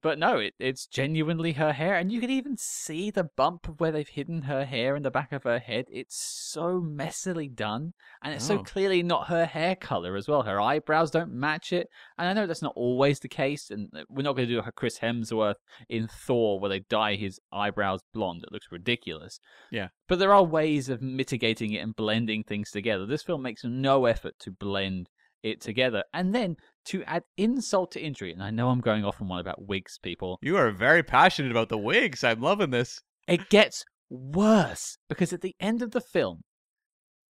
[0.00, 3.92] But no, it, it's genuinely her hair, and you can even see the bump where
[3.92, 5.84] they've hidden her hair in the back of her head.
[5.90, 7.92] It's so messily done,
[8.22, 8.62] and it's so Oh.
[8.62, 10.44] clearly not her hair color as well.
[10.44, 13.70] Her eyebrows don't match it, and I know that's not always the case.
[13.70, 15.56] And uh, we're not going to do a Chris Hemsworth
[15.90, 18.44] in Thor where they dye his eyebrows blonde.
[18.44, 19.38] It looks ridiculous.
[19.70, 19.88] Yeah.
[20.08, 23.04] but there are ways of mitigating it and blending things together.
[23.04, 25.10] This film makes no effort to blend
[25.42, 26.56] it together, and then
[26.86, 29.98] to add insult to injury, and I know I'm going off on one about wigs,
[30.02, 30.38] people.
[30.42, 32.24] You are very passionate about the wigs.
[32.24, 33.00] I'm loving this.
[33.28, 36.42] It gets worse because at the end of the film,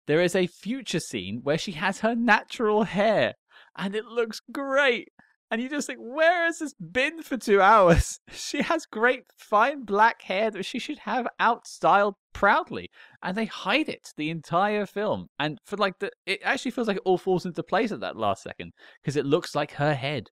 [0.07, 3.35] there is a future scene where she has her natural hair
[3.77, 5.09] and it looks great.
[5.53, 8.19] And you just think, where has this been for two hours?
[8.33, 12.89] She has great, fine black hair that she should have outstyled proudly.
[13.23, 15.27] And they hide it the entire film.
[15.39, 18.17] And for like the, it actually feels like it all falls into place at that
[18.17, 18.73] last second
[19.03, 20.29] because it looks like her head.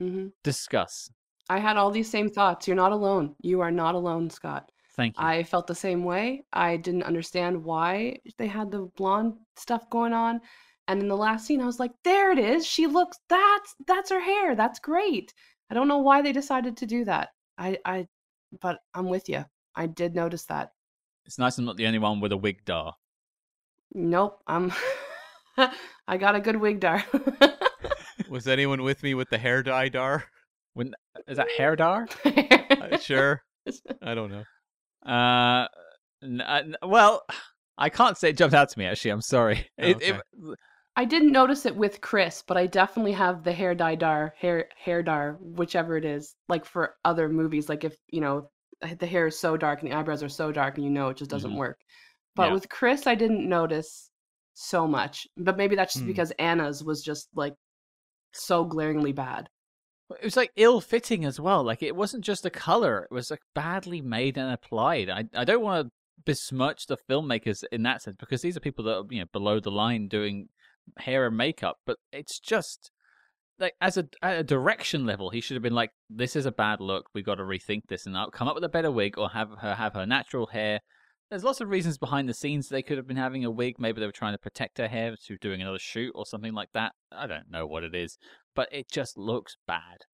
[0.00, 1.10] hmm Discuss.
[1.50, 2.66] I had all these same thoughts.
[2.66, 3.34] You're not alone.
[3.42, 4.70] You are not alone, Scott.
[4.96, 5.24] Thank you.
[5.26, 6.44] I felt the same way.
[6.54, 10.40] I didn't understand why they had the blonde stuff going on.
[10.88, 12.66] And in the last scene, I was like, there it is.
[12.66, 14.54] She looks that's that's her hair.
[14.54, 15.32] That's great.
[15.70, 17.30] I don't know why they decided to do that.
[17.58, 18.06] I I
[18.60, 19.44] but I'm with you.
[19.74, 20.72] I did notice that.
[21.24, 22.94] It's nice I'm not the only one with a wig dar.
[23.94, 24.42] Nope.
[24.46, 24.72] I'm
[26.08, 27.04] I got a good wig dar.
[28.28, 30.24] Was anyone with me with the hair dye dar?
[31.28, 32.08] Is that hair dar?
[32.82, 33.40] Uh, sure.
[34.02, 34.44] I don't know.
[35.10, 35.68] Uh,
[36.22, 37.22] n- uh, n- well,
[37.78, 38.86] I can't say it jumped out to me.
[38.86, 39.68] Actually, I'm sorry.
[39.80, 40.08] Oh, It- okay.
[40.08, 40.58] it-
[40.96, 44.68] I didn't notice it with Chris, but I definitely have the hair dye dar, hair
[44.76, 46.34] hair dar, whichever it is.
[46.48, 48.50] Like for other movies, like if you know
[48.98, 51.16] the hair is so dark and the eyebrows are so dark, and you know it
[51.16, 51.56] just doesn't Mhm.
[51.56, 51.78] work.
[52.36, 52.54] But Yeah.
[52.54, 54.10] with Chris, I didn't notice
[54.54, 55.26] so much.
[55.36, 56.08] But maybe that's just Hmm.
[56.08, 57.54] because Ana's was just like
[58.34, 59.48] so glaringly bad.
[60.20, 61.62] it was like ill-fitting as well.
[61.64, 65.08] Like it wasn't just the color; it was like badly made and applied.
[65.10, 65.92] I I don't want to
[66.24, 69.58] besmirch the filmmakers in that sense because these are people that are you know below
[69.60, 70.48] the line doing
[70.98, 72.90] hair and makeup, but it's just
[73.58, 76.80] like as a a direction level, he should have been like, "This is a bad
[76.80, 77.06] look.
[77.14, 79.50] We got to rethink this and I'll come up with a better wig, or have
[79.60, 80.80] her have her natural hair."
[81.32, 83.76] there's lots of reasons behind the scenes they could have been having a wig.
[83.78, 86.68] Maybe they were trying to protect her hair to doing another shoot or something like
[86.74, 86.92] that.
[87.10, 88.18] I don't know what it is,
[88.54, 90.04] but it just looks bad.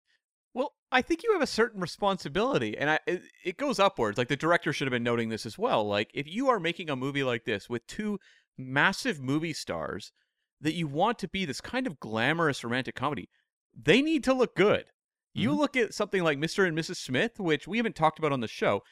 [0.54, 4.16] Well, I think you have a certain responsibility, and I, it, it goes upwards.
[4.16, 5.84] Like the director should have been noting this as well.
[5.84, 8.20] Like if you are making a movie like this with two
[8.56, 10.12] massive movie stars
[10.60, 13.28] that you want to be this kind of glamorous romantic comedy,
[13.74, 14.86] they need to look good.
[15.34, 15.58] You Mhm.
[15.58, 16.66] look at something like Mr.
[16.66, 16.96] and Mrs.
[16.96, 18.82] Smith, which we haven't talked about on the show.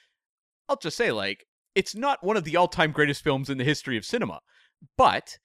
[0.68, 1.44] I'll just say, like,
[1.74, 4.40] it's not one of the all-time greatest films in the history of cinema,
[4.97, 5.38] but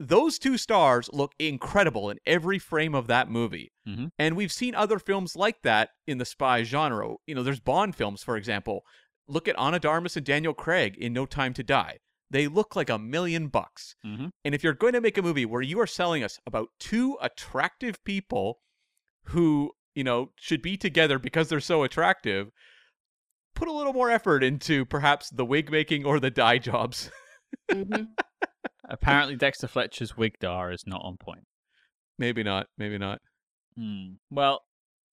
[0.00, 3.72] those two stars look incredible in every frame of that movie.
[3.86, 4.10] Mhm.
[4.18, 7.14] And we've seen other films like that in the spy genre.
[7.26, 8.84] You know, there's Bond films, for example.
[9.26, 11.98] Look at Ana de Armas and Daniel Craig in No Time to Die.
[12.34, 13.94] They look like a million bucks.
[14.04, 14.30] Mhm.
[14.44, 17.16] And if you're going to make a movie where you are selling us about two
[17.22, 18.58] attractive people
[19.26, 22.48] who, you know, should be together because they're so attractive,
[23.54, 27.10] put a little more effort into perhaps the wig making or the dye jobs.
[27.70, 28.08] Mhm.
[28.88, 31.46] Apparently, Dexter Fletcher's wig dar is not on point.
[32.18, 32.66] maybe not.
[32.78, 33.20] Maybe not.
[33.76, 34.14] Hmm.
[34.30, 34.60] Well,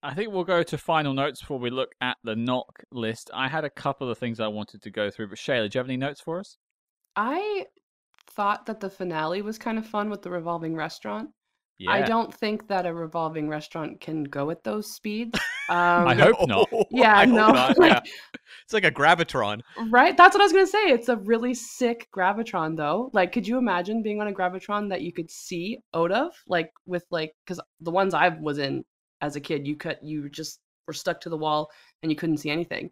[0.04, 3.30] I think we'll go to final notes before we look at the NOC list.
[3.34, 5.80] I had a couple of things I wanted to go through, but Shayla, do you
[5.80, 6.58] have any notes for us?
[7.16, 7.66] I
[8.32, 11.30] thought that the finale was kind of fun with the revolving restaurant.
[11.78, 11.92] Yeah.
[11.92, 15.38] I don't think that a revolving restaurant can go at those speeds.
[15.70, 16.68] Um, I hope not.
[16.92, 18.00] Yeah, I no, not, like- yeah.
[18.66, 19.62] It's like a gravitron.
[19.90, 20.18] Right?
[20.18, 20.90] That's what I was gonna say.
[20.90, 23.10] It's a really sick gravitron, though.
[23.14, 26.72] Like, could you imagine being on a gravitron that you could see out of, like
[26.86, 28.84] with like, because the ones I was in
[29.22, 31.70] as a kid, you could you just were stuck to the wall
[32.04, 32.90] and you couldn't see anything.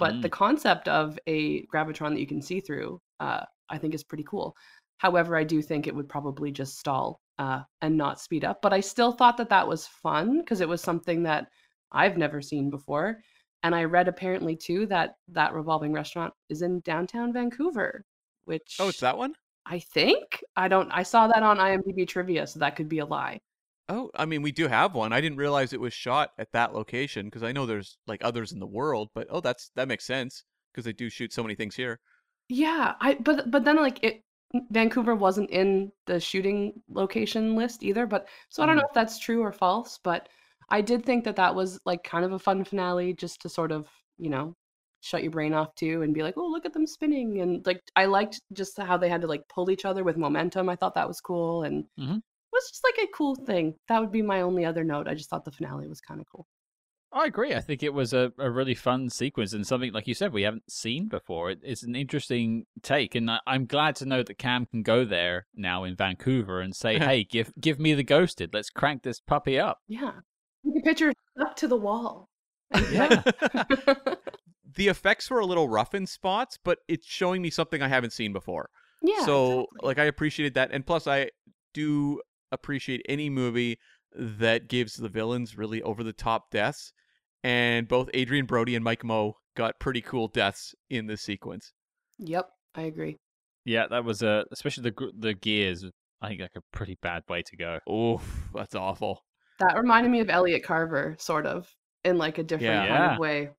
[0.00, 4.04] But the concept of a gravitron that you can see through, uh, I think is
[4.04, 4.56] pretty cool.
[4.98, 8.62] However, I do think it would probably just stall uh, and not speed up.
[8.62, 11.48] But I still thought that that was fun because it was something that
[11.92, 13.18] I've never seen before.
[13.62, 18.04] And I read apparently too that that revolving restaurant is in downtown Vancouver,
[18.44, 19.34] which Oh, it's that one?
[19.66, 20.90] I think I don't.
[20.92, 23.40] I saw that on IMDb trivia, so that could be a lie.
[23.88, 25.12] Oh, I mean, we do have one.
[25.12, 28.52] I didn't realize it was shot at that location because I know there's like others
[28.52, 31.54] in the world, but oh, that's that makes sense because they do shoot so many
[31.54, 32.00] things here.
[32.48, 34.22] Yeah, I but but then like it
[34.70, 39.18] Vancouver wasn't in the shooting location list either, but so I don't know if that's
[39.18, 40.28] true or false, but
[40.68, 43.72] I did think that that was like kind of a fun finale just to sort
[43.72, 44.54] of, you know,
[45.00, 47.82] shut your brain off too and be like, "Oh, look at them spinning." And like
[47.96, 50.68] I liked just how they had to like pull each other with momentum.
[50.68, 52.20] I thought that was cool and Mhm.
[52.22, 53.76] it was just like a cool thing.
[53.88, 55.08] That would be my only other note.
[55.08, 56.46] I just thought the finale was kind of cool.
[57.16, 57.54] I agree.
[57.54, 60.42] I think it was a, a really fun sequence and something, like you said, we
[60.42, 61.50] haven't seen before.
[61.50, 65.02] It, it's an interesting take, and I, I'm glad to know that Cam can go
[65.02, 68.52] there now in Vancouver and say, "Hey, give give me the ghosted.
[68.52, 70.12] Let's crank this puppy up." Yeah.
[70.62, 72.28] You can picture up to the wall.
[72.90, 73.22] Yeah.
[74.74, 78.12] the effects were a little rough in spots, but it's showing me something I haven't
[78.12, 78.68] seen before.
[79.00, 79.24] yeah.
[79.24, 79.86] so, exactly.
[79.86, 81.30] like, I appreciated that, and plus, I
[81.72, 82.20] do
[82.52, 83.78] appreciate any movie
[84.14, 86.92] that gives the villains really over the top deaths.
[87.46, 91.72] And both Adrien Brody and Mike Moh got pretty cool deaths in this sequence.
[92.18, 93.18] Yep, I agree.
[93.64, 95.84] Yeah, that was a especially the the gears.
[96.20, 97.78] I think like a pretty bad way to go.
[97.88, 99.22] Oof, that's awful.
[99.60, 101.72] That reminded me of Elliot Carver, sort of,
[102.04, 102.88] in like a different Yeah.
[102.88, 103.12] kind Yeah.
[103.14, 103.50] of way.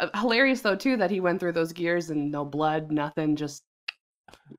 [0.00, 3.62] Uh, Hilarious though too that he went through those gears and no blood, nothing, just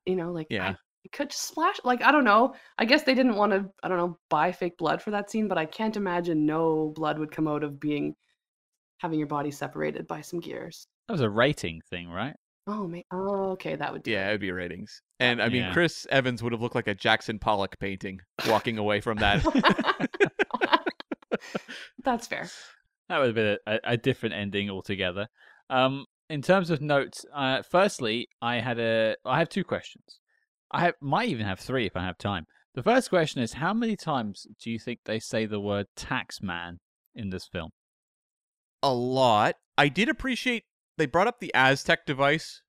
[0.05, 0.69] you know, like Yeah.
[0.69, 0.75] I,
[1.11, 1.81] could just splash.
[1.83, 2.55] Like I don't know.
[2.77, 3.69] I guess they didn't want to.
[3.83, 7.19] I don't know, buy fake blood for that scene, but I can't imagine no blood
[7.19, 8.15] would come out of being
[9.03, 10.87] having your body separated by some gears.
[11.07, 12.35] That was a rating thing, right?
[12.65, 13.03] Oh man.
[13.11, 15.01] Oh, okay, that would do Yeah, it would be ratings.
[15.19, 15.73] And I mean, Yeah.
[15.73, 19.43] Chris Evans would have looked like a Jackson Pollock painting walking away from that.
[22.03, 22.49] That's fair.
[23.09, 25.27] That would have been a, a, a different ending altogether.
[25.69, 30.19] Um, in terms of notes, uh, firstly, I had a I have two questions.
[30.71, 32.45] I have, might even have three if I have time.
[32.75, 36.41] The first question is, how many times do you think they say the word tax
[36.41, 36.79] man
[37.13, 37.71] in this film?
[38.83, 39.55] A lot.
[39.77, 40.65] I did appreciate
[40.97, 42.61] they brought up the Aztec device,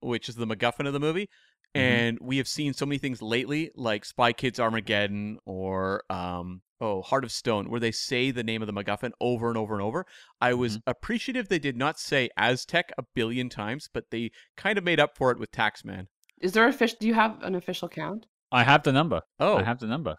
[0.00, 1.28] which is the MacGuffin of the movie.
[1.74, 1.80] Mhm.
[1.80, 7.02] And we have seen so many things lately, like Spy Kids Armageddon or um, oh
[7.02, 9.82] Heart of Stone, where they say the name of the MacGuffin over and over and
[9.82, 10.06] over.
[10.40, 14.84] I was appreciative they did not say Aztec a billion times, but they kind of
[14.84, 16.06] made up for it with Taxman.
[16.40, 16.94] Is there a fish?
[16.94, 18.26] Do you have an official count?
[18.52, 19.22] I have the number.
[19.40, 20.16] Oh, I have the number.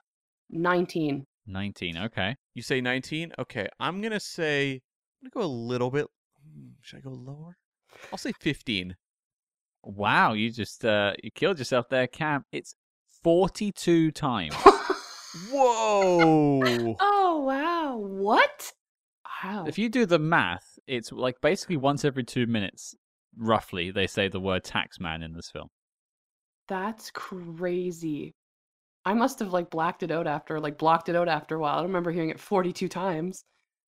[0.50, 1.26] 19.
[1.48, 1.98] 19.
[1.98, 2.36] Okay.
[2.54, 3.32] you say 19?
[3.40, 4.82] Okay, I'm gonna say
[5.22, 6.08] I'm gonna go a little bit.
[6.44, 7.58] hmm, Should I go lower?
[8.12, 8.96] I'll say 15.
[9.84, 12.46] Wow, you just uh, you killed yourself there, Cam.
[12.52, 12.76] It's
[13.24, 14.56] 42 times.
[15.52, 16.96] Whoa!
[17.00, 17.98] oh, wow.
[17.98, 18.74] What?
[19.44, 19.66] Wow.
[19.68, 22.96] if you do the math, it's like basically once every two minutes
[23.38, 25.70] roughly they say the word taxman in this film.
[26.68, 28.36] That's crazy.
[29.06, 31.80] I must have like blacked it out after, like blocked it out after a while.
[31.80, 33.46] I remember hearing it 42 times.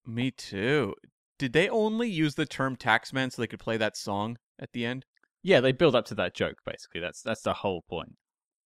[0.07, 0.94] Me too.
[1.41, 4.85] Did they only use the term taxman so they could play that song at the
[4.85, 5.07] end?
[5.43, 7.01] Yeah, they build up to that joke basically.
[7.01, 8.17] That's that's the whole point.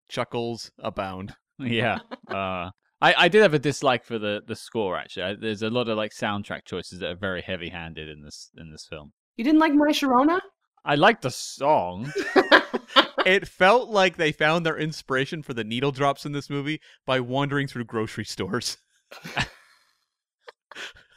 [0.09, 1.35] Chuckles abound.
[1.61, 1.99] Yeah.
[2.28, 2.70] uh,
[3.01, 5.24] I, I did have a dislike for the, the score actually.
[5.24, 8.51] I, there's a lot of like soundtrack choices that are very heavy handed in this
[8.57, 9.12] in this film.
[9.36, 10.39] You didn't like My Sharona?
[10.85, 12.12] I like the song.
[13.27, 17.20] It felt like they found their inspiration for the needle drops in this movie by
[17.20, 18.78] wandering through grocery stores.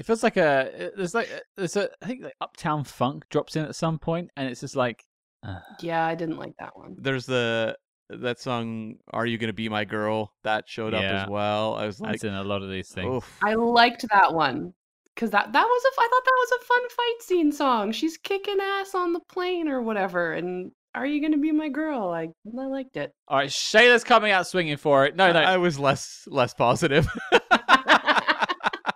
[0.01, 3.55] It feels like a uh, there's like there's a I think like Uptown Funk drops
[3.55, 5.05] in at some point, and it's just like
[5.45, 6.95] uh, yeah, I didn't like that one.
[6.97, 7.77] There's the
[8.09, 11.75] that song "Are You Gonna Be My Girl" that showed up as well.
[11.75, 13.13] I was like, that's in a lot of these things.
[13.13, 13.37] oof.
[13.43, 14.73] I liked that one
[15.13, 17.91] because that that was a I thought that was a fun fight scene song.
[17.91, 22.09] She's kicking ass on the plane or whatever, and are you gonna be my girl?
[22.09, 22.29] I
[22.59, 23.13] I liked it.
[23.27, 25.15] All right, Shayla's coming out swinging for it.
[25.15, 27.07] No, no, I was less less positive.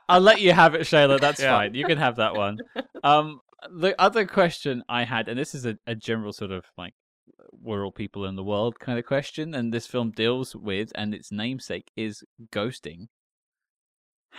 [0.07, 1.19] I'll let you have it, Shayla.
[1.19, 1.52] That's Yeah.
[1.57, 1.73] fine.
[1.73, 2.60] You can have that one.
[3.03, 3.41] Um,
[3.72, 6.94] the other question I had, and this is a, a general sort of like
[7.52, 11.14] we're all people in the world kind of question, and this film deals with, and
[11.14, 13.07] its namesake is ghosting.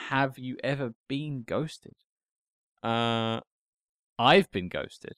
[0.09, 1.95] Have you ever been ghosted?
[2.83, 3.41] uh,
[4.19, 5.17] I've been ghosted.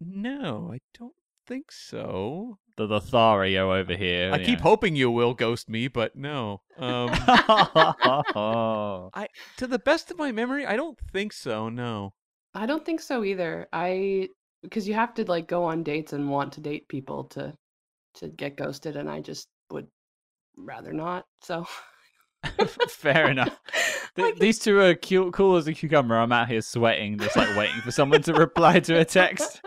[0.00, 1.14] no, I don't
[1.46, 2.58] think so.
[2.78, 4.30] The Lothario over here.
[4.32, 6.62] I keep hoping you will ghost me, but no.
[6.78, 7.08] Um,
[8.32, 9.28] hoping.
[9.56, 11.68] to the best of my memory, I don't think so.
[11.68, 12.14] No.
[12.54, 13.66] I don't think so either.
[13.72, 14.28] I
[14.62, 17.52] because you have to like go on dates and want to date people to
[18.14, 19.88] to get ghosted, and I just would
[20.56, 21.24] rather not.
[21.42, 21.66] So
[22.88, 23.58] Fair enough.
[24.16, 26.16] Th- Like, these two are cute, cool as a cucumber.
[26.16, 29.60] I'm out here sweating, just like waiting for someone to reply to a text.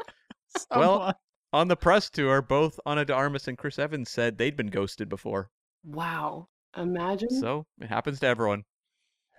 [0.74, 1.14] Well, Someone-
[1.54, 5.10] On the press tour, both Ana de Armas and Chris Evans said they'd been ghosted
[5.10, 5.50] before.
[5.84, 6.48] wow,
[6.78, 8.64] imagine So it happens to everyone.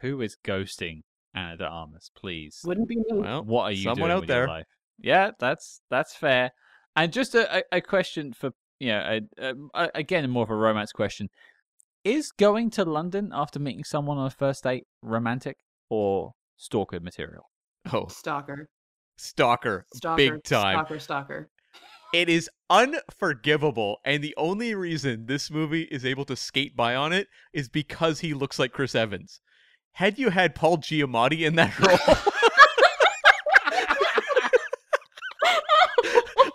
[0.02, 1.02] who is ghosting
[1.34, 2.10] Ana de Armas?
[2.14, 3.04] Please, wouldn't be me.
[3.12, 4.40] Well, what are you someone doing out with there.
[4.42, 4.66] your life?
[4.98, 6.50] Yeah, that's that's fair.
[6.94, 10.50] And just a, a, a question for you know, a, a, a- again, more of
[10.50, 11.30] a romance question:
[12.04, 15.56] Is going to London after meeting someone on a first date romantic
[15.88, 17.44] or stalker material?
[17.92, 18.68] Oh, Stalker,
[19.16, 20.74] stalker, stalker, big time.
[20.74, 21.48] stalker, stalker.
[22.12, 27.12] It is unforgivable, and the only reason this movie is able to skate by on
[27.12, 29.40] it is because he looks like Chris Evans.
[29.92, 32.16] Had you had Paul Giamatti in that role,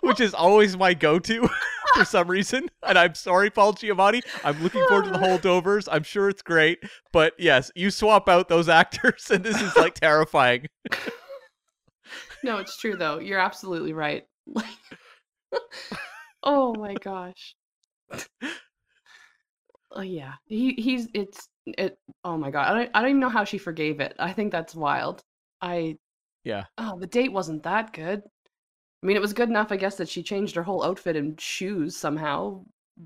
[0.02, 1.48] which is always my go-to
[1.94, 4.22] for some reason, and I'm sorry, Paul Giamatti.
[4.44, 5.88] I'm looking forward to the holdovers.
[5.90, 6.78] I'm sure it's great,
[7.12, 10.66] but yes, you swap out those actors, and this is like terrifying.
[12.44, 13.18] No, it's true though.
[13.18, 14.24] You're absolutely right.
[14.46, 14.64] Like,
[16.42, 17.54] oh my gosh.
[19.90, 21.98] Oh yeah, he he's it's it.
[22.24, 24.14] Oh my god, I don't I don't even know how she forgave it.
[24.18, 25.22] I think that's wild.
[25.60, 25.96] I
[26.44, 26.64] Yeah.
[26.76, 28.22] Oh, the date wasn't that good.
[29.02, 31.40] I mean, it was good enough, I guess, that she changed her whole outfit and
[31.40, 32.64] shoes somehow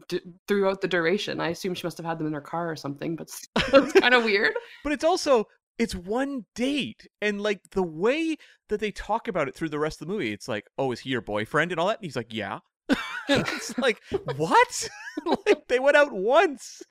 [0.08, 1.38] d- throughout the duration.
[1.40, 4.14] I assume she must have had them in her car or something, but it's kind
[4.14, 4.54] of weird.
[4.82, 5.46] But it's also
[5.82, 8.36] it's one date, and like the way
[8.68, 11.00] that they talk about it through the rest of the movie, it's like, oh, is
[11.00, 11.98] he your boyfriend and all that?
[11.98, 12.60] And he's like, yeah.
[13.28, 14.00] and it's like,
[14.36, 14.88] what?
[15.46, 16.82] like they went out once.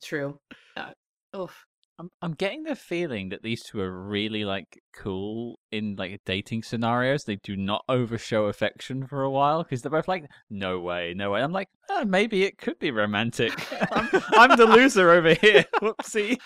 [0.00, 0.38] True.
[0.76, 0.92] Uh,
[1.36, 1.66] oof.
[1.98, 6.62] I'm I'm getting the feeling that these two are really like cool in like dating
[6.62, 7.24] scenarios.
[7.24, 11.30] They do not overshow affection for a while because they're both like, no way, no
[11.32, 11.42] way.
[11.42, 13.52] I'm like, oh, maybe it could be romantic.
[13.90, 15.64] I'm, I'm the loser over here.
[15.80, 16.38] Whoopsie.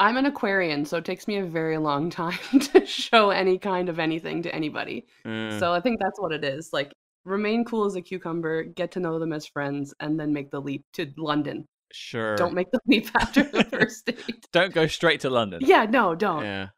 [0.00, 2.38] I'm an Aquarian, so it takes me a very long time
[2.72, 5.06] to show any kind of anything to anybody.
[5.24, 6.70] Uh, So I think that's what it is.
[6.72, 6.92] Like,
[7.24, 10.60] remain cool as a cucumber, get to know them as friends, and then make the
[10.60, 11.66] leap to London.
[11.92, 12.36] sure.
[12.36, 14.46] Don't make the leap after the first date.
[14.52, 15.60] Don't go straight to London.
[15.62, 16.44] Yeah, no, don't.
[16.44, 16.68] Yeah.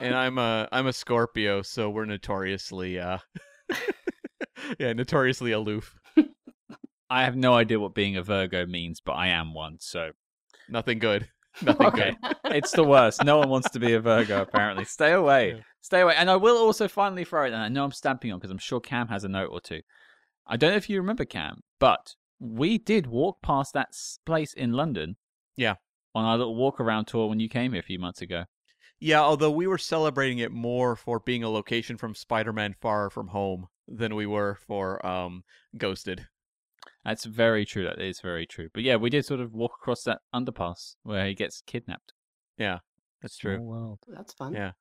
[0.00, 3.18] and I'm a I'm a Scorpio, so we're notoriously uh
[4.78, 5.94] yeah, notoriously aloof.
[7.08, 10.10] I have no idea what being a Virgo means, but I am one, so
[10.68, 11.28] Nothing good.
[11.62, 12.16] Nothing Okay.
[12.22, 12.36] good.
[12.56, 13.24] it's the worst.
[13.24, 14.84] No one wants to be a Virgo, apparently.
[14.84, 15.54] Stay away.
[15.56, 15.60] Yeah.
[15.82, 16.14] Stay away.
[16.16, 18.58] And I will also finally throw it, and I know I'm stamping on because I'm
[18.58, 19.80] sure Cam has a note or two.
[20.46, 23.94] I don't know if you remember Cam, but we did walk past that
[24.26, 25.16] place in London.
[25.56, 25.74] Yeah.
[26.14, 28.44] On our little walk around tour when you came here a few months ago.
[28.98, 33.28] Yeah, although we were celebrating it more for being a location from Spider-Man Far From
[33.28, 35.42] Home than we were for um
[35.76, 36.26] Ghosted.
[37.04, 37.84] That's very true.
[37.84, 38.68] That is very true.
[38.72, 42.12] But yeah, we did sort of walk across that underpass where he gets kidnapped.
[42.58, 42.78] Yeah,
[43.22, 43.56] that's true.
[43.56, 43.98] Small world.
[44.06, 44.52] That's fun.
[44.54, 44.72] Yeah,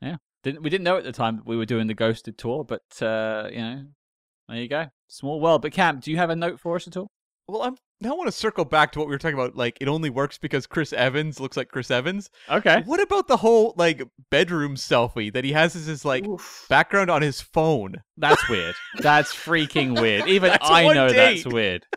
[0.00, 0.16] yeah.
[0.42, 2.82] Didn't we didn't know at the time that we were doing the ghosted tour, but
[3.02, 3.84] uh, you know,
[4.48, 4.86] There you go.
[5.08, 5.62] Small world.
[5.62, 7.10] But Cam, do you have a note for us at all?
[7.48, 9.56] Well, I'm now I want to circle back to what we were talking about.
[9.56, 12.30] Like, it only works because Chris Evans looks like Chris Evans.
[12.50, 12.82] Okay.
[12.84, 16.66] What about the whole like bedroom selfie that he has as his like Oof.
[16.68, 18.02] background on his phone?
[18.16, 18.74] That's weird.
[18.98, 20.28] That's freaking weird.
[20.28, 21.86] Even That's I one know that's weird.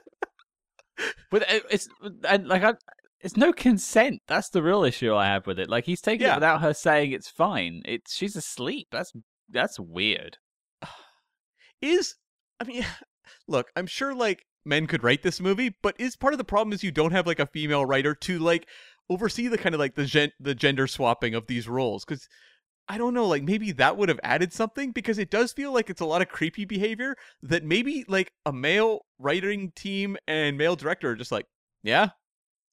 [1.30, 1.90] But uh, it's
[2.24, 2.74] and like I,
[3.20, 4.22] it's no consent.
[4.28, 5.70] That's the real issue I have with it.
[5.70, 6.34] Like he's taking Yeah.
[6.34, 7.82] it without her saying it's fine.
[7.84, 8.88] It's she's asleep.
[8.94, 9.12] That's
[9.50, 10.38] that's weird.
[11.82, 12.16] Is
[12.62, 12.86] I mean,
[13.48, 16.74] look, I'm sure like men could write this movie, but is part of the problem
[16.74, 18.68] is you don't have like a female writer to like
[19.10, 22.28] oversee the kind of like the gen- the gender swapping of these roles because.
[22.88, 25.90] I don't know, like maybe that would have added something because it does feel like
[25.90, 30.76] it's a lot of creepy behavior that maybe like a male writing team and male
[30.76, 31.48] director are just like,
[31.82, 32.10] yeah,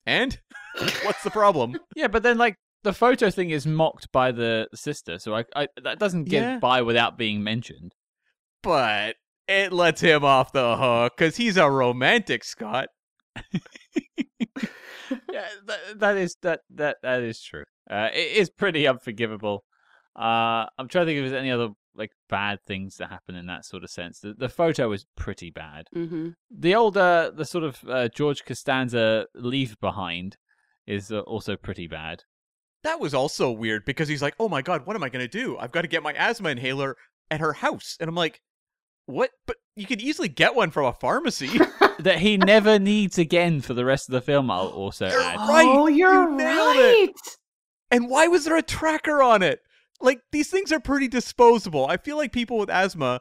[0.05, 0.39] and
[1.03, 1.79] what's the problem?
[1.97, 5.69] Yeah, but then like the photo thing is mocked by the sister, so I, I
[5.83, 6.59] that doesn't get Yeah.
[6.59, 7.95] by without being mentioned.
[8.63, 9.17] but
[9.53, 12.89] it lets him off the hook because he's a romantic, Scott.
[15.31, 17.65] yeah, that, that is that that that is true.
[17.91, 19.65] Uh, it is pretty unforgivable.
[20.17, 23.47] Uh, I'm trying to think if there's any other like bad things that happen in
[23.47, 24.21] that sort of sense.
[24.21, 25.87] The the photo is pretty bad.
[25.93, 30.37] hmm The older the sort of uh, George Costanza leave behind
[30.87, 32.25] is uh, also pretty bad.
[32.83, 35.29] That was also weird because he's like, oh my god, what am I going to
[35.29, 35.57] do?
[35.59, 36.97] I've got to get my asthma inhaler
[37.31, 37.97] at her house.
[38.01, 38.41] And I'm like,
[39.07, 39.31] what?
[39.47, 41.51] But you could easily get one from a pharmacy.
[41.99, 44.51] that he never needs again for the rest of the film.
[44.51, 45.37] I'll also You're add.
[45.37, 46.43] Right, Oh, you you're it.
[46.43, 47.13] right.
[47.91, 49.61] and why was there a tracker on it?
[50.01, 51.87] Like, these things are pretty disposable.
[51.87, 53.21] I feel like people with asthma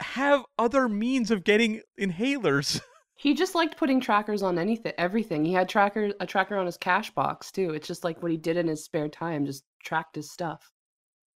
[0.00, 2.80] have other means of getting inhalers.
[3.14, 5.44] He just liked putting trackers on anything, everything.
[5.44, 7.70] He had tracker a tracker on his cash box too.
[7.70, 10.72] It's just like what he did in his spare time, just tracked his stuff,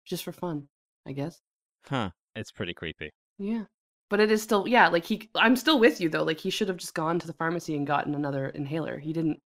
[0.04, 0.66] just for fun,
[1.06, 1.40] I guess.
[1.86, 2.10] Huh.
[2.34, 3.12] It's pretty creepy.
[3.38, 3.64] Yeah,
[4.09, 4.89] but it is still yeah.
[4.89, 6.23] Like he, I'm still with you though.
[6.24, 8.99] Like he should have just gone to the pharmacy and gotten another inhaler.
[8.99, 9.41] He didn't.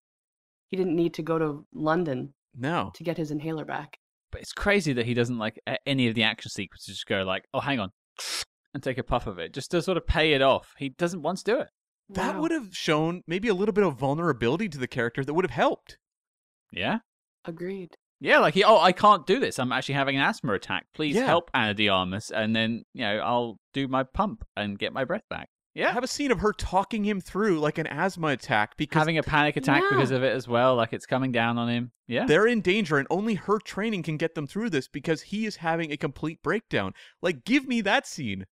[0.69, 2.91] He didn't need to go to London No.
[2.95, 3.97] to get his inhaler back.
[4.31, 6.95] But it's crazy that he doesn't like any of the action sequences.
[6.95, 7.91] Just go like, oh, hang on,
[8.73, 10.73] and take a puff of it, just to sort of pay it off.
[10.77, 11.69] He doesn't once do it.
[12.09, 15.45] That would have shown maybe a little bit of vulnerability to the character that would
[15.45, 15.97] have helped.
[16.73, 16.99] Yeah,
[17.45, 17.95] agreed.
[18.19, 18.39] Yeah.
[18.39, 19.59] Like he, oh, I can't do this.
[19.59, 20.85] I'm actually having an asthma attack.
[20.93, 21.25] Please Yeah.
[21.25, 25.05] help Ana de Armas, and then you know I'll do my pump and get my
[25.05, 25.49] breath back.
[25.75, 29.19] Yeah, Have a scene of her talking him through like an asthma attack because having
[29.19, 29.89] a panic attack Yeah.
[29.95, 30.75] because of it as well.
[30.75, 31.91] Like it's coming down on him.
[32.07, 35.45] Yeah, they're in danger and only her training can get them through this because he
[35.45, 36.93] is having a complete breakdown.
[37.21, 38.45] Like, give me that scene.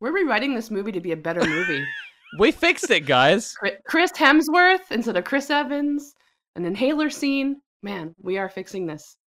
[0.00, 1.84] We're rewriting this movie to be a better movie.
[2.40, 3.54] we fixed it, guys.
[3.86, 6.12] Chris Hemsworth instead of Chris Evans,
[6.56, 7.60] an inhaler scene.
[7.84, 9.16] Man, we are fixing this.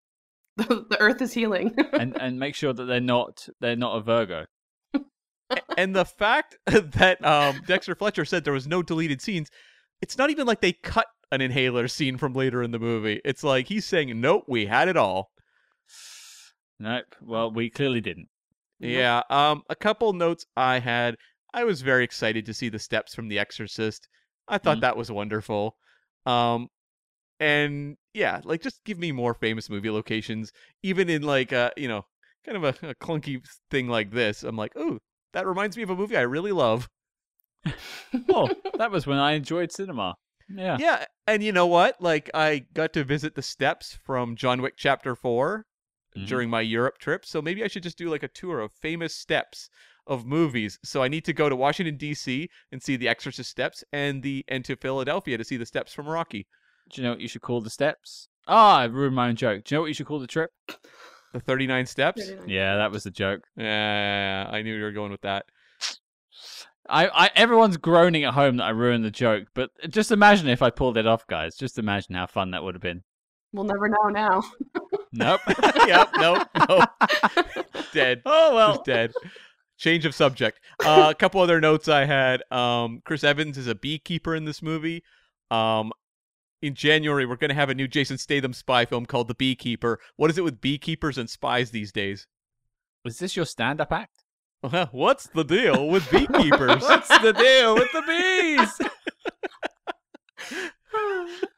[0.55, 1.73] The, the earth is healing.
[1.93, 4.45] and and make sure that they're not they're not a Virgo.
[5.77, 9.49] and the fact that um, Dexter Fletcher said there was no deleted scenes,
[10.03, 13.19] it's not even like they cut an inhaler scene from later in the movie.
[13.25, 15.31] It's like he's saying, nope, we had it all.
[16.79, 17.15] Nope.
[17.21, 18.27] Well, we clearly didn't.
[18.79, 19.23] Yeah.
[19.31, 19.63] Um.
[19.69, 21.15] A couple notes I had.
[21.53, 24.07] I was very excited to see the steps from The Exorcist.
[24.47, 24.81] I thought Mhm.
[24.81, 25.77] that was wonderful.
[26.27, 26.67] Um.
[27.43, 30.51] And yeah, like just give me more famous movie locations,
[30.81, 32.05] even in like a you know
[32.45, 34.43] kind of a, a clunky thing like this.
[34.43, 34.99] I'm like, oh,
[35.33, 36.87] that reminds me of a movie I really love.
[38.29, 40.15] Oh, that was when I enjoyed cinema.
[40.49, 40.77] Yeah.
[40.79, 42.01] Yeah, and you know what?
[42.01, 45.65] Like I got to visit the steps from John Wick Chapter 4
[46.17, 46.27] Mhm.
[46.27, 49.15] during my Europe trip, so maybe I should just do like a tour of famous
[49.15, 49.67] steps
[50.05, 50.77] of movies.
[50.83, 52.49] So I need to go to Washington D.C.
[52.71, 56.07] and see the Exorcist steps, and the and to Philadelphia to see the steps from
[56.07, 56.45] Rocky.
[56.89, 58.27] Do you know what you should call the steps?
[58.47, 59.63] Ah, I ruined my own joke.
[59.63, 60.51] Do you know what you should call the trip?
[61.33, 62.27] The 39 steps.
[62.27, 62.49] 39.
[62.49, 63.43] Yeah, that was the joke.
[63.55, 65.45] Yeah, I knew you were going with that.
[66.89, 70.61] I, I everyone's groaning at home that I ruined the joke, but just imagine if
[70.61, 71.55] I pulled it off, guys.
[71.55, 73.03] Just imagine how fun that would have been.
[73.53, 74.43] We'll never know now.
[75.13, 75.41] Nope.
[75.87, 76.89] yep, nope, nope.
[77.93, 78.21] Dead.
[78.25, 78.73] oh well.
[78.73, 79.11] Just dead.
[79.77, 80.59] Change of subject.
[80.83, 82.43] Uh, a couple other notes I had.
[82.51, 85.03] Um, Chris Evans is a beekeeper in this movie.
[85.51, 85.91] Um,
[86.63, 89.99] in January, we're going to have a new Jason Statham spy film called The Beekeeper.
[90.15, 92.25] What is it with beekeepers and spies these days?
[93.03, 94.23] Was this your stand-up act?
[94.63, 96.81] Well, What's the deal with beekeepers?
[96.81, 98.81] What's the deal with the bees?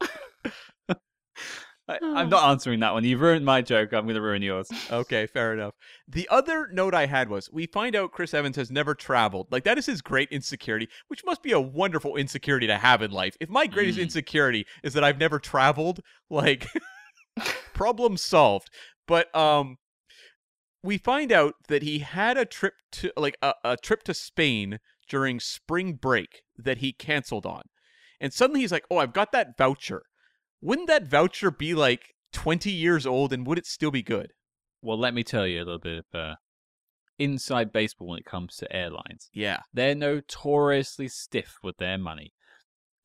[1.87, 3.03] I, I'm not answering that one.
[3.03, 3.93] You've ruined my joke.
[3.93, 4.71] I'm going to ruin yours.
[4.89, 5.75] okay, fair enough.
[6.07, 9.47] The other note I had was we find out Chris Evans has never traveled.
[9.51, 13.11] Like that is his great insecurity, which must be a wonderful insecurity to have in
[13.11, 13.35] life.
[13.39, 14.03] If my greatest Mm.
[14.03, 15.99] insecurity is that I've never traveled,
[16.29, 16.67] like
[17.73, 18.69] problem solved.
[19.07, 19.77] But um
[20.83, 24.79] we find out that he had a trip to like a, a trip to Spain
[25.07, 27.63] during spring break that he canceled on.
[28.19, 30.03] And suddenly he's like, "Oh, I've got that voucher."
[30.65, 34.33] Wouldn't that voucher be like 20 years old and would it still be good?
[34.81, 36.35] Well, let me tell you a little bit of uh,
[37.19, 39.29] inside baseball when it comes to airlines.
[39.31, 39.59] Yeah.
[39.71, 42.33] They're notoriously stiff with their money.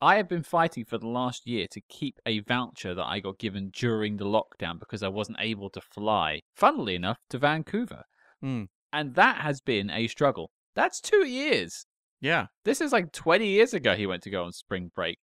[0.01, 3.37] I have been fighting for the last year to keep a voucher that I got
[3.37, 8.05] given during the lockdown because I wasn't able to fly, funnily enough, to Vancouver.
[8.41, 8.63] Hmm.
[8.91, 10.49] And that has been a struggle.
[10.73, 11.85] That's two years.
[12.21, 12.47] Yeah.
[12.65, 15.19] This is like 20 years ago he went to go on spring break.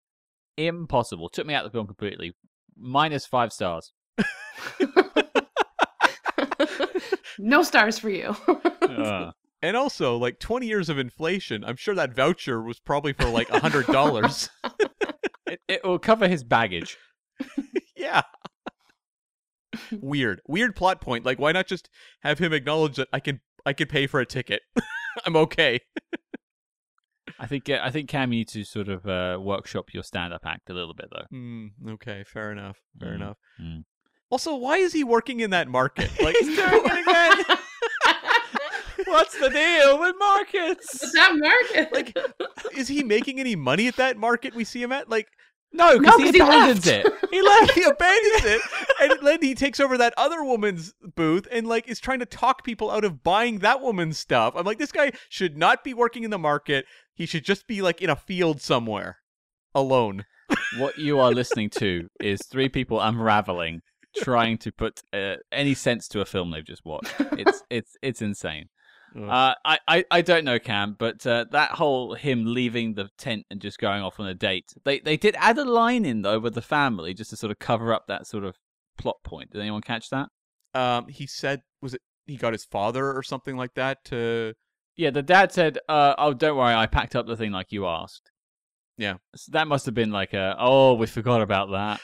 [0.59, 1.29] Impossible.
[1.29, 2.35] Took me out of the film completely.
[2.77, 3.93] Minus five stars.
[7.39, 8.37] no stars for you.
[8.83, 9.31] Uh,
[9.61, 13.49] And also, like 20 years of inflation, I'm sure that voucher was probably for like
[13.49, 14.49] $100.
[15.49, 16.97] it, it will cover his baggage.
[17.97, 18.23] yeah.
[19.91, 20.41] Weird.
[20.47, 21.25] Weird plot point.
[21.27, 21.91] Like why not just
[22.23, 24.63] have him acknowledge that I can I can pay for a ticket.
[25.27, 25.81] I'm okay.
[27.41, 30.43] I think uh, I think Cam, you need to sort of uh, workshop your stand-up
[30.45, 31.25] act a little bit, though.
[31.31, 32.79] Hmm, okay, fair enough.
[32.99, 33.37] Fair Mm, enough.
[33.63, 33.85] mm.
[34.31, 36.11] Also, why is he working in that market?
[36.23, 37.57] Like He's doing it again.
[39.07, 40.99] What's the deal with markets?
[41.01, 41.93] What's that market?
[41.95, 42.17] Like,
[42.77, 45.09] is he making any money at that market we see him at?
[45.09, 45.29] Like
[45.73, 47.07] No, No, he he abandons left.
[47.07, 47.13] it.
[47.31, 48.61] he left, he abandons it,
[49.01, 52.65] and then he takes over that other woman's booth and like is trying to talk
[52.65, 54.55] people out of buying that woman's stuff.
[54.57, 56.85] I'm like, this guy should not be working in the market.
[57.19, 59.19] He should just be like in a field somewhere,
[59.75, 60.25] alone.
[60.79, 63.83] What you are listening to is three people unraveling,
[64.17, 67.15] trying to put uh, any sense to a film they've just watched.
[67.33, 68.71] It's it's it's insane.
[69.15, 73.47] Uh, I, I, I don't know Cam, but uh, that whole him leaving the tent
[73.51, 76.39] and just going off on a date, they they did add a line in though
[76.39, 78.57] with the family just to sort of cover up that sort of
[78.97, 79.51] plot point.
[79.51, 80.29] Did anyone catch that?
[80.75, 84.55] Um, he said, was it he got his father or something like that to?
[84.99, 87.87] Yeah, the dad said, uh, "Oh, don't worry, I packed up the thing like you
[87.87, 88.31] asked."
[88.99, 89.15] Yeah.
[89.37, 92.01] so that must have been like a, "Oh, we forgot about that."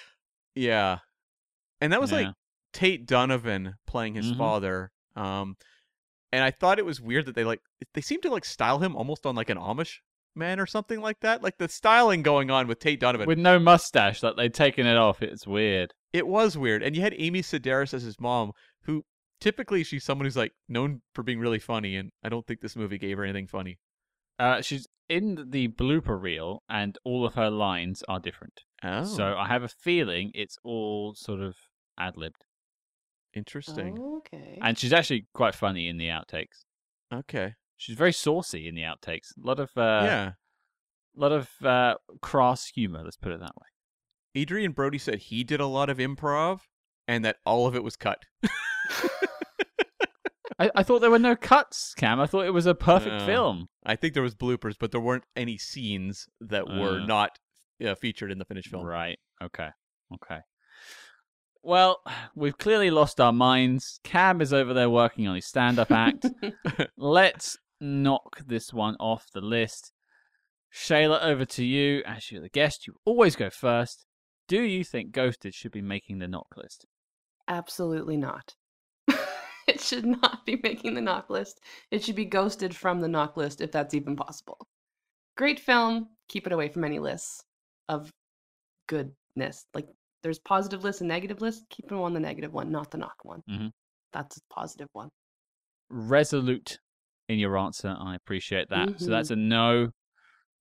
[0.55, 0.99] Yeah,
[1.81, 2.29] and that was like
[2.73, 4.39] Tate Donovan playing his Mhm.
[4.39, 4.93] father.
[5.17, 5.57] Um,
[6.33, 7.61] and I thought it was weird that they like
[7.95, 9.97] they seemed to like style him almost on like an Amish
[10.37, 11.43] man or something like that.
[11.43, 13.27] Like the styling going on with Tate Donovan.
[13.27, 15.21] with no mustache, like they'd taken it off.
[15.23, 15.93] It's weird.
[16.13, 16.83] It was weird.
[16.85, 18.53] And you had Amy Sedaris as his mom,
[19.45, 22.77] typically she's someone who's like known for being really funny, and I don't think this
[22.77, 23.79] movie gave her anything funny.
[24.39, 28.63] Uh, she's in the blooper reel, and all of her lines are different.
[28.83, 31.57] Oh, So I have a feeling it's all sort of
[31.99, 32.43] ad libbed,
[33.35, 33.99] interesting.
[34.17, 34.59] okay.
[34.63, 36.65] and she's actually quite funny in the outtakes.
[37.13, 37.55] Okay.
[37.77, 39.37] She's very saucy in the outtakes.
[39.37, 40.33] A lot of uh, yeah.
[41.15, 43.03] lot of uh, crass humor.
[43.05, 44.43] Let's put it that way.
[44.43, 46.61] Adrien Brody said he did a lot of improv
[47.07, 48.23] and that all of it was cut.
[50.59, 52.21] I, I thought there were no cuts, Cam.
[52.21, 53.27] I thought it was a perfect No.
[53.27, 53.67] film.
[53.85, 57.07] I think there was bloopers, but there weren't any scenes that were Uh.
[57.07, 57.39] not
[57.85, 58.85] uh, featured in the finished film.
[58.87, 59.19] Right.
[59.43, 59.69] Okay.
[60.15, 60.41] Okay.
[61.63, 62.01] Well,
[62.35, 63.99] we've clearly lost our minds.
[64.05, 66.27] Cam is over there working on his stand-up act.
[66.97, 69.91] Let's knock this one off the list.
[70.73, 72.03] Shayla, over to you.
[72.05, 74.05] As you're the guest, you always go first.
[74.47, 76.85] Do you think Ghosted should be making the NOC list?
[77.49, 78.55] Absolutely not.
[79.69, 81.61] it should not be making the NOC list.
[81.91, 84.59] It should be ghosted from the NOC list if that's even possible.
[85.37, 86.09] Great film.
[86.29, 87.43] Keep it away from any lists
[87.89, 88.11] of
[88.89, 89.67] goodness.
[89.75, 89.89] Like
[90.23, 91.65] there's positive lists and negative lists.
[91.71, 93.43] Keep them on the negative one, not the knock one.
[93.49, 93.71] Mhm.
[94.13, 95.11] That's a positive one.
[95.91, 96.79] Resolute
[97.29, 97.95] in your answer.
[97.99, 99.01] I appreciate that.
[99.01, 99.91] So that's a no.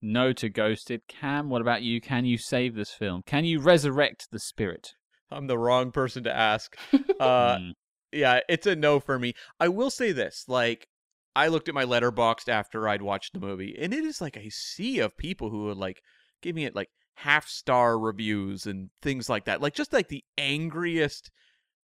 [0.01, 1.01] No to Ghosted.
[1.07, 2.01] Cam, what about you?
[2.01, 3.21] Can you save this film?
[3.25, 4.95] Can you resurrect the spirit?
[5.31, 6.75] I'm the wrong person to ask.
[7.19, 7.73] Uh, Mm.
[8.14, 9.34] Yeah, it's a no for me.
[9.60, 10.88] I will say this, like
[11.35, 14.49] I looked at my letterboxd after I'd watched the movie, and it is like a
[14.49, 16.02] sea of people who would like
[16.41, 19.61] give me it like half star reviews and things like that.
[19.61, 21.31] Like just like the angriest,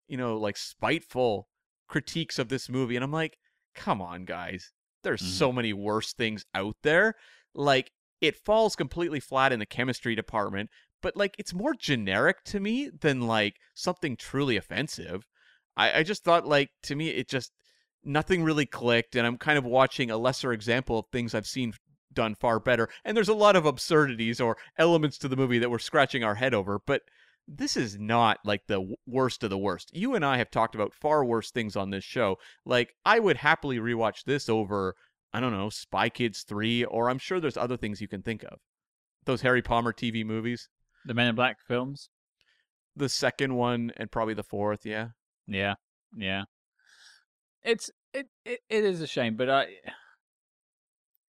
[0.07, 1.47] you know, like spiteful
[1.87, 2.95] critiques of this movie.
[2.95, 3.37] And I'm like,
[3.75, 4.71] come on, guys.
[5.03, 5.37] There's Mhm.
[5.37, 7.15] so many worse things out there.
[7.53, 10.69] Like it falls completely flat in the chemistry department,
[11.01, 15.25] but like it's more generic to me than like something truly offensive.
[15.77, 17.51] I, I just thought like to me it just
[18.03, 21.73] nothing really clicked and I'm kind of watching a lesser example of things I've seen
[22.13, 22.89] done far better.
[23.05, 26.35] And there's a lot of absurdities or elements to the movie that we're scratching our
[26.35, 27.01] head over, but
[27.47, 29.91] this is not like the worst of the worst.
[29.93, 32.37] You and I have talked about far worse things on this show.
[32.65, 34.95] Like I would happily rewatch this over
[35.33, 38.43] I don't know, Spy Kids 3 or I'm sure there's other things you can think
[38.43, 38.59] of.
[39.25, 40.69] Those Harry Palmer TV movies.
[41.05, 42.09] The Men in Black films?
[42.95, 45.09] The second one and probably the fourth, yeah.
[45.47, 45.75] Yeah,
[46.15, 46.43] yeah.
[47.63, 49.67] It's it, it it is a shame, but I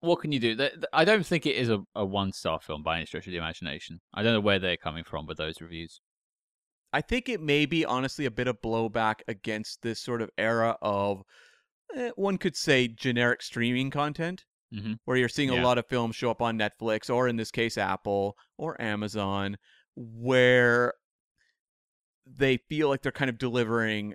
[0.00, 0.68] what can you do?
[0.92, 3.38] I don't think it is a, a one star film by any stretch of the
[3.38, 4.00] imagination.
[4.12, 6.00] I don't know where they're coming from with those reviews.
[6.92, 10.76] I think it may be honestly a bit of blowback against this sort of era
[10.82, 11.22] of,
[11.96, 14.98] eh, one could say, generic streaming content, Mhm.
[15.04, 15.62] where you're seeing Yeah.
[15.62, 19.56] a lot of films show up on Netflix or in this case Apple or Amazon,
[19.96, 20.92] where
[22.26, 24.14] they feel like they're kind of delivering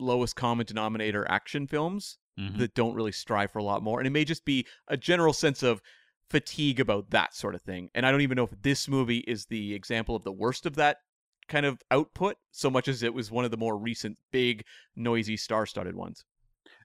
[0.00, 2.58] lowest common denominator action films Mhm.
[2.58, 4.00] that don't really strive for a lot more.
[4.00, 5.80] And it may just be a general sense of
[6.28, 7.90] fatigue about that sort of thing.
[7.94, 10.74] And I don't even know if this movie is the example of the worst of
[10.76, 10.98] that
[11.46, 14.64] kind of output, so much as it was one of the more recent, big,
[14.96, 16.24] noisy, star studded ones.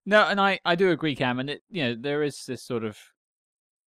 [0.05, 1.39] No, and I, I do agree, Cam.
[1.39, 2.99] And it, you know, there is this sort of,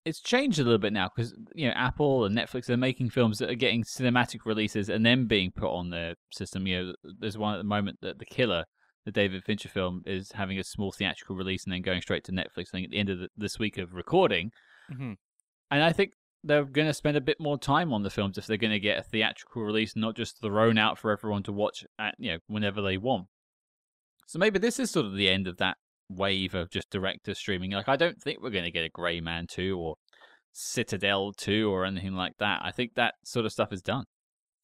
[0.10, 3.38] it's changed a little bit now because you know Apple and Netflix are making films
[3.40, 6.68] that are getting cinematic releases and then being put on their system.
[6.68, 8.66] You know, there's one at the moment that The Killer,
[9.06, 12.32] the David Fincher film, is having a small theatrical release and then going straight to
[12.32, 12.68] Netflix.
[12.70, 14.52] I think at the end of the, this week of recording,
[14.92, 15.14] Mm-hmm.
[15.72, 16.14] and I think
[16.44, 18.80] they're going to spend a bit more time on the films if they're going to
[18.80, 22.38] get a theatrical release, not just thrown out for everyone to watch at you know
[22.48, 23.28] whenever they want.
[24.28, 25.78] So maybe this is sort of the end of that
[26.10, 27.72] wave of just direct to streaming.
[27.72, 29.96] Like I don't think we're going to get a Grey Man two or
[30.52, 32.62] Citadel two or anything like that.
[32.64, 34.06] I think that sort of stuff is done.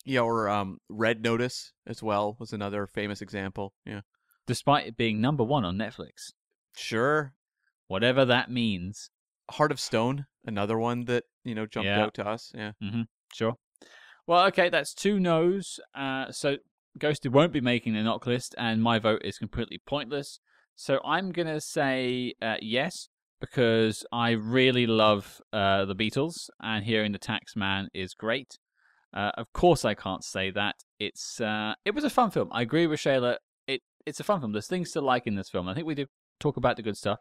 [0.03, 3.73] Yeah, or um, Red Notice as well was another famous example.
[3.85, 4.01] Yeah.
[4.45, 6.31] Despite it being number one on Netflix,
[6.77, 7.33] Sure.
[7.87, 9.09] whatever that means.
[9.51, 12.03] Heart of Stone, another one that, you know, jumped Yeah.
[12.03, 12.51] out to us.
[12.55, 12.71] Yeah.
[13.33, 13.53] Sure.
[14.27, 15.79] Well, okay, that's two no's.
[15.95, 16.57] Uh, so
[16.97, 20.39] Ghosted won't be making the NOC list, and my vote is completely pointless.
[20.75, 27.11] So I'm gonna say uh, yes because I really love uh, the Beatles, and hearing
[27.11, 28.57] the Taxman is great.
[29.13, 30.75] Uh, of course, I can't say that.
[30.99, 32.49] It's uh, it was a fun film.
[32.51, 33.37] I agree with Shayla.
[33.67, 34.51] It it's a fun film.
[34.51, 35.67] There's things to like in this film.
[35.67, 37.19] I think we did talk about the good stuff,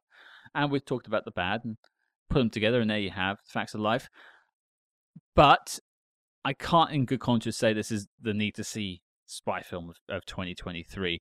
[0.54, 1.76] and we talked about the bad, and
[2.28, 4.08] put them together, and there you have the facts of life.
[5.36, 5.78] But
[6.44, 9.96] I can't, in good conscience, say this is the need to see spy film of,
[10.08, 11.20] of 2023.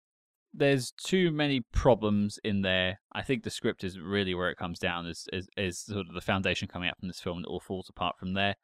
[0.54, 3.00] There's too many problems in there.
[3.12, 5.08] I think the script is really where it comes down.
[5.08, 7.60] Is is, is sort of the foundation coming up from this film, and it all
[7.60, 8.56] falls apart from there.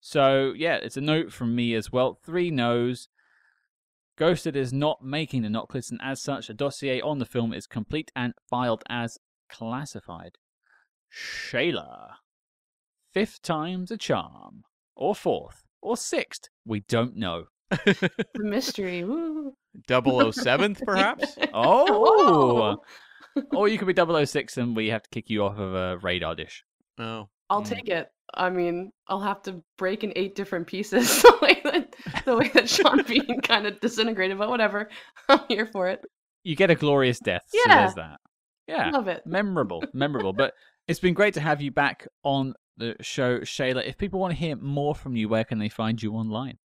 [0.00, 2.18] So yeah, it's a note from me as well.
[2.24, 3.08] Three no's.
[4.16, 7.54] Ghosted is not making the NOC list, and as such, a dossier on the film
[7.54, 9.16] is complete and filed as
[9.48, 10.32] classified.
[11.12, 12.14] Shayla.
[13.14, 14.64] Fifth time's a charm.
[14.96, 15.64] Or fourth.
[15.80, 16.48] Or sixth.
[16.64, 17.44] We don't know.
[17.70, 19.04] The mystery.
[19.04, 19.52] Woo.
[19.88, 21.36] 007th, perhaps?
[21.54, 22.78] Oh!
[23.52, 26.34] or you could be 006 and we have to kick you off of a radar
[26.34, 26.64] dish.
[26.98, 27.28] Oh.
[27.50, 27.68] I'll Mm.
[27.68, 28.08] take it.
[28.34, 31.94] I mean, I'll have to break in eight different pieces the way that
[32.26, 34.90] the way that Sean Bean kind of disintegrated, but whatever.
[35.30, 36.00] I'm here for it.
[36.44, 37.42] You get a glorious death.
[37.48, 37.78] So Yeah.
[37.78, 38.20] there's that.
[38.66, 38.90] Yeah.
[38.90, 39.22] Love it.
[39.26, 40.32] memorable, memorable.
[40.34, 40.52] But
[40.88, 43.86] it's been great to have you back on the show, Shayla.
[43.86, 46.58] If people want to hear more from you, where can they find you online?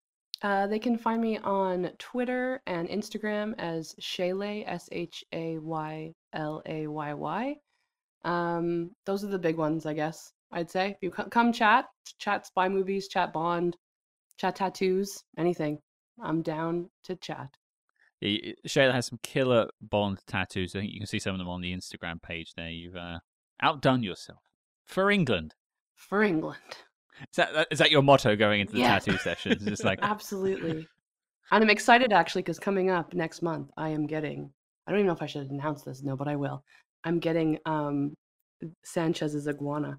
[0.42, 6.14] Uh, they can find me on Twitter and Instagram as Shaylay, S H A Y
[6.32, 7.56] L A Y Y.
[8.24, 10.32] Um, those are the big ones, I guess.
[10.52, 10.90] I'd say.
[10.90, 11.86] If you come chat,
[12.18, 13.76] chat spy movies, chat Bond,
[14.36, 15.78] chat tattoos, anything.
[16.22, 17.50] I'm down to chat.
[18.20, 20.74] Yeah, Shayla has some killer Bond tattoos.
[20.74, 22.70] I think you can see some of them on the Instagram page there.
[22.70, 23.20] You've uh,
[23.62, 24.40] outdone yourself
[24.84, 25.54] for England.
[25.94, 26.58] For England.
[27.22, 28.98] Is that is that your motto going into the Yeah.
[28.98, 29.52] tattoo session?
[29.52, 30.86] It's just like Absolutely.
[31.52, 34.50] and I'm excited actually because coming up next month, I am getting,
[34.86, 36.62] I don't even know if I should announce this, no, but I will.
[37.04, 38.14] I'm getting um
[38.84, 39.96] Sanchez's iguana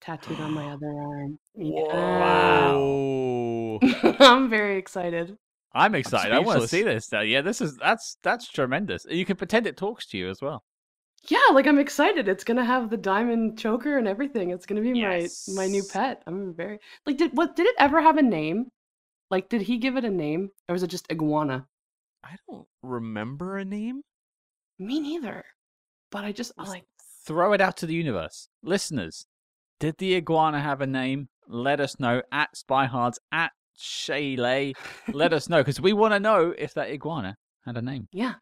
[0.00, 1.38] tattooed on my other arm.
[1.56, 2.72] Yeah.
[2.72, 3.78] Whoa.
[4.20, 5.36] I'm very excited.
[5.72, 6.32] I'm excited.
[6.32, 7.12] I want to see this.
[7.12, 9.06] Uh, yeah, this is that's that's tremendous.
[9.08, 10.64] You can pretend it talks to you as well.
[11.28, 12.28] Yeah, like I'm excited.
[12.28, 14.50] It's gonna have the diamond choker and everything.
[14.50, 16.22] It's gonna be my my new pet.
[16.26, 18.70] I'm very like did what did it ever have a name?
[19.30, 20.50] Like did he give it a name?
[20.68, 21.66] Or was it just iguana?
[22.24, 24.02] I don't remember a name.
[24.78, 25.44] Me neither.
[26.10, 26.84] But I just Let's like
[27.26, 29.26] Throw it out to the universe, listeners.
[29.78, 31.28] Did the iguana have a name?
[31.46, 34.74] Let us know at Spyhards at Shaylay.
[35.12, 37.36] Let us know because we want to know if that iguana
[37.66, 38.08] had a name.
[38.12, 38.34] yeah.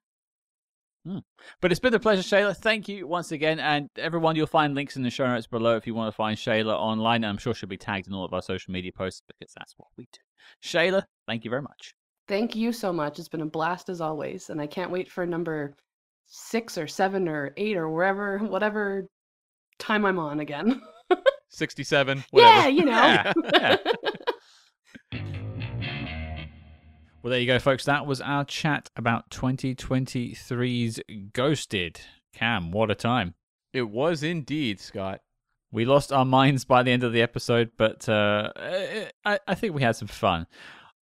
[1.07, 1.19] Hmm.
[1.61, 2.57] But it's been a pleasure, Shayla.
[2.57, 3.61] Thank you once again.
[3.61, 6.37] And everyone, you'll find links in the show notes below if you want to find
[6.37, 7.25] Shayla online.
[7.25, 9.89] I'm sure she'll be tagged in all of our social media posts because that's what
[9.97, 10.21] we do.
[10.63, 11.95] Shayla, thank you very much.
[12.27, 13.19] Thank you so much.
[13.19, 15.75] It's been a blast as always, and I can't wait for number
[16.27, 19.07] six or seven or eight or wherever, whatever
[19.79, 20.83] time I'm on again.
[21.51, 22.55] 67, whatever.
[22.55, 22.93] yeah, you know.
[22.93, 23.77] Yeah, yeah.
[27.21, 27.85] Well, there you go, folks.
[27.85, 31.01] That was our chat about 2023's
[31.33, 32.01] Ghosted.
[32.33, 33.35] Cam, what a time.
[33.73, 35.21] It was indeed, Scott.
[35.73, 38.53] We lost our minds by the end of the episode, but uh,
[39.25, 40.47] I, I think we had some fun.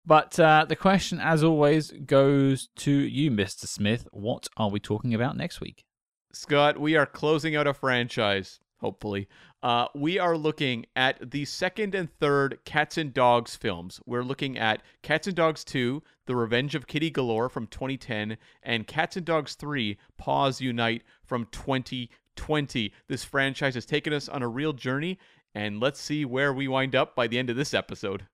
[0.06, 3.66] But uh, the question, as always, goes to you, Mr.
[3.66, 4.06] Smith.
[4.12, 5.84] What are we talking about next week?
[6.32, 9.26] Scott, we are closing out a franchise, hopefully.
[9.62, 13.98] Uh, we are looking at the second and third Cats and Dogs films.
[14.04, 18.86] We're looking at Cats and Dogs 2, The Revenge of Kitty Galore from 2010, and
[18.86, 22.92] Cats and Dogs 3, Paws Unite from 2020.
[23.08, 25.18] This franchise has taken us on a real journey,
[25.54, 28.26] and let's see where we wind up by the end of this episode.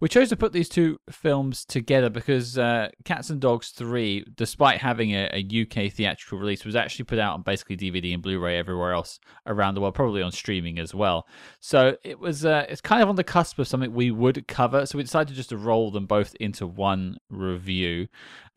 [0.00, 4.78] We chose to put these two films together because uh, Cats and Dogs 3, despite
[4.80, 8.38] having a, a, UK theatrical release, was actually put out on basically DVD and Blu
[8.38, 11.26] ray everywhere else around the world, probably on streaming as well.
[11.60, 14.86] So it was uh, it's kind of on the cusp of something we would cover.
[14.86, 18.08] So we decided just to roll them both into one review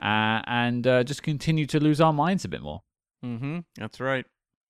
[0.01, 2.81] uh, and uh, just continue to lose our minds a bit more.
[3.23, 3.59] Mm-hmm.
[3.77, 4.25] That's right.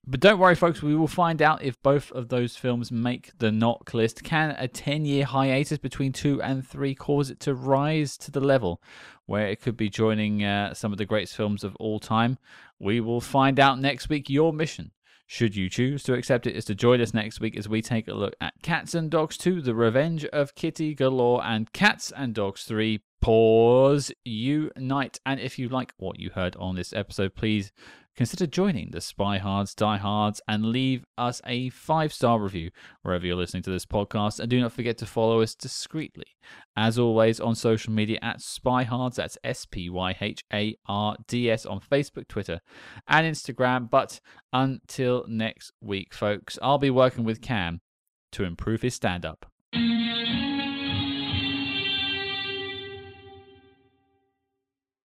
[0.07, 3.49] But don't worry, folks, we will find out if both of those films make the
[3.49, 4.23] NOC list.
[4.23, 8.40] Can a 10 year hiatus between two and three cause it to rise to the
[8.40, 8.84] level
[9.26, 12.38] where it could be joining uh, some of the greatest films of all time?
[12.77, 14.30] We will find out next week.
[14.30, 14.91] Your mission,
[15.26, 18.07] should you choose to accept it, is to join us next week as we take
[18.07, 22.36] a look at Cats and Dogs 2, The Revenge of Kitty Galore, and Cats and
[22.36, 25.19] Dogs 3, Paws Unite.
[25.26, 27.72] And if you like what you heard on this episode, please
[28.16, 32.72] consider joining the Spy Hards, Die Hards, and leave us a five star review
[33.02, 34.40] wherever you're listening to this podcast.
[34.40, 36.28] And do not forget to follow us discreetly,
[36.76, 39.18] as always, on social media at Spy Hards.
[39.18, 42.60] That's S P Y H A R D S on Facebook, Twitter,
[43.08, 43.90] and Instagram.
[43.90, 44.20] But
[44.54, 47.82] until next week, folks, I'll be working with Cam
[48.34, 49.46] to improve his stand up.